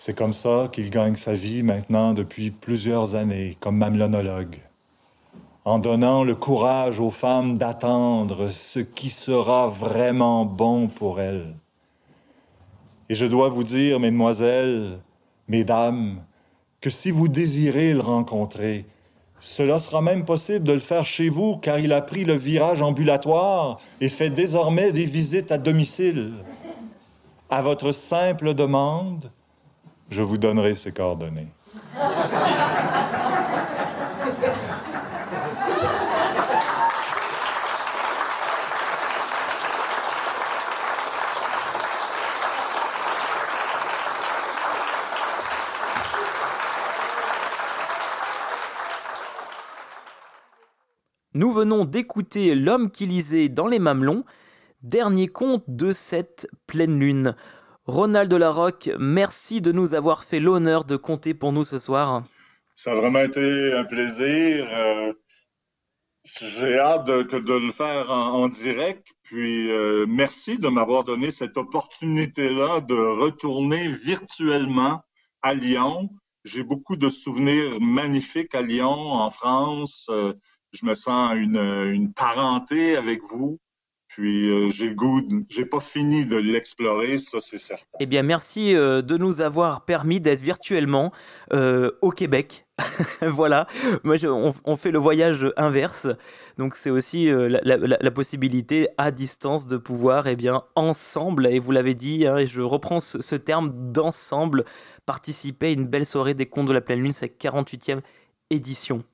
C'est 0.02 0.14
comme 0.14 0.32
ça 0.32 0.70
qu'il 0.72 0.88
gagne 0.88 1.14
sa 1.14 1.34
vie 1.34 1.62
maintenant 1.62 2.14
depuis 2.14 2.50
plusieurs 2.50 3.16
années 3.16 3.58
comme 3.60 3.76
mamelonologue, 3.76 4.56
en 5.66 5.78
donnant 5.78 6.24
le 6.24 6.34
courage 6.34 7.00
aux 7.00 7.10
femmes 7.10 7.58
d'attendre 7.58 8.48
ce 8.48 8.78
qui 8.78 9.10
sera 9.10 9.66
vraiment 9.66 10.46
bon 10.46 10.88
pour 10.88 11.20
elles. 11.20 11.54
Et 13.10 13.14
je 13.14 13.26
dois 13.26 13.50
vous 13.50 13.62
dire, 13.62 14.00
mesdemoiselles, 14.00 15.00
mesdames, 15.48 16.22
que 16.80 16.88
si 16.88 17.10
vous 17.10 17.28
désirez 17.28 17.92
le 17.92 18.00
rencontrer, 18.00 18.86
cela 19.38 19.78
sera 19.78 20.00
même 20.00 20.24
possible 20.24 20.64
de 20.64 20.72
le 20.72 20.80
faire 20.80 21.04
chez 21.04 21.28
vous, 21.28 21.58
car 21.58 21.78
il 21.78 21.92
a 21.92 22.00
pris 22.00 22.24
le 22.24 22.36
virage 22.36 22.80
ambulatoire 22.80 23.78
et 24.00 24.08
fait 24.08 24.30
désormais 24.30 24.92
des 24.92 25.04
visites 25.04 25.52
à 25.52 25.58
domicile. 25.58 26.32
À 27.50 27.60
votre 27.60 27.92
simple 27.92 28.54
demande, 28.54 29.30
je 30.10 30.22
vous 30.22 30.38
donnerai 30.38 30.74
ses 30.74 30.92
coordonnées. 30.92 31.48
Nous 51.32 51.52
venons 51.52 51.84
d'écouter 51.84 52.54
L'homme 52.56 52.90
qui 52.90 53.06
lisait 53.06 53.48
dans 53.48 53.68
les 53.68 53.78
mamelons, 53.78 54.24
dernier 54.82 55.28
conte 55.28 55.64
de 55.68 55.92
cette 55.92 56.48
pleine 56.66 56.98
lune. 56.98 57.34
Ronald 57.86 58.32
Larocque, 58.32 58.90
merci 58.98 59.60
de 59.60 59.72
nous 59.72 59.94
avoir 59.94 60.24
fait 60.24 60.38
l'honneur 60.38 60.84
de 60.84 60.96
compter 60.96 61.34
pour 61.34 61.52
nous 61.52 61.64
ce 61.64 61.78
soir. 61.78 62.22
Ça 62.74 62.92
a 62.92 62.94
vraiment 62.94 63.20
été 63.20 63.72
un 63.72 63.84
plaisir. 63.84 64.68
Euh, 64.70 65.12
j'ai 66.40 66.78
hâte 66.78 67.06
de, 67.06 67.54
le 67.54 67.70
faire 67.70 68.10
en, 68.10 68.48
direct. 68.48 69.08
Puis 69.22 69.70
euh, 69.70 70.04
merci 70.06 70.58
de 70.58 70.68
m'avoir 70.68 71.04
donné 71.04 71.30
cette 71.30 71.56
opportunité-là 71.56 72.80
de 72.80 72.94
retourner 72.94 73.88
virtuellement 73.88 75.00
à 75.42 75.54
Lyon. 75.54 76.10
J'ai 76.44 76.62
beaucoup 76.62 76.96
de 76.96 77.08
souvenirs 77.10 77.80
magnifiques 77.80 78.54
à 78.54 78.62
Lyon, 78.62 79.12
en 79.12 79.30
France. 79.30 80.06
Euh, 80.10 80.34
je 80.72 80.84
me 80.84 80.94
sens 80.94 81.34
une, 81.34 81.56
une 81.56 82.12
parenté 82.12 82.96
avec 82.96 83.22
vous. 83.24 83.58
Puis 84.10 84.50
euh, 84.50 84.70
j'ai 84.70 84.88
le 84.88 84.94
goût, 84.96 85.22
j'ai 85.48 85.64
pas 85.64 85.78
fini 85.78 86.26
de 86.26 86.36
l'explorer, 86.36 87.16
ça 87.16 87.38
c'est 87.38 87.60
certain. 87.60 87.84
Eh 88.00 88.06
bien, 88.06 88.24
merci 88.24 88.74
euh, 88.74 89.02
de 89.02 89.16
nous 89.16 89.40
avoir 89.40 89.84
permis 89.84 90.18
d'être 90.18 90.40
virtuellement 90.40 91.12
euh, 91.52 91.92
au 92.02 92.10
Québec. 92.10 92.66
voilà, 93.22 93.68
moi 94.02 94.16
on, 94.24 94.76
fait 94.76 94.90
le 94.90 94.98
voyage 94.98 95.52
inverse, 95.56 96.08
donc 96.58 96.74
c'est 96.74 96.90
aussi 96.90 97.28
la, 97.30 98.10
possibilité 98.10 98.88
à 98.96 99.10
distance 99.10 99.66
de 99.66 99.76
pouvoir, 99.76 100.26
eh 100.26 100.34
bien, 100.34 100.64
ensemble, 100.74 101.46
et 101.46 101.58
vous 101.58 101.72
l'avez 101.72 101.94
dit, 101.94 102.26
hein, 102.26 102.38
et 102.38 102.46
je 102.46 102.62
reprends 102.62 103.00
ce, 103.00 103.20
ce 103.20 103.36
terme 103.36 103.92
d'ensemble, 103.92 104.64
participer 105.04 105.66
à 105.66 105.70
une 105.72 105.86
belle 105.86 106.06
soirée 106.06 106.32
des 106.34 106.46
contes 106.46 106.68
de 106.68 106.72
la 106.72 106.80
pleine 106.80 107.02
lune, 107.02 107.12
c'est 107.12 107.38
48e 107.38 108.00
édition. 108.48 109.04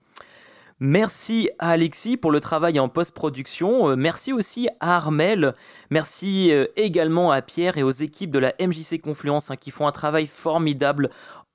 Merci 0.79 1.49
à 1.59 1.71
Alexis 1.71 2.19
pour 2.19 2.31
le 2.31 2.39
travail 2.39 2.79
en 2.79 2.91
post-production. 2.91 3.89
Euh, 3.89 3.97
merci 3.97 4.35
aussi 4.35 4.69
à 4.81 4.97
Armel. 4.97 5.55
Merci 5.89 6.53
euh, 6.53 6.67
également 6.77 7.33
à 7.33 7.41
Pierre 7.41 7.79
et 7.79 7.83
aux 7.83 7.91
équipes 7.91 8.31
de 8.31 8.39
la 8.39 8.53
MJC 8.61 9.01
Confluence 9.01 9.51
hein, 9.51 9.57
qui 9.57 9.71
font 9.71 9.87
un 9.87 9.93
travail 9.93 10.27
formidable 10.27 11.09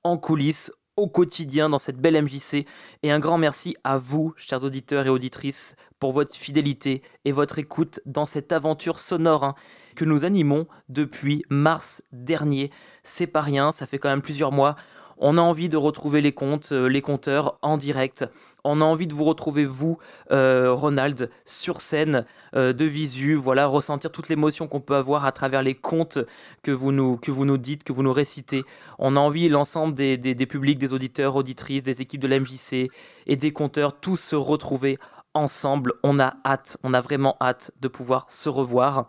en 0.04 0.18
coulisses 0.18 0.72
au 0.98 1.08
quotidien 1.08 1.70
dans 1.70 1.78
cette 1.78 2.00
belle 2.00 2.20
MJC. 2.20 2.66
Et 3.04 3.12
un 3.12 3.20
grand 3.20 3.38
merci 3.38 3.78
à 3.84 4.00
vous, 4.00 4.34
chers 4.38 4.64
auditeurs 4.64 5.06
et 5.06 5.10
auditrices, 5.10 5.76
pour 6.00 6.14
votre 6.14 6.34
fidélité 6.34 7.04
et 7.24 7.32
votre 7.32 7.60
écoute 7.60 8.00
dans 8.08 8.26
cette 8.26 8.52
aventure 8.52 8.98
sonore 8.98 9.44
hein, 9.44 9.56
que 9.96 10.04
nous 10.04 10.26
animons 10.26 10.66
depuis 10.90 11.44
mars 11.50 12.02
dernier. 12.12 12.72
C'est 13.04 13.28
pas 13.28 13.42
rien, 13.42 13.72
ça 13.72 13.86
fait 13.86 14.00
quand 14.00 14.10
même 14.10 14.24
plusieurs 14.24 14.52
mois 14.52 14.76
On 15.20 15.38
a 15.38 15.42
envie 15.42 15.70
de 15.70 15.78
retrouver 15.78 16.22
les 16.22 16.32
comptes, 16.32 16.72
euh, 16.72 16.88
les 16.88 17.04
compteurs 17.04 17.60
en 17.62 17.78
direct. 17.78 18.26
On 18.64 18.82
a 18.82 18.86
envie 18.86 19.08
de 19.08 19.14
vous 19.14 19.24
retrouver, 19.24 19.66
vous, 19.66 19.98
euh, 20.32 20.72
Ronald, 20.74 21.30
sur 21.46 21.82
scène, 21.82 22.26
euh, 22.56 22.74
de 22.74 22.86
visu, 22.86 23.36
voilà, 23.36 23.66
ressentir 23.66 24.12
toute 24.12 24.30
l'émotion 24.30 24.68
qu'on 24.68 24.82
peut 24.82 24.96
avoir 24.96 25.26
à 25.26 25.32
travers 25.32 25.64
les 25.64 25.74
contes 25.74 26.20
que 26.62 26.72
vous 26.72 26.92
nous, 26.92 27.18
que 27.18 27.32
vous 27.32 27.46
nous 27.46 27.58
dites, 27.58 27.84
que 27.84 27.94
vous 27.94 28.04
nous 28.04 28.14
récitez. 28.14 28.64
On 29.00 29.16
a 29.16 29.20
envie, 29.20 29.50
l'ensemble 29.50 29.96
des, 29.96 30.18
des, 30.18 30.46
publics, 30.46 30.78
des 30.78 30.94
auditeurs, 30.94 31.36
auditrices, 31.36 31.84
des 31.84 32.02
équipes 32.02 32.22
de 32.22 32.28
la 32.28 32.40
MJC 32.40 32.90
et 33.26 33.36
des 33.36 33.52
compteurs, 33.52 34.00
tous 34.00 34.18
se 34.18 34.36
retrouver 34.36 35.00
ensemble. 35.34 35.94
On 36.04 36.20
a 36.20 36.36
hâte, 36.46 36.78
on 36.84 36.94
a 36.94 37.02
vraiment 37.02 37.38
hâte 37.42 37.72
de 37.82 37.88
pouvoir 37.88 38.28
se 38.30 38.50
revoir. 38.50 39.08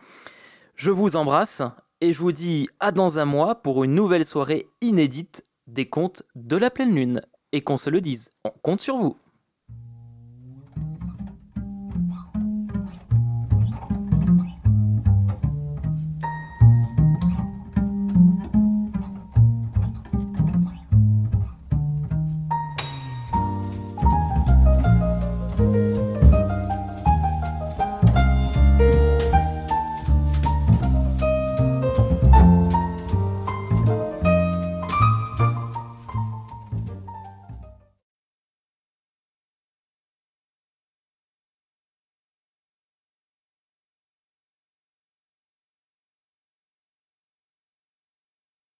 Je 0.76 0.90
vous 0.90 1.16
embrasse 1.16 1.62
et 2.00 2.12
je 2.12 2.18
vous 2.18 2.32
dis 2.32 2.68
à 2.80 2.90
dans 2.90 3.18
un 3.18 3.24
mois 3.24 3.56
pour 3.56 3.84
une 3.84 3.94
nouvelle 3.94 4.24
soirée 4.24 4.66
inédite 4.80 5.44
des 5.66 5.88
contes 5.88 6.22
de 6.34 6.56
la 6.56 6.70
pleine 6.70 6.94
lune. 6.94 7.22
Et 7.54 7.60
qu'on 7.60 7.76
se 7.76 7.90
le 7.90 8.00
dise, 8.00 8.30
on 8.44 8.50
compte 8.62 8.80
sur 8.80 8.96
vous. 8.96 9.16